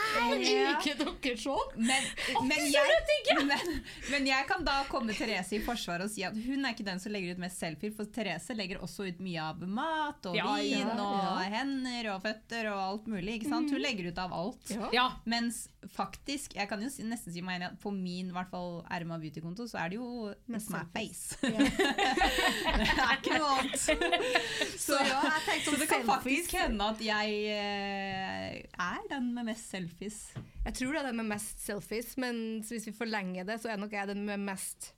Liker 0.40 0.98
dere 1.00 1.34
sånn? 1.38 1.72
Men, 1.80 2.06
men, 2.46 2.66
jeg, 2.70 3.00
men, 3.50 3.72
men 4.10 4.28
jeg 4.28 4.46
kan 4.48 4.64
da 4.66 4.80
komme 4.90 5.14
Therese 5.16 5.58
i 5.58 5.62
forsvar 5.64 6.04
og 6.04 6.12
si 6.12 6.24
at 6.26 6.36
hun 6.36 6.64
er 6.64 6.74
ikke 6.74 6.86
den 6.86 7.02
som 7.02 7.12
legger 7.14 7.34
ut 7.34 7.42
mest 7.42 7.60
selfier, 7.60 7.92
for 7.96 8.08
Therese 8.14 8.54
legger 8.56 8.82
også 8.84 9.08
ut 9.10 9.20
mye 9.22 9.42
av 9.50 9.64
mat 9.66 10.30
og 10.30 10.38
Ja, 10.38 10.54
vin 10.60 10.86
ja, 10.86 11.08
og 11.34 11.42
hender 11.54 12.12
og 12.14 12.24
føtter 12.24 12.70
og 12.72 12.80
alt 12.84 13.10
mulig. 13.10 13.40
ikke 13.40 13.50
sant? 13.52 13.74
Hun 13.74 13.82
legger 13.82 14.10
ut 14.10 14.22
av 14.22 14.34
alt. 14.36 14.74
Ja. 14.74 14.90
Ja. 14.94 15.06
Mens 15.30 15.64
faktisk, 15.94 16.54
jeg 16.58 16.68
kan 16.70 16.82
jo 16.84 16.90
si, 16.92 17.04
nesten 17.08 17.32
si 17.34 17.42
meg 17.44 17.58
enig 17.58 17.70
at 17.70 17.78
på 17.82 17.92
min 17.94 18.30
hvert 18.34 18.50
fall 18.52 18.80
Erma 18.92 19.16
Beauty-konto, 19.20 19.66
så 19.70 19.80
er 19.82 19.92
det 19.92 20.00
jo 20.00 20.30
Mest 20.50 20.70
my 20.72 20.82
face. 20.92 21.38
det 21.42 22.86
er 22.90 23.14
ikke 23.16 23.38
noe 23.38 23.56
annet. 23.60 23.80
Så, 24.80 24.96
ja, 24.96 25.20
jeg 25.46 25.60
så 25.62 25.72
sånn 25.72 25.80
det 25.82 25.86
kan 25.90 26.02
selfies. 26.02 26.08
faktisk 26.10 26.54
hende 26.56 26.86
at 26.92 27.00
jeg 27.04 27.34
eh, 27.52 28.80
er 29.04 29.08
den 29.14 29.32
med 29.34 29.46
mest 29.50 29.70
selfies. 29.72 30.18
Jeg 30.64 30.74
tror 30.76 30.92
det 30.92 31.00
er 31.02 31.06
den 31.10 31.16
med 31.22 31.28
mest 31.32 31.60
selfies, 31.64 32.16
men 32.20 32.40
hvis 32.68 32.86
vi 32.90 32.92
forlenger 32.96 33.44
det, 33.48 33.60
så 33.62 33.70
er 33.72 33.80
nok 33.80 33.92
jeg 33.96 34.08
den 34.12 34.24
med 34.26 34.40
mest 34.40 34.92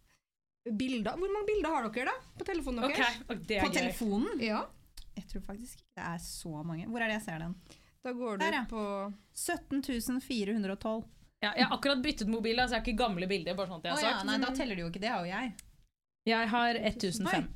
bilder. 0.79 1.17
Hvor 1.19 1.33
mange 1.33 1.47
bilder 1.49 1.69
har 1.75 1.89
dere 1.91 2.13
da, 2.13 2.17
på 2.39 2.45
telefonen 2.47 2.85
deres? 2.87 3.21
Okay. 3.27 3.39
det 3.49 3.61
På 3.63 3.71
gøy. 3.71 3.77
telefonen? 3.81 4.41
Ja, 4.43 4.63
Jeg 5.17 5.27
tror 5.29 5.43
faktisk 5.45 5.79
ikke 5.81 5.97
det 6.01 6.05
er 6.09 6.19
så 6.25 6.63
mange. 6.65 6.87
Hvor 6.89 7.01
er 7.05 7.11
det 7.13 7.19
jeg 7.21 7.27
ser 7.29 7.39
den? 7.47 7.55
da 8.03 8.11
går 8.19 8.39
du 8.39 8.43
Der, 8.45 8.53
ja. 8.53 8.63
på 8.67 9.13
17 9.35 10.21
412. 10.21 11.05
Ja, 11.43 11.53
jeg 11.57 11.67
har 11.67 11.77
akkurat 11.77 12.01
byttet 12.03 12.29
mobil, 12.29 12.59
altså 12.59 12.75
jeg 12.77 12.81
har 12.83 12.87
ikke 12.89 12.99
gamle 13.05 13.27
bilder. 13.29 13.55
bare 13.55 13.67
sånn 13.69 13.79
at 13.79 13.85
jeg 13.85 13.93
Å 13.93 13.97
Oh, 13.97 14.03
ja, 14.03 14.11
sagt. 14.17 14.27
nei, 14.27 14.39
da 14.39 14.51
teller 14.55 14.75
det 14.79 14.83
jo 14.83 14.89
ikke. 14.91 15.01
Det 15.03 15.09
har 15.11 15.25
jo 15.27 15.31
jeg. 15.31 15.53
Jeg 16.27 16.49
har 16.49 16.75
1005. 16.75 17.49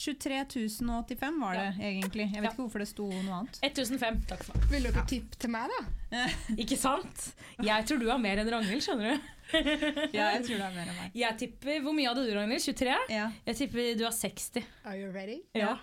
23 0.00 0.38
085 0.80 1.40
var 1.42 1.54
det 1.58 1.66
egentlig. 1.84 2.24
Jeg 2.32 2.40
vet 2.40 2.46
Ja. 2.46 2.50
ikke 2.54 2.62
hvorfor 2.64 2.80
det 2.80 2.88
sto 2.88 3.04
noe 3.10 3.34
annet. 3.42 3.58
1005, 3.66 4.20
takk 4.30 4.44
for 4.46 4.56
meg. 4.56 4.68
Vil 4.72 4.86
dere 4.88 5.02
tippe 5.10 5.36
til 5.42 5.50
meg, 5.52 5.68
da? 5.74 5.80
Ikke 6.62 6.78
sant? 6.80 7.26
Jeg 7.62 7.84
tror 7.86 8.00
du 8.00 8.06
har 8.08 8.18
mer 8.22 8.40
enn 8.40 8.48
Ragnhild, 8.50 8.80
skjønner 8.86 9.12
du. 9.12 9.28
Ja, 10.16 10.30
jeg 10.38 10.44
tror 10.46 10.56
du 10.56 10.62
har 10.62 10.72
mer 10.72 10.88
enn 10.88 10.96
meg. 11.02 11.12
Jeg 11.20 11.36
tipper, 11.42 11.80
Hvor 11.84 11.92
mye 11.96 12.08
hadde 12.08 12.24
du, 12.24 12.32
Ragnhild? 12.38 12.62
23? 12.64 12.96
Ja. 13.12 13.26
Jeg 13.50 13.56
tipper 13.60 13.92
du 13.98 14.04
har 14.08 14.14
60. 14.16 14.64
Are 14.86 14.96
you 14.96 15.12
ready? 15.12 15.40
Ja. 15.58 15.76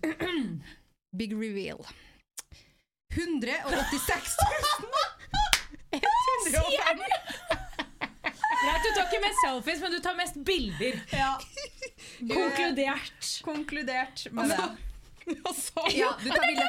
Big 1.18 1.32
reveal. 1.36 1.84
186 3.14 4.36
105. 5.92 7.60
Greit, 8.64 8.82
du 8.86 8.90
tar 8.96 9.06
ikke 9.10 9.20
mest 9.24 9.42
selfies, 9.44 9.80
men 9.84 9.92
du 9.92 10.00
tar 10.04 10.16
mest 10.18 10.40
bilder. 10.46 11.00
ja. 11.12 11.32
Konkludert. 12.20 13.30
Konkludert 13.44 14.26
med 14.32 14.54
det. 14.54 14.68
Ja, 15.94 16.10
du 16.22 16.28
tar 16.30 16.44
bilde 16.46 16.66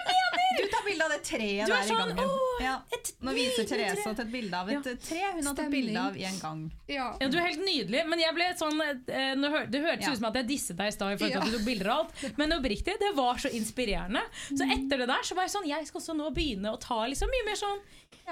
du 0.55 0.67
tar 0.71 0.83
bilde 0.85 1.03
av 1.05 1.11
det 1.11 1.19
treet 1.27 1.65
er 1.65 1.71
der 1.71 1.87
sånn, 1.87 2.11
i 2.11 2.15
gangen. 2.15 2.29
«Åh, 2.29 2.61
Ja. 2.63 2.75
et 2.95 3.09
Nå 3.25 3.33
viser 3.35 3.65
Therese 3.67 4.03
tre». 4.05 4.13
et 4.23 4.31
bilde 4.31 4.55
av 4.59 4.69
et 4.71 4.75
ja. 4.87 4.93
tre 5.07 5.21
hun 5.35 5.49
har 5.49 5.57
tatt 5.57 5.71
bilde 5.73 5.99
av 5.99 6.15
i 6.17 6.23
en 6.29 6.37
gang. 6.39 6.61
Ja. 6.87 7.07
Ja, 7.19 7.27
du 7.27 7.37
er 7.41 7.47
helt 7.49 7.65
nydelig, 7.65 8.05
men 8.07 8.21
jeg 8.21 8.35
ble 8.37 8.47
sånn 8.59 8.79
eh, 8.85 9.65
Det 9.67 9.81
hørtes 9.83 10.05
Ja. 10.07 10.13
ut 10.13 10.21
som 10.21 10.29
at 10.29 10.39
jeg 10.39 10.47
disset 10.53 10.77
deg 10.79 10.87
i 10.93 10.95
stad, 10.95 11.15
i 11.15 11.17
forhold 11.17 11.33
til 11.33 11.41
Ja. 11.41 11.43
at 11.43 11.51
du 11.51 11.57
tok 11.57 11.65
bilder 11.67 11.91
av 11.91 12.05
alt, 12.05 12.37
men 12.39 12.55
oppriktig, 12.59 12.95
det 13.01 13.11
var 13.17 13.35
så 13.41 13.51
inspirerende. 13.51 14.23
Så 14.53 14.63
etter 14.77 15.03
det 15.03 15.07
der 15.11 15.23
så 15.27 15.35
var 15.35 15.43
jeg 15.49 15.55
sånn 15.57 15.67
Jeg 15.67 15.87
skal 15.91 16.01
også 16.01 16.15
nå 16.15 16.31
begynne 16.33 16.71
å 16.71 16.79
ta 16.79 17.01
liksom 17.09 17.27
mye 17.27 17.45
mer 17.51 17.59
sånn 17.59 17.79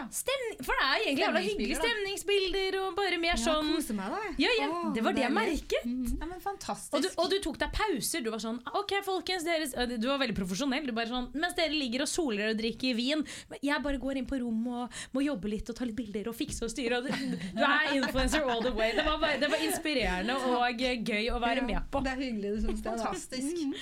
stemning 0.09 0.57
For 0.65 0.73
det 0.73 0.85
er 0.87 1.01
egentlig 1.03 1.23
jævla 1.23 1.41
hyggelige 1.43 1.77
stemningsbilder 1.77 2.77
og 2.81 2.95
bare 2.97 3.17
mer 3.21 3.37
sånn 3.37 3.67
Kose 3.75 3.93
meg, 3.93 4.09
da. 4.09 4.21
Ja, 4.41 4.49
jeg, 4.57 4.69
Åh, 4.73 4.87
det 4.95 5.03
var 5.05 5.13
det 5.17 5.21
jeg 5.25 5.33
merket. 5.35 5.85
Ja, 5.85 6.25
men 6.29 6.39
fantastisk. 6.41 6.93
Og 6.97 7.03
du, 7.03 7.09
og 7.21 7.29
du 7.29 7.37
tok 7.43 7.59
deg 7.61 7.73
pauser. 7.75 8.23
Du 8.25 8.31
var 8.33 8.41
sånn 8.41 8.57
OK, 8.73 8.93
folkens, 9.05 9.45
deres 9.45 9.75
du 9.99 10.07
var 10.13 10.21
veldig 10.21 10.37
profesjonell. 10.37 10.85
Du 10.87 10.93
bare 10.95 11.11
sånn, 11.11 11.27
Mens 11.35 11.57
dere 11.57 11.73
ligger 11.75 12.05
og 12.05 12.09
soler 12.11 12.53
og 12.53 12.59
drikker 12.61 12.95
vin, 12.97 13.25
jeg 13.59 13.83
bare 13.83 13.99
går 14.01 14.21
inn 14.21 14.29
på 14.29 14.39
rommet 14.41 14.85
og 14.85 15.17
må 15.17 15.25
jobbe 15.25 15.51
litt 15.51 15.69
og 15.73 15.77
ta 15.77 15.87
litt 15.89 15.97
bilder 15.97 16.29
og 16.31 16.37
fikse 16.37 16.63
og 16.67 16.71
styre. 16.73 17.01
Og 17.01 17.09
du, 17.09 17.61
er 17.65 17.93
influencer 17.97 18.45
all 18.47 18.63
the 18.63 18.73
way. 18.77 18.93
Det 18.95 19.05
var, 19.07 19.19
bare, 19.21 19.39
det 19.41 19.49
var 19.51 19.65
inspirerende 19.67 20.37
og 20.53 20.85
gøy 21.11 21.29
å 21.33 21.41
være 21.43 21.65
med 21.67 21.89
på. 21.91 22.01
Det 22.05 22.13
er 22.15 22.23
hyggelig 22.23 22.55
du 22.55 22.65
syns 22.67 22.81
det. 22.85 22.89
Fantastisk. 22.93 23.63
Mm. 23.67 23.77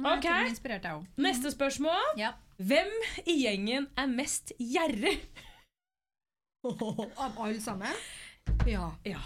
Jeg 0.00 0.06
Ok. 0.06 0.22
til 0.22 0.30
og 0.32 0.38
med 0.40 0.50
inspirert, 0.54 0.86
jeg 0.86 0.96
òg. 0.96 1.08
Neste 1.20 1.50
spørsmål. 1.52 2.14
Ja. 2.16 2.30
Hvem 2.60 2.92
i 3.28 3.34
gjengen 3.42 3.88
er 3.98 4.08
mest 4.08 4.54
gjerrig? 4.60 5.16
Av 6.64 7.36
alle 7.40 7.60
sammen? 7.60 8.00
Ja. 8.68 8.90
Ja. 9.08 9.20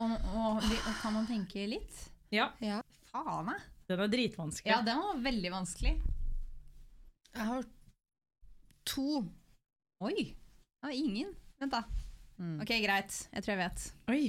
Og, 0.00 0.14
og, 0.34 0.62
og 0.62 0.94
kan 1.02 1.12
man 1.14 1.26
tenke 1.28 1.66
litt? 1.70 2.06
ja. 2.34 2.50
ja. 2.62 2.80
Faen, 3.10 3.48
jeg. 3.50 3.69
Den 3.90 4.00
er 4.04 4.10
dritvanskelig. 4.12 4.70
Ja, 4.70 4.80
den 4.86 5.00
var 5.02 5.16
veldig 5.24 5.50
vanskelig. 5.50 5.96
Jeg 7.34 7.46
har 7.48 7.64
to. 8.86 9.24
Oi. 10.06 10.28
Ja, 10.84 10.92
ingen. 10.94 11.32
Vent, 11.60 11.74
da. 11.74 11.82
Ok, 12.62 12.70
greit. 12.84 13.16
Jeg 13.34 13.44
tror 13.44 13.52
jeg 13.56 13.60
vet. 13.64 13.88
Oi. 14.14 14.22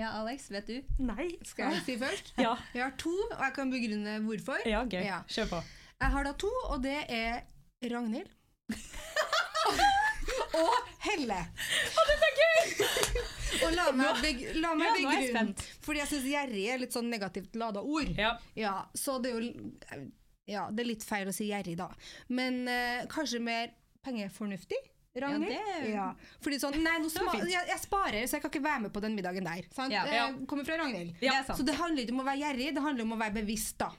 Ja, 0.00 0.08
Alex, 0.22 0.48
vet 0.50 0.66
du? 0.66 0.78
Nei. 1.04 1.28
Skal 1.46 1.76
jeg 1.76 1.84
si 1.86 1.98
først? 2.00 2.32
Ja. 2.46 2.54
Jeg 2.74 2.86
har 2.86 2.96
to, 2.98 3.12
og 3.12 3.42
jeg 3.44 3.52
kan 3.58 3.70
begrunne 3.70 4.16
hvorfor. 4.24 4.64
ja, 4.66 4.80
gøy. 4.88 5.04
Ja. 5.04 5.20
Kjør 5.28 5.50
på. 5.52 5.60
Jeg 6.02 6.10
har 6.16 6.26
da 6.26 6.32
to, 6.40 6.50
og 6.72 6.80
det 6.82 6.96
er 7.12 7.44
Ragnhild. 7.92 8.32
og 10.62 10.74
Helle. 11.04 11.38
Å, 11.44 12.08
dette 12.08 12.32
er 12.32 12.40
gøy! 12.40 13.22
og 13.60 13.74
la 13.76 13.86
meg, 13.92 14.22
beg 14.22 14.42
la 14.62 14.72
meg 14.78 14.88
Ja, 15.02 15.10
begrunne, 15.12 15.68
fordi 15.84 16.02
jeg 16.02 16.10
syns 16.12 16.28
gjerrig 16.32 16.64
er 16.74 16.80
litt 16.82 16.96
sånn 16.96 17.10
negativt 17.12 17.54
lada 17.60 17.82
ord. 17.82 18.12
Ja. 18.18 18.36
Ja, 18.58 18.74
så 18.94 19.18
det 19.22 19.32
er 19.32 19.40
jo 19.40 20.08
Ja, 20.50 20.64
det 20.70 20.82
er 20.84 20.88
litt 20.88 21.04
feil 21.06 21.28
å 21.30 21.34
si 21.34 21.50
gjerrig, 21.50 21.76
da. 21.78 21.90
Men 22.28 22.66
eh, 22.68 23.04
kanskje 23.12 23.40
mer 23.40 23.70
pengefornuftig? 24.02 24.80
Ragnhild? 25.14 25.52
Ja, 25.52 25.80
det- 25.82 25.90
Ja, 25.92 26.14
Fordi 26.40 26.58
sånn 26.58 26.78
Nei, 26.82 26.96
sma 27.08 27.34
jeg, 27.36 27.66
jeg 27.68 27.78
sparer, 27.82 28.22
så 28.26 28.38
jeg 28.38 28.42
kan 28.42 28.50
ikke 28.50 28.64
være 28.64 28.80
med 28.86 28.92
på 28.94 29.00
den 29.04 29.14
middagen 29.14 29.44
der. 29.44 29.62
Sant? 29.74 29.92
Ja. 29.92 30.04
ja. 30.06 30.32
kommer 30.48 30.64
fra 30.64 30.78
Ragnhild. 30.80 31.14
Det 31.20 31.28
er. 31.28 31.44
Så 31.44 31.64
det 31.64 31.74
handler 31.76 32.02
ikke 32.02 32.12
om 32.16 32.20
å 32.24 32.24
være 32.24 32.40
gjerrig, 32.40 32.74
det 32.74 32.82
handler 32.82 33.04
om 33.04 33.12
å 33.12 33.20
være 33.20 33.34
bevisst, 33.42 33.76
da. 33.78 33.90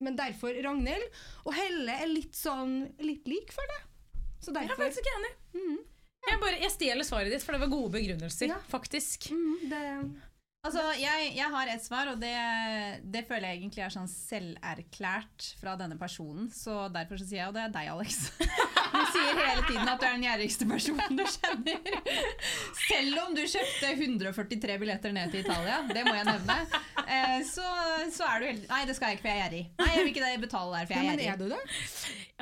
Men 0.00 0.16
derfor 0.16 0.56
Ragnhild. 0.64 1.04
Og 1.46 1.54
Helle 1.54 1.92
er 2.02 2.08
litt 2.10 2.34
sånn 2.34 2.88
litt 2.98 3.28
lik, 3.28 3.52
føler 3.52 3.76
jeg. 3.78 3.88
Så 4.42 4.50
Jeg 4.52 4.70
er 4.70 4.74
faktisk 4.74 5.04
ikke 5.04 5.18
enig. 5.20 5.84
Jeg, 6.28 6.38
bare, 6.42 6.58
jeg 6.62 6.72
stjeler 6.74 7.06
svaret 7.06 7.32
ditt, 7.34 7.42
for 7.42 7.56
det 7.56 7.64
var 7.64 7.72
gode 7.72 7.90
begrunnelser. 7.96 8.52
Ja. 8.52 8.60
Faktisk. 8.70 9.30
mm, 9.34 9.64
det, 9.70 9.80
Altså, 10.62 10.82
jeg, 10.94 11.32
jeg 11.34 11.50
har 11.50 11.70
et 11.72 11.82
svar, 11.82 12.06
og 12.12 12.20
det, 12.22 12.36
det 13.10 13.24
føler 13.26 13.48
jeg 13.50 13.58
egentlig 13.64 13.82
er 13.82 13.90
sånn 13.90 14.06
selverklært 14.06 15.48
fra 15.58 15.74
denne 15.80 15.96
personen. 15.98 16.52
Så 16.54 16.84
derfor 16.94 17.18
så 17.18 17.26
sier 17.26 17.40
jeg, 17.40 17.48
og 17.50 17.56
det 17.56 17.64
er 17.64 17.72
deg, 17.74 17.90
Alex. 17.90 18.20
Du 18.92 19.00
sier 19.12 19.38
hele 19.38 19.62
tiden 19.66 19.88
at 19.88 20.00
du 20.00 20.06
er 20.06 20.16
den 20.16 20.24
gjerrigste 20.26 20.66
personen 20.68 21.18
du 21.18 21.24
kjenner. 21.24 22.00
Selv 22.86 23.20
om 23.24 23.36
du 23.36 23.42
kjøpte 23.48 23.92
143 23.96 24.78
billetter 24.82 25.14
ned 25.16 25.32
til 25.32 25.44
Italia, 25.44 25.78
det 25.88 26.04
må 26.06 26.14
jeg 26.16 26.26
nevne, 26.28 26.58
eh, 27.06 27.38
så, 27.48 27.66
så 28.14 28.28
er 28.30 28.42
du 28.44 28.48
helt 28.50 28.68
Nei, 28.72 28.82
det 28.88 28.96
skal 28.98 29.12
jeg 29.12 29.18
ikke, 29.18 29.24
for 29.26 29.32
jeg 29.32 29.38
er 29.38 29.42
gjerrig. 29.44 29.62
Nei, 29.80 29.88
jeg 29.92 30.02
vil 30.02 30.12
ikke 30.12 30.26
det 30.26 30.42
betale 30.46 30.76
der, 30.76 30.90
for 30.90 30.94
ja, 30.94 31.00
jeg 31.00 31.08
men 31.08 31.12
er 31.12 31.22
er 31.22 31.30
gjerrig. 31.30 31.38
du 31.38 31.54
det? 31.54 31.62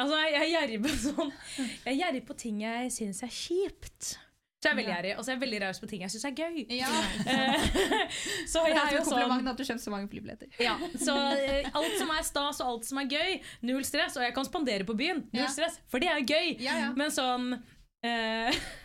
Altså, 0.01 0.19
jeg 0.25 0.41
er 0.41 0.51
gjerrig 0.55 0.81
på 0.85 0.97
sånn 1.05 1.33
Jeg 1.61 1.93
er 1.95 1.99
gjerrig 2.05 2.25
på 2.31 2.37
ting 2.47 2.61
jeg 2.65 2.93
syns 2.95 3.23
er 3.27 3.33
kjipt. 3.35 4.13
Så 4.61 4.69
jeg 4.69 4.75
er 4.75 4.77
veldig 4.77 4.93
gjerrig, 4.93 5.13
og 5.17 5.25
så 5.25 5.31
er 5.31 5.35
jeg 5.35 5.41
veldig 5.41 5.59
raus 5.63 5.79
på 5.81 5.87
ting 5.89 6.03
jeg 6.05 6.13
syns 6.13 6.25
er 6.29 6.35
gøy. 6.37 6.57
Ja, 6.77 6.89
Eh, 7.25 7.63
så 8.53 8.65
jeg 8.69 8.77
er 8.77 8.83
er 8.83 8.97
jo 8.99 9.05
sånn 9.09 9.49
at 9.49 9.57
du 9.57 9.65
kjøpte 9.65 9.85
så 9.87 9.93
mange 9.95 10.11
flybilletter. 10.13 10.51
ja, 10.61 10.75
så 11.01 11.15
eh, 11.33 11.71
alt 11.73 11.97
som 11.97 12.13
er 12.13 12.27
stas 12.29 12.61
og 12.61 12.75
alt 12.75 12.85
som 12.91 13.01
er 13.01 13.09
gøy, 13.09 13.39
null 13.71 13.85
stress. 13.89 14.19
Og 14.21 14.27
jeg 14.27 14.35
kan 14.37 14.45
spandere 14.45 14.85
på 14.85 14.93
byen, 15.01 15.25
null 15.33 15.49
stress, 15.49 15.81
for 15.89 16.03
det 16.05 16.13
er 16.13 16.21
gøy. 16.21 16.59
Ja, 16.61 16.77
ja. 16.77 16.91
Men 16.93 17.09
sånn 17.15 17.55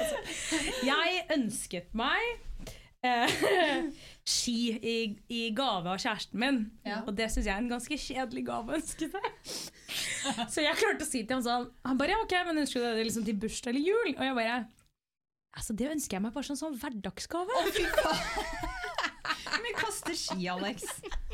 også. 0.00 0.18
Jeg 0.90 1.22
ønsket 1.34 1.94
meg 1.96 2.20
eh, 3.06 3.86
ski 4.30 4.56
i, 4.78 4.96
i 5.34 5.40
gave 5.56 5.90
av 5.90 5.98
kjæresten 6.00 6.38
min, 6.40 6.60
Ja. 6.86 7.00
og 7.06 7.12
det 7.18 7.26
syns 7.34 7.46
jeg 7.48 7.54
er 7.56 7.62
en 7.64 7.70
ganske 7.72 7.98
kjedelig 7.98 8.44
gave 8.46 8.70
å 8.70 8.78
ønske 8.78 9.08
seg. 9.10 9.30
Så 10.52 10.62
jeg 10.62 10.78
klarte 10.78 11.02
å 11.02 11.08
si 11.10 11.24
til 11.24 11.34
ham 11.36 11.42
sånn 11.42 11.64
Han 11.88 11.98
bare 11.98 12.12
ja, 12.14 12.20
ok, 12.22 12.34
men 12.46 12.62
ønsker 12.62 12.78
du 12.84 12.86
det 13.00 13.06
liksom 13.08 13.24
til 13.26 13.38
bursdag 13.42 13.72
eller 13.74 13.82
jul? 13.90 14.12
Og 14.16 14.22
jeg 14.28 14.36
bare 14.38 14.58
Altså, 15.58 15.74
det 15.74 15.88
ønsker 15.90 16.14
jeg 16.16 16.22
meg 16.22 16.32
bare 16.36 16.46
sånn, 16.46 16.58
sånn 16.60 16.76
hverdagsgave. 16.78 17.50
Hvor 19.50 19.64
mye 19.64 19.74
koster 19.80 20.14
ski, 20.16 20.46
Alex? 20.52 20.84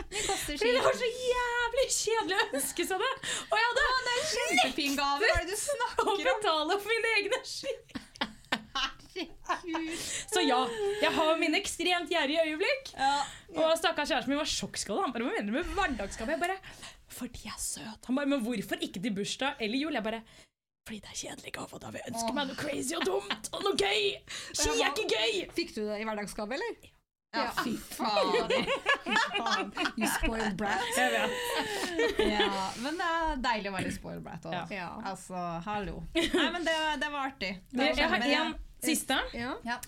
Mye 0.09 0.23
koster 0.25 0.57
ski? 0.57 0.71
det 0.73 0.81
var 0.87 0.97
så 0.97 1.09
jævlig 1.13 1.85
kjedelig 1.93 2.39
å 2.39 2.47
ønske 2.57 2.87
seg 2.89 3.05
det! 3.05 3.13
Og 3.51 3.59
jeg 3.61 3.69
hadde 3.69 3.85
Kjempefin 4.27 4.97
gave, 4.99 5.21
hva 5.21 5.37
er 5.37 5.45
det 5.45 5.53
du 5.53 5.55
å 5.55 5.61
snakker 5.61 6.09
om? 6.15 6.23
betale 6.31 6.79
for 6.83 6.95
mine 6.95 7.13
egne 7.21 7.41
ski. 7.47 7.75
Så 10.33 10.43
ja, 10.47 10.59
jeg 11.03 11.13
har 11.17 11.39
mine 11.41 11.61
ekstremt 11.61 12.11
gjerrige 12.13 12.47
øyeblikk. 12.51 12.93
Og 13.57 13.77
stakkars 13.81 14.11
kjæresten 14.13 14.35
min 14.35 14.41
var 14.43 14.51
sjokkskada. 14.51 15.05
Han 15.07 15.15
bare, 15.15 15.29
hva 15.29 15.37
mener 15.37 15.53
du 15.53 15.57
med 15.59 15.77
hverdagsgave? 15.77 16.37
Jeg 16.37 16.43
bare, 16.43 16.59
fordi 17.21 17.47
jeg 17.47 17.55
er 17.55 17.63
søt. 17.63 18.11
Han 18.11 18.21
bare, 18.21 18.33
men 18.35 18.45
hvorfor 18.47 18.83
ikke 18.83 19.03
til 19.05 19.15
bursdag 19.17 19.63
eller 19.67 19.79
jul? 19.85 19.95
Jeg 19.99 20.07
bare, 20.07 20.21
fordi 20.87 21.01
det 21.03 21.13
er 21.15 21.21
kjedelig 21.23 21.53
gave, 21.57 21.73
og 21.73 21.81
da 21.83 21.95
vil 21.95 22.03
jeg 22.05 22.13
ønske 22.15 22.35
meg 22.37 22.51
noe 22.51 22.59
crazy 22.61 22.95
og 22.99 23.07
dumt 23.09 23.49
og 23.53 23.65
noe 23.65 23.79
gøy. 23.81 24.05
Ski 24.53 24.77
er 24.77 24.93
ikke 24.93 25.09
gøy! 25.17 25.41
Fikk 25.57 25.73
du 25.79 25.81
det 25.89 25.97
i 26.03 26.07
hverdagsgave, 26.07 26.55
eller? 26.59 26.93
Ja, 27.37 27.51
fy 27.59 27.75
faen. 27.77 28.63
You 29.99 30.07
spoiled 30.09 30.55
brat. 30.57 30.85
Jeg 30.97 31.11
vet. 31.13 32.23
Ja, 32.23 32.47
men 32.81 32.97
det 32.97 33.09
er 33.17 33.43
deilig 33.45 33.69
å 33.69 33.75
være 33.75 33.89
litt 33.91 33.97
spoiled 33.99 34.23
brat 34.25 34.47
òg. 34.49 34.73
Ja. 34.73 34.87
Altså, 35.11 35.43
hallo. 35.67 35.99
Nei, 36.17 36.47
men 36.55 36.65
det, 36.65 36.77
det 37.03 37.11
var 37.13 37.27
artig. 37.33 37.51
Det 37.73 37.83
var 37.83 38.01
Jeg 38.01 38.09
har 38.15 38.25
en 38.31 38.55
siste. 38.87 39.19
Ja. 39.37 39.55
Ja. 39.67 39.79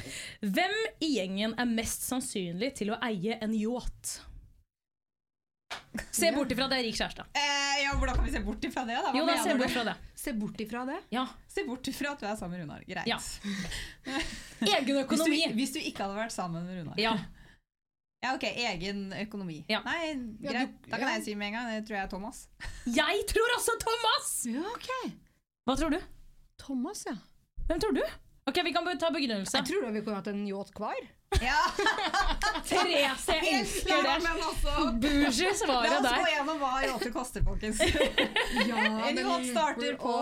Hvem 0.42 0.74
i 1.04 1.12
gjengen 1.16 1.54
er 1.58 1.68
mest 1.70 2.04
sannsynlig 2.08 2.72
til 2.80 2.94
å 2.94 2.98
eie 3.08 3.38
en 3.44 3.54
yacht? 3.56 4.18
Se 6.14 6.30
bort 6.32 6.50
ifra 6.54 6.66
det 6.70 6.78
er 6.80 6.86
rik 6.86 6.96
kjæreste. 6.96 7.24
Eh, 7.36 7.74
ja, 7.84 7.92
hvordan 7.98 8.16
kan 8.16 8.24
vi 8.24 8.32
se 8.32 8.40
bort 8.44 8.64
ifra 8.64 8.84
det? 8.88 8.96
da? 9.02 9.10
Hva 9.12 9.18
Jo 9.20 9.26
da, 9.28 9.34
se 9.44 9.56
bort 9.58 9.74
fra 9.74 9.82
det. 9.88 9.94
Se 10.18 10.32
bort 10.38 10.60
ifra 10.64 10.84
det. 10.88 10.98
Ja. 11.14 11.24
Se 11.50 11.64
bort 11.66 11.90
ifra 11.90 12.12
at 12.14 12.22
du 12.22 12.28
er 12.28 12.36
sammen 12.40 12.56
med 12.56 12.64
Runar. 12.64 12.84
Greit. 12.88 13.08
Ja. 13.10 13.18
Egen 14.78 14.94
Hvis, 14.96 15.02
økonomi. 15.04 15.42
du, 15.48 15.58
hvis 15.58 15.74
du 15.76 15.80
ikke 15.82 16.06
hadde 16.06 16.16
vært 16.18 16.34
sammen 16.34 16.64
med 16.66 16.80
Runar. 16.82 17.00
Ja. 17.02 17.16
Ja, 18.18 18.32
ok, 18.34 18.42
egen 18.50 19.12
økonomi. 19.14 19.60
Ja. 19.70 19.78
Nei, 19.86 20.08
greit. 20.42 20.72
Da 20.90 20.98
kan 20.98 21.12
jeg 21.12 21.20
si 21.22 21.34
med 21.38 21.52
en 21.52 21.54
gang. 21.54 21.68
Det 21.70 21.84
tror 21.86 21.94
jeg 22.00 22.02
er 22.02 22.10
Thomas. 22.10 22.40
Jeg 22.98 23.20
tror 23.30 23.52
også 23.54 23.76
Thomas! 23.78 24.32
Ja, 24.50 24.64
ok. 24.72 24.88
Hva 25.68 25.76
tror 25.78 25.92
du? 25.94 26.00
Thomas, 26.58 27.04
ja. 27.06 27.14
Hvem 27.68 27.78
tror 27.84 27.94
du? 27.94 28.02
Ok, 28.48 28.60
Vi 28.64 28.72
kan 28.72 28.86
ta 28.98 29.10
begrunnelse. 29.12 29.56
Jeg 29.60 29.66
tror 29.68 29.82
da 29.86 29.90
vi 29.92 30.02
kunne 30.04 30.18
hatt 30.20 30.28
en 30.32 30.44
yacht 30.48 30.74
hver. 30.78 31.06
Ja, 31.44 31.58
Therese, 32.64 33.34
elsker 33.36 34.02
det! 34.06 34.14
men 34.24 34.38
svaret 34.62 34.94
Bougie 35.02 35.50
La 35.50 35.50
oss 35.52 35.60
gå 35.66 36.06
der. 36.06 36.22
gjennom 36.32 36.62
hva 36.62 36.70
yachter 36.86 37.12
koster, 37.12 37.44
folkens. 37.44 37.82
Ja, 38.64 38.78
En 39.10 39.20
yacht 39.20 39.50
starter 39.50 39.98
på 40.00 40.14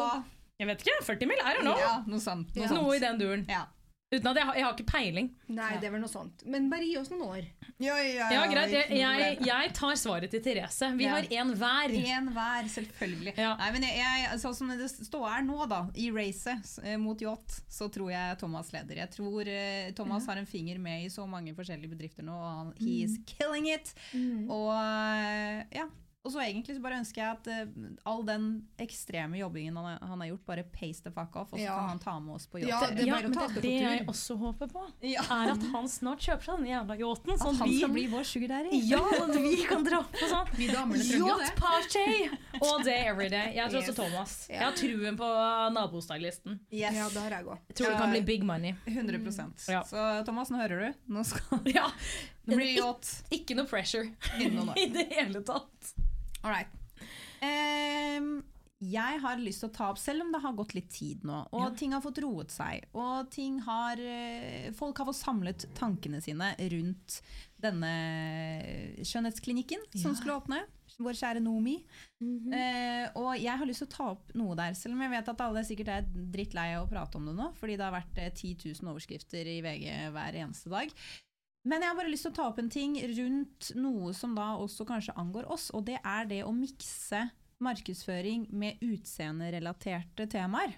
Jeg 0.58 0.66
vet 0.72 0.82
ikke. 0.82 0.98
40 1.06 1.30
mil? 1.30 1.38
I 1.44 1.54
don't 1.54 1.66
know. 1.68 1.78
Ja, 1.78 1.94
noe 2.08 2.20
sånt. 2.20 2.50
Noe. 2.56 2.68
Noe 2.74 2.96
i 2.96 3.02
den 3.02 3.18
duren. 3.20 3.46
Ja. 3.48 3.66
Uten 4.12 4.28
at 4.30 4.36
jeg, 4.38 4.44
har- 4.46 4.54
jeg 4.54 4.64
har 4.64 4.74
ikke 4.76 4.86
peiling. 4.86 5.28
Nei, 5.50 5.72
det 5.82 5.88
er 5.88 5.90
vel 5.90 6.00
noe 6.04 6.08
sånt. 6.12 6.44
Men 6.46 6.68
bare 6.70 6.84
gi 6.86 6.92
oss 7.00 7.08
noen 7.10 7.24
år. 7.26 7.46
Ja, 7.82 7.96
ja, 7.98 8.28
Ja, 8.30 8.44
greit. 8.46 8.70
Jeg, 8.70 9.00
jeg, 9.00 9.38
jeg 9.44 9.72
tar 9.74 9.96
svaret 9.98 10.30
til 10.30 10.40
Therese. 10.44 10.92
Vi 10.96 11.04
Ja. 11.08 11.16
har 11.16 11.22
én 11.26 11.50
hver. 11.58 11.90
En 12.14 12.28
hver, 12.32 12.68
selvfølgelig. 12.70 13.34
Ja. 13.36 13.56
Nei, 13.58 13.70
men 13.74 13.82
jeg, 13.82 14.38
sånn 14.38 14.54
som 14.54 14.68
det 14.70 14.86
står 14.94 15.26
her 15.28 15.42
nå, 15.42 15.66
da, 15.68 15.80
i 15.98 16.06
racet 16.14 16.78
eh, 16.84 16.96
mot 16.96 17.18
yacht, 17.20 17.58
så 17.68 17.90
tror 17.90 18.12
jeg 18.14 18.38
Thomas 18.38 18.70
leder. 18.72 18.94
Jeg 19.02 19.10
tror 19.10 19.42
eh, 19.50 19.90
Thomas 19.98 20.24
har 20.30 20.36
en 20.38 20.46
finger 20.46 20.78
med 20.78 21.04
i 21.04 21.10
så 21.10 21.26
mange 21.28 21.52
forskjellige 21.58 21.90
bedrifter 21.90 22.22
nå, 22.22 22.32
og 22.38 22.56
han, 22.62 22.72
he 22.78 23.02
is 23.02 23.18
killing 23.26 23.66
it. 23.74 23.92
Og 24.48 24.70
eh, 24.70 25.64
ja. 25.82 25.88
Og 26.26 26.32
så 26.34 26.40
egentlig 26.42 26.74
så 26.76 26.82
bare 26.82 26.98
ønsker 26.98 27.22
jeg 27.22 27.36
at 27.36 27.46
uh, 27.46 27.90
all 28.10 28.24
den 28.26 28.46
ekstreme 28.82 29.38
jobbingen 29.38 29.76
han, 29.78 29.98
han 30.02 30.20
har 30.24 30.32
gjort, 30.32 30.42
bare 30.48 30.64
pace 30.74 31.00
the 31.04 31.12
fuck 31.14 31.36
off, 31.38 31.52
og 31.52 31.58
så 31.58 31.62
Ja. 31.64 31.76
kan 31.78 31.88
han 31.94 32.00
ta 32.02 32.16
med 32.18 32.34
oss 32.34 32.46
på 32.50 32.58
Ja, 32.60 32.80
det 32.90 33.04
er 33.04 33.06
Ja, 33.06 33.20
men 33.22 33.32
det 33.32 33.62
det 33.62 33.72
jeg 33.80 34.06
også 34.10 34.36
håper 34.40 34.66
på. 34.72 34.82
Ja. 35.14 35.22
Er 35.22 35.52
at 35.54 35.62
han 35.72 35.86
snart 35.88 36.18
kjøper 36.26 36.48
seg 36.50 36.58
den 36.58 36.66
jævla 36.72 36.96
yachten. 36.98 37.32
At 37.36 37.44
Sånn 37.46 37.60
han 37.62 37.68
vi, 37.70 37.78
skal 37.78 37.92
bli 37.94 38.06
vår 38.10 38.24
sugar 38.26 38.48
daddy. 38.56 38.80
ja, 38.90 39.00
at 39.22 39.36
vi 39.46 39.54
kan 39.70 39.84
dra 39.86 40.02
på 40.02 40.28
sånn 40.34 40.50
Vi 40.58 40.66
damene 40.72 40.98
trenger 41.06 41.22
jo 41.22 41.38
det. 41.38 41.46
yacht 41.46 41.62
party 41.62 42.60
all 42.60 42.82
day, 42.90 43.00
every 43.06 43.28
day. 43.30 43.54
Jeg 43.54 43.70
tror 43.70 43.80
Yes. 43.80 43.88
også 43.90 43.96
Thomas. 44.02 44.34
Ja. 44.50 44.54
Jeg 44.56 44.64
har 44.66 44.76
truen 44.82 45.16
på 45.22 45.30
nabostylisten. 45.76 46.58
Yes. 46.72 46.94
Ja, 46.96 47.08
det 47.12 47.22
har 47.22 47.30
jeg 47.38 47.46
òg. 47.46 47.58
Tror 47.74 47.90
det 47.92 47.98
kan 48.00 48.10
bli 48.10 48.20
big 48.22 48.42
money. 48.44 48.74
100 48.86 49.70
Ja. 49.70 49.82
Så 49.86 50.24
Thomas, 50.26 50.50
nå 50.50 50.58
hører 50.58 50.88
du. 50.88 51.12
Nå 51.14 51.24
skal 51.24 51.60
Ja, 51.70 51.90
det 52.46 52.56
bli 52.56 52.76
yacht 52.78 53.22
Ikke 53.30 53.56
noe 53.58 53.66
pressure 53.66 54.10
i 54.40 54.86
det 54.92 55.06
hele 55.12 55.42
tatt. 55.46 55.94
Right. 56.48 56.68
Ehm, 57.44 58.42
jeg 58.80 59.20
har 59.22 59.36
lyst 59.40 59.62
til 59.64 59.70
å 59.70 59.72
ta 59.72 59.86
opp, 59.90 59.98
selv 59.98 60.22
om 60.24 60.32
det 60.32 60.40
har 60.42 60.52
gått 60.56 60.74
litt 60.76 60.90
tid 60.92 61.22
nå, 61.24 61.46
og 61.52 61.60
Ja. 61.60 61.70
ting 61.76 61.92
har 61.92 62.00
fått 62.04 62.18
roet 62.22 62.50
seg, 62.52 62.84
og 62.94 63.30
ting 63.30 63.58
har, 63.60 63.96
eh, 63.98 64.70
folk 64.72 64.98
har 64.98 65.06
fått 65.06 65.16
samlet 65.22 65.64
tankene 65.74 66.20
sine 66.22 66.54
rundt 66.58 67.20
denne 67.58 67.92
skjønnhetsklinikken 69.02 69.80
som 69.96 70.14
skulle 70.14 70.36
åpne, 70.40 70.62
vår 71.00 71.12
kjære 71.18 71.42
Nomi. 71.42 71.82
Eh, 72.52 73.08
og 73.16 73.36
jeg 73.38 73.58
har 73.58 73.66
lyst 73.66 73.78
til 73.84 73.88
å 73.88 73.90
ta 73.96 74.04
opp 74.14 74.32
noe 74.34 74.54
der, 74.56 74.72
selv 74.72 74.94
om 74.94 75.00
jeg 75.04 75.10
vet 75.10 75.28
at 75.28 75.40
alle 75.44 75.64
sikkert 75.64 75.88
er 75.88 76.02
drittlei 76.32 76.74
av 76.76 76.86
å 76.86 76.90
prate 76.90 77.16
om 77.16 77.26
det 77.26 77.34
nå, 77.36 77.50
fordi 77.54 77.76
det 77.76 77.84
har 77.84 77.92
vært 77.92 78.18
eh, 78.18 78.30
10 78.30 78.54
000 78.80 78.92
overskrifter 78.94 79.46
i 79.46 79.60
VG 79.64 80.12
hver 80.12 80.32
eneste 80.34 80.70
dag. 80.72 80.92
Men 81.66 81.82
jeg 81.82 81.90
har 81.90 81.98
bare 81.98 82.12
lyst 82.12 82.28
til 82.28 82.34
å 82.34 82.36
ta 82.36 82.46
opp 82.50 82.60
en 82.62 82.70
ting 82.70 82.94
rundt 83.16 83.72
noe 83.78 84.12
som 84.14 84.36
da 84.36 84.52
også 84.62 84.86
kanskje 84.86 85.16
angår 85.18 85.48
oss, 85.50 85.68
og 85.74 85.86
det 85.88 85.98
er 85.98 86.28
det 86.30 86.44
å 86.46 86.54
mikse 86.54 87.24
markedsføring 87.64 88.46
med 88.54 88.82
utseenderelaterte 88.84 90.28
temaer. 90.30 90.76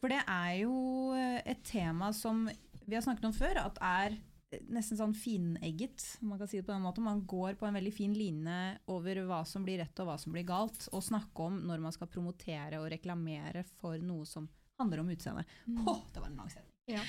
For 0.00 0.12
det 0.12 0.22
er 0.26 0.52
jo 0.62 0.74
eh, 1.16 1.40
et 1.48 1.62
tema 1.68 2.10
som 2.16 2.44
vi 2.82 2.96
har 2.96 3.04
snakket 3.04 3.28
om 3.28 3.36
før, 3.36 3.60
at 3.62 3.78
er 3.84 4.16
eh, 4.16 4.64
nesten 4.72 4.98
sånn 4.98 5.14
finegget, 5.16 6.04
man 6.24 6.40
kan 6.40 6.50
si 6.50 6.58
det 6.58 6.66
på 6.66 6.74
den 6.74 6.84
måten. 6.84 7.06
Man 7.06 7.22
går 7.28 7.54
på 7.60 7.68
en 7.68 7.78
veldig 7.78 7.92
fin 7.94 8.16
line 8.16 8.58
over 8.92 9.22
hva 9.28 9.42
som 9.48 9.64
blir 9.66 9.80
rett 9.84 10.02
og 10.02 10.10
hva 10.10 10.18
som 10.20 10.34
blir 10.34 10.48
galt, 10.48 10.88
og 10.90 11.04
snakke 11.04 11.46
om 11.46 11.60
når 11.68 11.84
man 11.86 11.94
skal 11.94 12.10
promotere 12.12 12.80
og 12.82 12.90
reklamere 12.92 13.64
for 13.78 14.00
noe 14.02 14.26
som 14.28 14.50
handler 14.80 15.04
om 15.04 15.14
utseende. 15.14 15.46
Åh, 15.86 16.02
det 16.12 16.24
var 16.24 16.32
en 16.32 16.42
lang 16.42 16.50
setning. 16.50 16.74
Ja. 16.90 17.04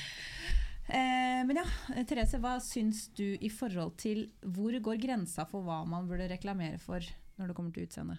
Eh, 0.89 1.41
men 1.47 1.55
ja, 1.61 1.65
Therese, 2.03 2.39
hva 2.43 2.57
syns 2.63 3.05
du 3.15 3.37
i 3.39 3.49
forhold 3.49 3.95
til 4.03 4.25
hvor 4.43 4.75
går 4.83 4.99
grensa 5.01 5.45
for 5.47 5.63
hva 5.63 5.81
man 5.87 6.07
burde 6.09 6.27
reklamere 6.31 6.79
for 6.81 6.99
når 7.39 7.47
det 7.51 7.55
kommer 7.55 7.71
til 7.75 7.87
utseende? 7.87 8.17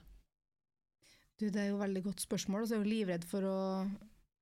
Du, 1.38 1.48
det 1.50 1.60
er 1.60 1.68
jo 1.72 1.76
et 1.80 1.84
veldig 1.88 2.02
godt 2.06 2.22
spørsmål, 2.24 2.62
og 2.62 2.68
så 2.70 2.76
er 2.76 2.78
jeg 2.80 2.86
jo 2.86 2.92
livredd 2.94 3.24
for 3.28 3.42
å 3.50 3.56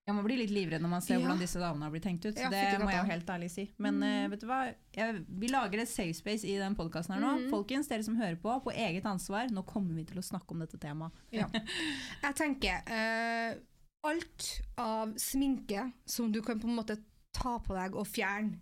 Ja, 0.02 0.12
Man 0.16 0.24
blir 0.26 0.36
litt 0.40 0.50
livredd 0.50 0.82
når 0.82 0.90
man 0.90 1.00
ser 1.04 1.14
Ja. 1.14 1.20
hvordan 1.22 1.38
disse 1.38 1.60
damene 1.62 1.84
har 1.86 1.92
blitt 1.94 2.02
tenkt 2.02 2.24
ut. 2.26 2.34
Ja, 2.36 2.48
det 2.50 2.80
må 2.82 2.90
jeg 2.90 2.98
jo 3.04 3.10
helt 3.12 3.28
ærlig 3.30 3.50
si. 3.52 3.64
Men 3.78 4.00
Mm. 4.00 4.02
eh, 4.02 4.28
vet 4.32 4.40
du 4.40 4.46
hva? 4.48 4.74
Jeg, 4.92 5.24
vi 5.28 5.46
lager 5.48 5.78
et 5.78 5.88
safe 5.88 6.12
space 6.14 6.44
i 6.44 6.56
den 6.58 6.74
podkasten 6.74 7.14
her 7.14 7.20
nå. 7.22 7.36
Mm. 7.38 7.50
Folkens, 7.50 7.86
dere 7.88 8.02
som 8.02 8.16
hører 8.16 8.34
på, 8.36 8.50
på 8.64 8.72
eget 8.74 9.04
ansvar. 9.06 9.46
Nå 9.54 9.62
kommer 9.64 9.94
vi 9.94 10.04
til 10.04 10.18
å 10.18 10.24
snakke 10.26 10.50
om 10.50 10.58
dette 10.58 10.76
temaet. 10.78 11.12
Ja. 11.30 11.46
Jeg 12.24 12.34
tenker 12.34 12.82
eh, 12.90 13.54
alt 14.02 14.48
av 14.76 15.14
sminke 15.16 15.92
som 16.04 16.32
du 16.32 16.42
kan 16.42 16.58
på 16.58 16.66
en 16.66 16.74
måte 16.76 16.98
ta 17.42 17.58
på 17.62 17.74
deg 17.76 17.94
og 17.98 18.06
fjerne, 18.06 18.58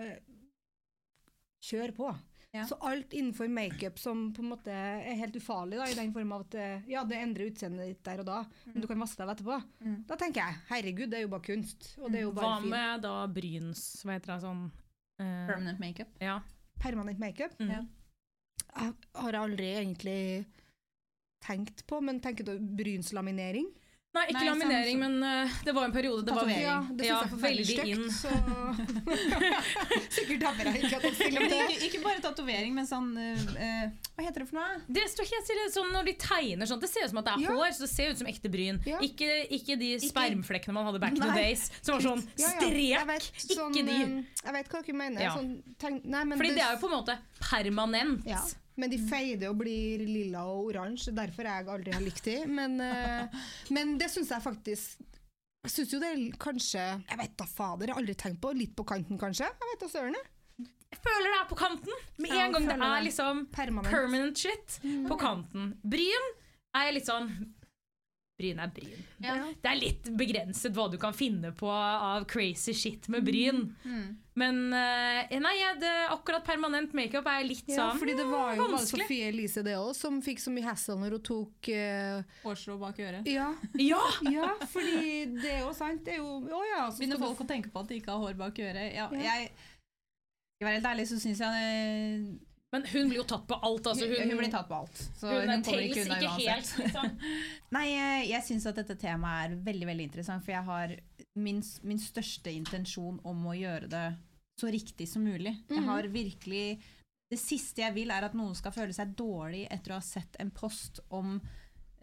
eh, 0.00 0.18
kjør 1.62 1.92
på. 1.96 2.12
Ja. 2.52 2.66
Så 2.68 2.76
alt 2.84 3.14
innenfor 3.16 3.48
makeup 3.48 3.96
som 3.98 4.26
på 4.36 4.42
en 4.42 4.50
måte 4.50 4.72
er 4.76 5.14
helt 5.16 5.36
ufarlig, 5.40 5.78
da, 5.80 5.86
i 5.88 5.94
den 5.96 6.10
form 6.12 6.34
av 6.36 6.42
at 6.44 6.56
eh, 6.60 6.82
ja, 6.92 7.00
det 7.08 7.16
endrer 7.16 7.48
utseendet 7.48 7.86
ditt 7.94 8.02
der 8.04 8.20
og 8.20 8.26
da, 8.28 8.40
men 8.66 8.82
du 8.84 8.88
kan 8.90 9.00
vaske 9.00 9.22
deg 9.24 9.30
etterpå, 9.38 9.56
Mm. 9.80 9.94
da 10.10 10.18
tenker 10.20 10.42
jeg 10.44 10.58
herregud, 10.68 11.08
det 11.10 11.18
er 11.18 11.24
jo 11.24 11.30
bare 11.32 11.46
kunst. 11.46 11.94
Og 12.02 12.10
det 12.12 12.18
er 12.20 12.26
jo 12.26 12.32
Hva 12.34 12.42
bare 12.42 12.60
fint. 12.60 12.70
med 12.74 13.02
da 13.06 13.14
bryns, 13.38 13.84
hva 14.04 14.18
heter 14.18 14.34
det 14.34 14.40
sånn 14.44 14.62
uh, 14.68 15.46
Permanent 15.48 15.80
makeup. 15.80 16.12
Ja. 16.20 16.36
Permanent 16.82 17.18
makeup 17.24 17.56
Mm. 17.58 17.70
Ja. 17.72 17.82
jeg 18.82 18.94
har 19.14 19.32
aldri 19.40 19.70
egentlig 19.78 20.20
tenkt 21.42 21.86
på, 21.88 22.02
men 22.04 22.20
tenker 22.20 22.44
du 22.44 22.58
brynslaminering? 22.60 23.66
Nei, 24.12 24.26
ikke 24.28 24.36
Nei, 24.36 24.48
sånn 24.50 24.58
laminering, 24.60 24.98
men 25.00 25.14
uh, 25.24 25.52
det 25.64 25.72
var 25.72 25.86
en 25.88 25.92
periode 25.94 26.20
det 26.26 26.34
var 26.36 26.44
Tatovering. 26.44 26.66
Ja, 26.66 26.74
det 26.84 27.06
syns 27.06 27.08
Ja, 27.08 27.16
jeg 27.16 27.32
er 27.32 27.40
veldig 27.40 27.64
stygt, 27.64 27.86
inn. 27.88 28.10
så 28.12 28.28
Sikkert 30.16 30.42
dabber 30.42 30.68
jeg 30.68 30.82
ikke 30.82 30.98
at 30.98 31.06
jeg 31.06 31.14
stiller 31.16 31.46
om 31.46 31.52
det. 31.52 31.60
ikke, 31.62 31.86
ikke 31.88 32.00
bare 32.04 32.20
tatovering, 32.26 32.74
men 32.76 32.88
sånn 32.88 33.08
uh, 33.16 33.86
Hva 34.12 34.26
heter 34.26 34.44
det 34.44 34.48
for 34.50 34.58
noe? 34.60 34.76
Det 34.98 35.06
står 35.14 35.30
helt 35.32 35.48
stille 35.48 35.66
sånn 35.72 35.90
Når 35.96 36.10
de 36.10 36.14
tegner 36.26 36.68
sånn, 36.68 36.82
det 36.84 36.92
ser 36.92 37.08
ut 37.08 37.14
som 37.14 37.22
at 37.22 37.30
det 37.30 37.34
er 37.38 37.46
Ja. 37.46 37.56
hår, 37.56 37.72
så 37.72 37.86
det 37.86 37.90
ser 37.94 38.12
ut 38.12 38.20
som 38.20 38.28
ekte 38.28 38.52
bryn. 38.52 38.80
Ja. 38.88 39.00
Ikke, 39.08 39.30
ikke 39.56 39.78
de 39.80 39.90
spermflekkene 40.04 40.76
man 40.76 40.90
hadde 40.90 41.00
back 41.02 41.16
in 41.16 41.24
the 41.24 41.32
days, 41.32 41.70
som 41.80 41.96
var 41.96 42.04
sånn 42.04 42.24
strek. 42.36 43.06
vet, 43.08 43.30
sånn, 43.48 43.72
ikke 43.72 43.86
de. 43.88 43.98
Jeg 44.44 44.56
vet 44.58 44.74
hva 44.74 44.82
dere 44.84 44.98
mener. 45.00 45.32
Sånn, 45.38 45.54
tegn, 45.80 46.02
nei, 46.04 46.24
men 46.28 46.36
Fordi 46.36 46.52
det 46.58 46.66
er 46.66 46.76
jo 46.76 46.82
på 46.84 46.92
en 46.92 46.98
måte 47.00 47.16
permanent. 47.40 48.28
Men 48.76 48.90
de 48.90 48.98
feider 49.08 49.50
og 49.52 49.58
blir 49.60 50.00
lilla 50.08 50.44
og 50.48 50.70
oransje, 50.72 51.12
derfor 51.14 51.44
jeg 51.44 51.66
aldri 51.68 51.92
har 51.92 52.00
likt 52.04 52.24
de. 52.24 52.36
Men, 52.48 52.78
eh, 52.80 53.40
men 53.70 53.96
det 54.00 54.08
syns 54.10 54.30
jeg 54.32 54.42
faktisk 54.42 55.08
Jeg 55.64 55.70
syns 55.74 55.92
jo 55.94 56.00
det 56.02 56.08
er 56.10 56.22
kanskje 56.42 56.80
Jeg 57.08 57.18
vet 57.20 57.36
da 57.38 57.44
fader, 57.46 57.86
jeg 57.86 57.94
har 57.94 58.00
aldri 58.02 58.14
tenkt 58.18 58.40
på 58.42 58.50
Litt 58.56 58.72
på 58.74 58.84
kanten, 58.88 59.18
kanskje? 59.20 59.44
Jeg 59.46 59.68
vet 59.72 59.80
da 59.84 59.88
søren. 59.92 60.16
jeg. 60.16 60.28
Føler 61.02 61.28
det 61.32 61.38
er 61.40 61.48
på 61.48 61.56
kanten. 61.56 61.92
Med 62.20 62.30
en 62.36 62.52
gang 62.52 62.66
det 62.68 62.74
er 62.84 63.02
liksom 63.06 63.46
Permanent. 63.52 63.90
permanent 63.94 64.38
shit 64.38 64.78
på 65.08 65.16
kanten. 65.18 65.70
Bryn 65.82 66.26
er 66.76 66.88
jeg 66.88 66.94
litt 66.98 67.06
sånn 67.08 67.30
Bryn 68.40 68.58
er 68.64 68.70
bryn. 68.74 69.00
Ja. 69.22 69.34
Det 69.62 69.70
er 69.70 69.76
litt 69.78 70.08
begrenset 70.18 70.72
hva 70.74 70.88
du 70.90 70.96
kan 70.98 71.12
finne 71.14 71.52
på 71.54 71.68
av 71.70 72.24
crazy 72.26 72.72
shit 72.74 73.08
med 73.12 73.24
bryn. 73.24 73.66
Men 74.38 74.72
eh, 74.72 75.34
nei, 75.44 75.56
det, 75.76 75.90
akkurat 76.14 76.44
permanent 76.46 76.94
makeup 76.96 77.26
er 77.28 77.42
litt 77.44 77.68
Ja, 77.68 77.90
sånn 77.90 77.98
fordi 78.00 78.14
det 78.16 78.24
var 78.24 78.54
jo 78.54 78.62
bare 78.62 78.76
vanskelig. 78.78 79.04
Sofie 79.04 79.26
Elise 79.28 79.64
det 79.66 79.74
også, 79.76 80.06
som 80.06 80.22
fikk 80.24 80.40
så 80.40 80.52
mye 80.54 80.64
hassle 80.70 80.96
når 81.00 81.18
hun 81.18 81.24
tok 81.28 81.68
uh... 81.68 82.46
Årslå 82.48 82.78
bak 82.80 83.02
øret. 83.04 83.28
Ja, 83.28 83.50
Ja! 83.92 84.00
ja, 84.32 84.54
fordi 84.72 85.26
det 85.36 85.58
er 85.58 85.60
jo 85.66 85.74
sant. 85.76 86.00
Det 86.06 86.16
er 86.16 86.22
jo 86.22 86.38
Å 86.48 86.62
ja, 86.70 86.86
så 86.88 87.02
Begynner 87.02 87.20
folk 87.20 87.44
å 87.44 87.48
tenke 87.48 87.72
på 87.72 87.84
at 87.84 87.92
de 87.92 88.00
ikke 88.00 88.14
har 88.14 88.24
hår 88.24 88.40
bak 88.40 88.62
øret. 88.64 88.88
Ja, 88.96 89.10
Ja. 89.12 89.36
jeg 89.36 89.52
skal 90.56 90.70
være 90.70 90.80
helt 90.80 90.90
ærlig, 90.94 91.06
så 91.10 91.20
syns 91.20 91.40
jeg 91.42 91.52
det 91.58 92.40
Men 92.72 92.84
hun 92.88 93.08
blir 93.10 93.18
jo 93.18 93.28
tatt 93.28 93.44
på 93.44 93.56
alt. 93.60 93.86
Altså, 93.90 94.06
hun, 94.08 94.30
hun, 94.30 94.38
blir 94.40 94.52
tatt 94.52 94.68
på 94.70 94.76
alt. 94.80 95.00
Så 95.20 95.28
hun, 95.28 95.42
hun, 95.42 95.50
er 95.58 95.64
kommer 95.66 95.82
ikke 95.84 96.04
unna 96.06 96.20
uansett. 96.22 96.48
helt. 96.48 96.70
Liksom. 96.80 97.32
Nei, 97.76 97.86
jeg, 97.90 98.28
jeg 98.30 98.46
syns 98.48 98.68
at 98.70 98.78
dette 98.80 98.96
temaet 98.96 99.50
er 99.50 99.58
veldig 99.66 99.88
veldig 99.92 100.06
interessant, 100.08 100.46
for 100.46 100.56
jeg 100.56 100.64
har 100.70 100.94
min, 101.38 101.62
min 101.82 102.00
største 102.00 102.52
intensjon 102.52 103.20
om 103.28 103.46
å 103.48 103.56
gjøre 103.56 103.88
det 103.90 104.06
så 104.60 104.68
riktig 104.72 105.08
som 105.08 105.24
mulig. 105.24 105.54
Jeg 105.70 105.84
har 105.86 106.08
virkelig 106.12 106.66
Det 107.32 107.38
siste 107.40 107.80
jeg 107.80 107.94
vil, 107.96 108.10
er 108.12 108.26
at 108.26 108.34
noen 108.36 108.52
skal 108.52 108.74
føle 108.74 108.92
seg 108.92 109.14
dårlig 109.16 109.62
etter 109.72 109.94
å 109.94 109.96
ha 109.96 110.04
sett 110.04 110.36
en 110.42 110.50
post 110.52 111.00
om, 111.08 111.38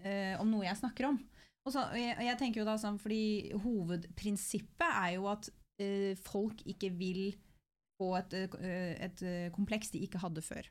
eh, 0.01 0.33
om 0.41 0.49
noe 0.49 0.65
jeg 0.65 0.79
snakker 0.79 1.05
om. 1.05 1.19
Og 1.67 1.75
så, 1.75 1.83
jeg, 1.93 2.15
jeg 2.25 2.39
tenker 2.39 2.63
jo 2.63 2.65
da 2.65 2.73
sånn, 2.81 2.97
fordi 2.97 3.51
Hovedprinsippet 3.61 4.89
er 4.89 5.11
jo 5.19 5.27
at 5.29 5.51
eh, 5.77 6.17
folk 6.17 6.63
ikke 6.65 6.89
vil 6.97 7.21
få 7.99 8.15
et, 8.17 8.33
eh, 8.57 8.95
et 9.05 9.21
eh, 9.21 9.51
kompleks 9.53 9.93
de 9.93 10.01
ikke 10.05 10.21
hadde 10.23 10.41
før. 10.41 10.65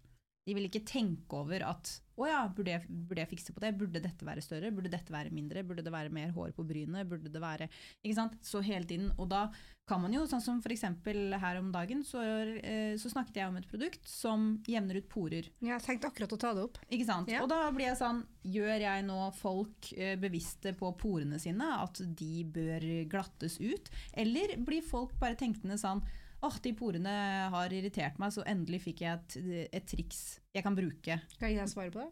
De 0.48 0.56
vil 0.56 0.68
ikke 0.70 0.86
tenke 0.88 1.36
over 1.36 1.66
at 1.68 1.98
å 2.18 2.26
ja, 2.26 2.40
burde 2.50 2.72
jeg, 2.72 2.82
burde 2.88 3.22
jeg 3.22 3.30
fikse 3.30 3.54
på 3.54 3.62
det? 3.62 3.70
Burde 3.78 4.00
dette 4.02 4.26
være 4.26 4.42
større? 4.42 4.72
Burde 4.74 4.90
dette 4.90 5.12
være 5.14 5.30
mindre? 5.30 5.62
Burde 5.66 5.84
det 5.86 5.92
være 5.94 6.10
mer 6.10 6.32
hår 6.34 6.50
på 6.56 6.64
brynet? 6.66 7.06
Burde 7.06 7.30
det 7.30 7.42
være 7.42 7.68
Ikke 8.02 8.16
sant? 8.16 8.34
Så 8.42 8.62
hele 8.64 8.88
tiden. 8.88 9.12
Og 9.22 9.28
da 9.30 9.44
kan 9.88 10.02
man 10.02 10.12
jo, 10.12 10.24
sånn 10.28 10.42
som 10.42 10.58
eksempel 10.68 11.36
her 11.38 11.60
om 11.60 11.70
dagen, 11.72 12.02
så, 12.04 12.20
eh, 12.58 12.96
så 13.00 13.12
snakket 13.12 13.38
jeg 13.40 13.48
om 13.48 13.56
et 13.60 13.68
produkt 13.70 14.10
som 14.10 14.48
jevner 14.68 14.98
ut 14.98 15.08
porer. 15.08 15.48
Jeg 15.64 15.84
tenkte 15.84 16.10
akkurat 16.10 16.34
å 16.34 16.40
ta 16.42 16.52
det 16.56 16.66
opp. 16.66 16.82
Ikke 16.90 17.06
sant? 17.08 17.30
Ja. 17.30 17.44
Og 17.44 17.48
da 17.52 17.62
blir 17.70 17.90
jeg 17.90 18.00
sånn 18.02 18.24
Gjør 18.48 18.80
jeg 18.80 19.04
nå 19.04 19.16
folk 19.36 19.90
eh, 19.92 20.14
bevisste 20.16 20.72
på 20.72 20.88
porene 20.96 21.36
sine, 21.42 21.66
at 21.82 22.00
de 22.00 22.44
bør 22.48 22.86
glattes 23.10 23.58
ut? 23.60 23.90
Eller 24.16 24.56
blir 24.56 24.80
folk 24.86 25.12
bare 25.20 25.36
tenkende 25.36 25.76
sånn 25.76 26.00
Åh, 26.46 26.58
de 26.62 26.72
porene 26.78 27.14
har 27.50 27.72
irritert 27.74 28.18
meg, 28.22 28.30
så 28.34 28.44
endelig 28.46 28.84
fikk 28.84 29.02
jeg 29.02 29.18
et, 29.18 29.38
et 29.74 29.88
triks 29.90 30.20
jeg 30.54 30.62
kan 30.66 30.76
bruke. 30.78 31.18
Kan 31.40 31.54
jeg 31.54 31.70
svare 31.70 31.90
på 31.94 32.04
det? 32.04 32.10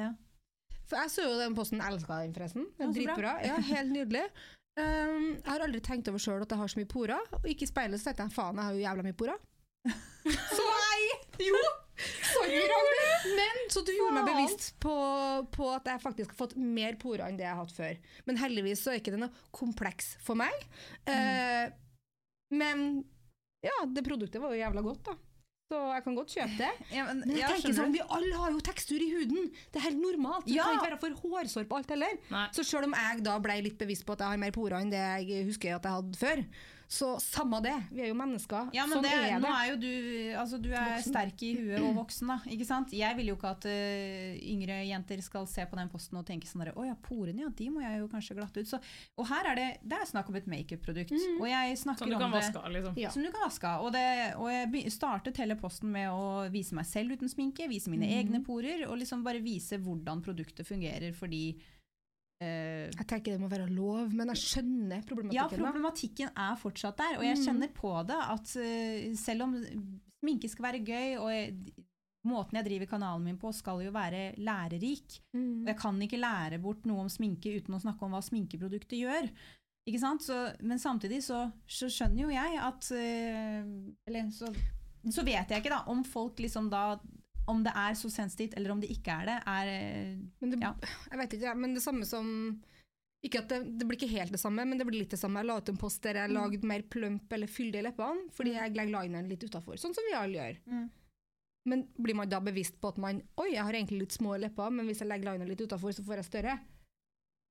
Ja. 0.00 0.12
For 0.88 0.98
jeg 0.98 1.12
så 1.12 1.26
jo 1.26 1.36
den 1.38 1.54
posten, 1.54 1.82
elska 1.84 2.22
den 2.22 2.34
forresten. 2.34 2.68
Den 2.78 2.94
bra. 2.94 2.96
Dritbra. 2.96 3.34
Ja, 3.44 3.58
helt 3.70 3.92
nydelig. 3.92 4.24
Um, 4.78 5.34
jeg 5.34 5.50
har 5.50 5.64
aldri 5.64 5.82
tenkt 5.84 6.08
over 6.10 6.22
sjøl 6.22 6.44
at 6.44 6.54
jeg 6.54 6.60
har 6.60 6.70
så 6.70 6.78
mye 6.78 6.90
porer, 6.90 7.30
og 7.38 7.46
ikke 7.50 7.66
i 7.66 7.70
speilet 7.70 8.00
så 8.00 8.08
tenkte 8.08 8.28
jeg 8.28 8.36
faen, 8.36 8.60
jeg 8.60 8.68
har 8.68 8.76
jo 8.76 8.84
jævla 8.84 9.06
mye 9.06 9.18
porer. 9.18 9.44
så 10.58 10.66
nei! 10.66 11.02
Jo! 11.48 11.62
Sorry, 11.98 12.60
Ragnhild! 12.70 13.36
Men 13.38 13.60
så 13.74 13.82
du 13.82 13.90
gjorde 13.90 14.14
meg 14.20 14.28
bevisst 14.30 14.68
på, 14.82 14.94
på 15.54 15.68
at 15.74 15.90
jeg 15.90 16.02
faktisk 16.02 16.32
har 16.34 16.38
fått 16.38 16.56
mer 16.58 16.98
porer 17.00 17.26
enn 17.26 17.38
det 17.38 17.46
jeg 17.46 17.54
har 17.54 17.62
hatt 17.62 17.74
før. 17.74 18.00
Men 18.30 18.40
heldigvis 18.40 18.82
så 18.84 18.94
er 18.94 19.02
ikke 19.02 19.14
det 19.16 19.22
noe 19.24 19.46
kompleks 19.54 20.14
for 20.24 20.38
meg. 20.38 20.54
Eh, 21.10 21.66
men 22.54 22.84
ja, 23.64 23.76
det 23.94 24.04
produktet 24.06 24.40
var 24.42 24.54
jo 24.54 24.60
jævla 24.60 24.82
godt, 24.86 25.02
da. 25.10 25.16
Så 25.68 25.78
jeg 25.92 26.02
kan 26.04 26.14
godt 26.16 26.30
kjøpe 26.32 26.56
det. 26.56 26.68
Ja, 26.96 27.02
men, 27.10 27.18
Men 27.26 27.34
jeg 27.36 27.42
ja, 27.42 27.48
tenker 27.52 27.74
sånn. 27.76 27.92
Vi 27.92 28.00
alle 28.00 28.36
har 28.40 28.54
jo 28.54 28.60
tekstur 28.64 29.02
i 29.04 29.08
huden. 29.12 29.50
Det 29.68 29.76
er 29.82 29.84
helt 29.90 30.00
normalt. 30.00 30.46
Det 30.46 30.54
Ja. 30.56 30.64
kan 30.64 30.78
ikke 30.78 30.86
være 30.88 31.00
for 31.02 31.28
hårsår 31.28 31.66
på 31.68 31.76
alt 31.76 31.90
heller. 31.92 32.14
Nei. 32.32 32.46
Så 32.56 32.64
selv 32.64 32.84
om 32.88 32.94
jeg 32.96 33.22
da 33.26 33.34
ble 33.44 33.58
litt 33.66 33.76
bevisst 33.76 34.06
på 34.08 34.14
at 34.16 34.20
jeg 34.24 34.28
har 34.32 34.40
mer 34.40 34.50
porer 34.56 34.78
enn 34.80 34.88
det 34.90 35.02
jeg 35.28 35.44
husker 35.44 35.74
at 35.76 35.84
jeg 35.84 35.92
hadde 35.92 36.16
før, 36.16 36.44
så 36.88 37.18
samme 37.20 37.58
det. 37.60 37.74
Vi 37.92 38.00
er 38.00 38.08
jo 38.08 38.14
mennesker. 38.16 38.70
Ja, 38.72 38.86
men 38.88 38.96
sånn 38.96 39.04
det, 39.04 39.10
er 39.12 39.34
det. 39.34 39.40
Nå 39.44 39.48
er 39.52 39.66
jo 39.68 39.74
du 39.82 39.88
altså 40.40 40.56
du 40.56 40.70
er 40.72 40.94
Voksen. 40.94 41.12
sterk 41.12 41.42
i 41.44 41.50
huet 41.58 41.82
og 41.84 41.90
voksen, 42.00 42.30
da. 42.32 42.36
Ikke 42.48 42.64
sant? 42.64 42.94
Jeg 42.96 43.18
vil 43.18 43.28
jo 43.28 43.36
ikke 43.36 43.50
at 43.52 43.66
uh, 43.68 44.38
yngre 44.54 44.78
jenter 44.88 45.20
skal 45.24 45.44
se 45.52 45.66
på 45.68 45.76
den 45.76 45.92
posten 45.92 46.16
og 46.16 46.24
tenke 46.28 46.48
sånn 46.48 46.64
der, 46.64 46.72
Å 46.72 46.86
ja, 46.88 46.96
porene, 47.04 47.44
ja, 47.44 47.52
de 47.60 47.68
må 47.74 47.84
jeg 47.84 48.00
jo 48.00 48.08
kanskje 48.08 48.38
glatte 48.40 48.64
ut. 48.64 48.72
Så, 48.72 48.80
og 49.20 49.28
her 49.28 49.50
er 49.52 49.60
det, 49.60 49.68
det 49.84 50.00
er 50.00 50.08
snakk 50.08 50.32
om 50.32 50.40
et 50.40 50.48
makeup-produkt. 50.48 51.12
Og 51.36 51.46
jeg 51.50 51.76
snakker 51.84 52.06
Som 52.06 52.14
du 52.14 52.16
om 52.16 52.24
kan 52.24 52.32
det 52.32 52.40
vaske 52.40 52.64
av, 52.64 52.72
liksom. 52.78 53.00
Ja. 53.04 53.12
som 53.12 53.28
du 53.28 53.30
kan 53.36 53.44
vaske 53.44 53.74
av. 53.74 53.84
Og, 53.84 53.92
det, 53.92 54.06
og 54.40 54.48
jeg 54.54 54.96
startet 54.96 55.44
hele 55.44 55.60
posten 55.60 55.92
med 55.92 56.08
å 56.08 56.46
vise 56.54 56.78
meg 56.78 56.88
selv 56.88 57.18
uten 57.18 57.28
sminke, 57.28 57.68
vise 57.68 57.92
mine 57.92 58.08
egne 58.16 58.40
porer, 58.46 58.86
og 58.88 58.96
liksom 59.02 59.26
bare 59.28 59.44
vise 59.44 59.76
hvordan 59.76 60.24
produktet 60.24 60.64
fungerer, 60.64 61.12
fordi 61.12 61.50
Jeg 62.40 63.06
tenker 63.10 63.34
det 63.34 63.40
må 63.42 63.48
være 63.50 63.66
lov, 63.72 64.12
men 64.14 64.30
jeg 64.30 64.38
skjønner 64.44 65.02
problematikken. 65.08 65.34
ja, 65.40 65.48
problematikken 65.50 66.30
er 66.38 66.56
fortsatt 66.60 66.96
der, 67.00 67.16
og 67.18 67.24
jeg 67.26 67.40
kjenner 67.42 67.72
på 67.74 67.90
det 68.06 68.18
at 68.36 68.52
eh, 68.62 69.08
selv 69.18 69.42
om 69.48 69.56
sminke 70.22 70.48
skal 70.50 70.68
være 70.68 70.80
gøy, 70.86 71.16
og 71.18 71.28
jeg, 71.34 71.74
måten 72.28 72.58
jeg 72.60 72.66
driver 72.68 72.90
kanalen 72.94 73.24
min 73.26 73.38
på 73.42 73.50
skal 73.54 73.82
jo 73.84 73.90
være 73.94 74.34
lærerik, 74.38 75.18
Mm. 75.34 75.62
og 75.62 75.68
jeg 75.72 75.76
kan 75.82 76.00
ikke 76.02 76.18
lære 76.22 76.58
bort 76.62 76.86
noe 76.86 77.00
om 77.04 77.08
sminke 77.10 77.56
uten 77.58 77.74
å 77.74 77.80
snakke 77.82 78.06
om 78.06 78.14
hva 78.14 78.22
sminkeproduktet 78.22 78.98
gjør. 79.02 79.28
Ikke 79.88 80.00
sant? 80.00 80.22
Så, 80.22 80.34
men 80.62 80.78
samtidig 80.78 81.22
så, 81.24 81.46
så 81.66 81.88
skjønner 81.88 82.22
jo 82.26 82.28
jeg 82.30 82.58
at 82.60 82.90
eh, 82.92 83.64
Eller 84.06 84.30
så, 84.30 84.50
så 85.10 85.24
vet 85.24 85.48
jeg 85.50 85.62
ikke 85.62 85.72
da 85.72 85.82
om 85.88 86.02
folk 86.04 86.38
liksom 86.44 86.68
da 86.70 86.98
om 87.48 87.62
det 87.64 87.72
er 87.74 87.94
så 87.98 88.10
sensitivt, 88.12 88.54
eller 88.58 88.70
om 88.74 88.80
det 88.82 88.90
ikke 88.92 89.14
er 89.22 89.24
det, 89.30 89.36
er 89.46 89.70
eh, 89.72 90.16
Men 90.40 90.50
det, 90.52 90.60
Ja. 90.62 90.74
jeg 91.10 91.18
vet 91.22 91.36
ikke, 91.38 91.54
men 91.56 91.74
det 91.74 91.82
samme 91.82 92.04
som 92.06 92.28
ikke 93.24 93.40
at 93.42 93.48
det, 93.50 93.78
det 93.80 93.86
blir 93.88 93.98
ikke 93.98 94.12
helt 94.12 94.30
det 94.30 94.38
samme, 94.38 94.62
men 94.64 94.78
det 94.78 94.86
blir 94.86 95.00
litt 95.00 95.10
det 95.10 95.18
samme. 95.18 95.40
Jeg 95.42 95.46
la 95.48 95.56
ut 95.58 95.68
en 95.72 95.76
post 95.80 96.02
der 96.06 96.14
jeg 96.20 96.30
lagde 96.30 96.62
mer 96.70 96.82
plump 96.86 97.32
eller 97.34 97.50
fyldig 97.50 97.80
i 97.80 97.86
leppene, 97.88 98.28
fordi 98.30 98.52
jeg 98.54 98.76
legger 98.76 98.94
lineren 98.94 99.28
litt 99.28 99.42
utafor, 99.42 99.74
sånn 99.80 99.94
som 99.96 100.04
vi 100.06 100.14
alle 100.14 100.38
gjør. 100.38 100.58
Mm. 100.70 100.84
Men 101.68 101.82
blir 101.98 102.14
man 102.14 102.28
da 102.30 102.38
bevisst 102.40 102.78
på 102.80 102.88
at 102.92 102.96
man 103.02 103.18
Oi, 103.36 103.50
jeg 103.52 103.64
har 103.66 103.74
egentlig 103.74 103.98
litt 104.06 104.14
små 104.14 104.36
lepper, 104.38 104.70
men 104.70 104.86
hvis 104.86 105.00
jeg 105.02 105.08
legger 105.10 105.32
lineren 105.32 105.50
litt 105.50 105.60
utafor, 105.66 105.90
så 105.92 106.04
får 106.06 106.20
jeg 106.22 106.28
større? 106.30 106.54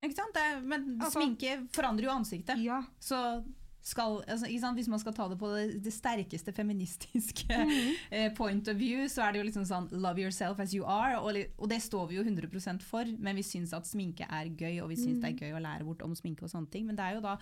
Ikke 0.05 0.15
sant? 0.15 0.33
Det, 0.33 0.45
men 0.63 0.87
Altså- 1.01 1.19
sminke 1.19 1.67
forandrer 1.75 2.07
jo 2.07 2.15
ansiktet. 2.15 2.57
Ja. 2.63 2.79
Så 2.99 3.43
skal, 3.87 4.17
altså, 4.27 4.47
ikke 4.49 4.61
sant? 4.65 4.79
Hvis 4.79 4.89
man 4.91 4.99
skal 4.99 5.15
ta 5.15 5.27
det 5.31 5.37
på 5.39 5.49
det, 5.53 5.79
det 5.85 5.93
sterkeste 5.95 6.51
feministiske 6.55 7.59
eh, 8.15 8.27
point 8.35 8.67
of 8.67 8.79
view, 8.79 9.05
så 9.11 9.23
er 9.25 9.33
det 9.33 9.41
jo 9.41 9.47
liksom 9.47 9.67
sånn 9.69 9.87
love 9.95 10.19
yourself 10.21 10.59
as 10.63 10.73
you 10.75 10.83
are, 10.83 11.21
og, 11.21 11.39
og 11.55 11.71
det 11.71 11.79
står 11.85 12.09
vi 12.09 12.19
jo 12.19 12.25
100 12.25 12.83
for, 12.83 13.07
men 13.17 13.39
vi 13.39 13.45
syns 13.47 13.75
at 13.77 13.87
sminke 13.87 14.27
er 14.27 14.51
gøy, 14.51 14.81
og 14.83 14.91
vi 14.91 14.99
syns 14.99 15.21
det 15.23 15.31
er 15.31 15.47
gøy 15.47 15.55
å 15.55 15.63
lære 15.63 15.87
bort 15.87 16.03
om 16.03 16.17
sminke 16.17 16.43
og 16.43 16.51
sånne 16.51 16.71
ting. 16.73 16.89
Men 16.89 16.99
det 16.99 17.05
er 17.05 17.17
jo 17.17 17.23
da 17.23 17.37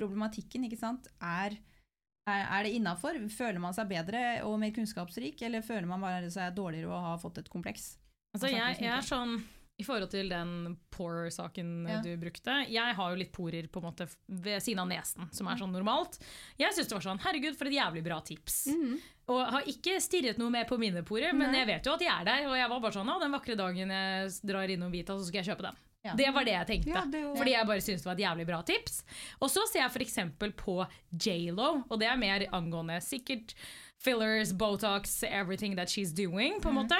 problematikken, 0.00 0.64
ikke 0.68 0.80
sant, 0.80 1.10
er 1.20 1.58
er, 2.28 2.42
er 2.44 2.66
det 2.66 2.74
innafor? 2.76 3.16
Føler 3.32 3.58
man 3.62 3.74
seg 3.74 3.88
bedre 3.90 4.20
og 4.46 4.58
mer 4.60 4.72
kunnskapsrik, 4.76 5.40
eller 5.46 5.64
føler 5.66 5.88
man 5.88 6.04
bare 6.04 6.28
seg 6.32 6.52
dårligere 6.56 6.92
og 6.92 7.06
har 7.08 7.22
fått 7.22 7.40
et 7.42 7.48
kompleks? 7.50 7.94
Altså, 8.36 8.52
jeg, 8.52 8.76
jeg 8.84 8.92
er 8.92 9.06
sånn 9.06 9.40
i 9.80 9.84
forhold 9.86 10.10
til 10.12 10.28
den 10.30 10.76
pore-saken 10.92 11.70
Ja. 11.88 12.00
du 12.04 12.10
brukte. 12.20 12.58
Jeg 12.70 12.94
har 12.98 13.10
jo 13.10 13.18
litt 13.18 13.32
porer 13.32 13.66
på 13.72 13.80
en 13.80 13.88
måte 13.88 14.06
ved 14.28 14.60
siden 14.62 14.82
av 14.84 14.88
nesen, 14.90 15.30
som 15.32 15.48
er 15.48 15.56
sånn 15.60 15.72
normalt. 15.72 16.18
Jeg 16.60 16.74
syns 16.76 16.88
det 16.90 16.98
var 16.98 17.06
sånn 17.08 17.22
herregud, 17.24 17.56
for 17.58 17.70
et 17.70 17.78
jævlig 17.78 18.04
bra 18.04 18.20
tips. 18.20 18.68
Og 19.30 19.40
har 19.54 19.62
ikke 19.70 19.98
stirret 20.02 20.38
noe 20.42 20.50
mer 20.50 20.66
på 20.68 20.78
mine 20.78 21.02
porer, 21.06 21.32
men 21.32 21.54
jeg 21.54 21.66
vet 21.66 21.86
jo 21.86 21.94
at 21.94 22.00
de 22.02 22.06
er 22.10 22.24
der. 22.26 22.48
Og 22.50 22.56
jeg 22.58 22.68
var 22.68 22.80
bare 22.80 22.92
sånn, 22.98 23.06
ja, 23.12 23.18
den 23.22 23.32
vakre 23.32 23.56
dagen 23.56 23.94
jeg 23.94 24.30
drar 24.44 24.68
innom 24.68 24.90
Vita, 24.92 25.16
så 25.16 25.24
skal 25.28 25.42
jeg 25.42 25.52
kjøpe 25.54 25.68
den. 25.70 25.76
Ja. 26.02 26.14
Det 26.16 26.30
var 26.32 26.44
det 26.48 26.52
jeg 26.54 26.66
tenkte. 26.66 26.94
Ja, 26.96 27.04
det 27.12 27.20
var... 27.26 27.36
Fordi 27.36 27.52
jeg 27.52 27.66
bare 27.68 27.82
syntes 27.84 28.02
det 28.02 28.08
var 28.08 28.14
et 28.16 28.22
jævlig 28.24 28.46
bra 28.48 28.62
tips. 28.64 29.02
Og 29.44 29.50
så 29.52 29.66
ser 29.68 29.82
jeg 29.82 29.90
f.eks. 29.92 30.16
på 30.56 30.76
J.Lo, 31.12 31.82
og 31.90 32.00
det 32.00 32.08
er 32.08 32.16
mer 32.16 32.46
angående 32.56 32.96
sikkert 33.04 33.52
fillers, 34.00 34.52
botox, 34.56 35.18
everything 35.28 35.74
that 35.76 35.90
she's 35.92 36.12
doing, 36.16 36.54
på 36.62 36.70
en 36.72 36.78
måte. 36.78 36.96